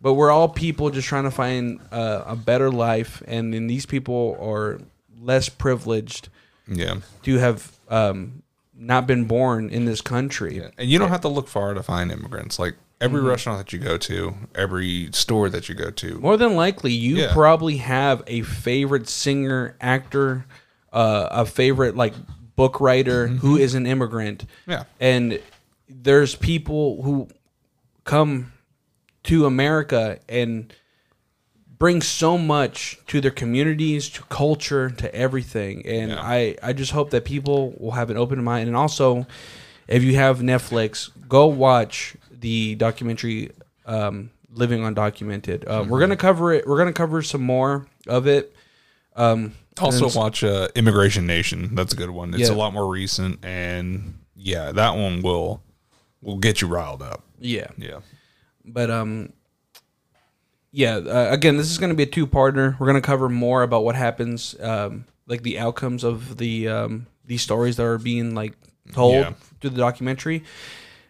[0.01, 3.87] But we're all people just trying to find uh, a better life, and then these
[3.87, 4.79] people are
[5.21, 6.29] less privileged
[6.69, 6.97] Yeah.
[7.23, 8.43] to have um,
[8.78, 10.62] not been born in this country.
[10.78, 12.59] And you don't have to look far to find immigrants.
[12.59, 13.28] Like Every Mm-hmm.
[13.28, 16.19] restaurant that you go to, every store that you go to.
[16.19, 17.32] More than likely, you Yeah.
[17.35, 20.47] probably have a favorite singer, actor,
[20.94, 22.15] uh, a favorite like
[22.57, 24.44] book writer who is an immigrant.
[24.62, 24.70] Mm-hmm.
[24.70, 24.85] Yeah.
[24.98, 25.40] and
[25.90, 27.28] there's people who
[28.05, 28.53] come
[29.24, 30.73] to America and
[31.78, 35.85] bring so much to their communities, to culture, to everything.
[35.86, 36.20] And Yeah.
[36.20, 38.69] I, I just hope that people will have an open mind.
[38.69, 39.27] And also,
[39.89, 43.51] if you have Netflix, go watch the documentary
[43.86, 46.66] um, "Living Undocumented." Uh, We're gonna cover it.
[46.66, 48.55] We're gonna cover some more of it.
[49.15, 51.74] Um, Also watch uh, Immigration Nation.
[51.74, 52.32] That's a good one.
[52.35, 52.55] It's Yeah.
[52.55, 55.62] a lot more recent, and yeah, that one will
[56.23, 57.23] will get you riled up.
[57.39, 57.69] yeah.
[57.77, 58.01] Yeah.
[58.65, 59.32] but um
[60.77, 62.78] yeah uh, again this is going to be a two-parter.
[62.78, 67.07] We're going to cover more about what happens um like the outcomes of the um
[67.24, 68.53] these stories that are being like
[68.93, 69.32] told Yeah.
[69.61, 70.44] through the documentary.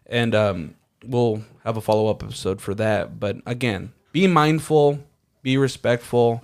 [0.07, 0.75] And um
[1.05, 3.19] we'll have a follow-up episode for that.
[3.19, 5.01] But again be mindful
[5.43, 6.43] be respectful.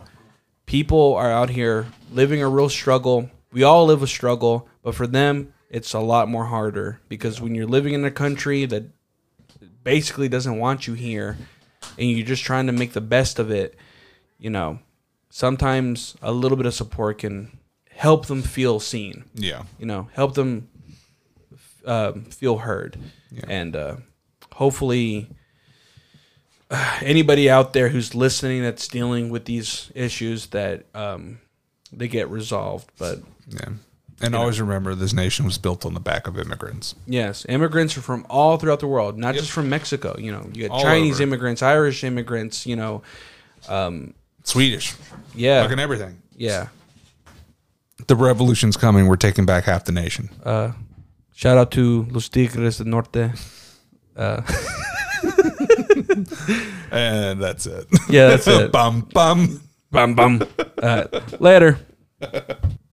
[0.67, 3.31] People are out here living a real struggle.
[3.53, 7.55] We all live a struggle but for them it's a lot more harder because when
[7.55, 8.85] you're living in a country that
[9.85, 11.39] basically doesn't want you here
[11.99, 13.77] and you're just trying to make the best of it,
[14.39, 14.79] you know,
[15.31, 17.59] sometimes a little bit of support can
[17.91, 19.63] help them feel seen, Yeah.
[19.79, 20.69] you know, help them
[21.87, 22.97] um, feel heard.
[23.49, 23.97] And uh,
[24.55, 25.29] hopefully,
[26.71, 31.39] uh, anybody out there who's listening that's dealing with these issues that um,
[31.93, 32.91] they get resolved.
[32.99, 33.71] But Yeah.
[34.21, 36.95] And always remember this nation was built on the back of immigrants.
[37.07, 39.43] Yes, immigrants are from all throughout the world, not Yep.
[39.43, 40.15] just from Mexico.
[40.19, 41.23] You know, you got All Chinese over.
[41.25, 42.65] immigrants, Irish immigrants.
[42.67, 43.03] You know,
[44.45, 44.95] Swedish.
[45.35, 46.23] yeah, Fucking everything.
[46.37, 46.69] yeah.
[48.09, 49.07] The revolution's coming.
[49.07, 50.29] We're taking back half the nation.
[50.45, 50.73] Uh,
[51.35, 53.33] shout out to Los Tigres del Norte.
[54.17, 54.43] Uh,
[56.91, 57.87] And that's it.
[58.09, 58.71] yeah, that's it.
[58.73, 59.61] bum bum.
[59.91, 60.43] bum bum.
[60.83, 61.05] Uh,
[61.41, 61.79] later.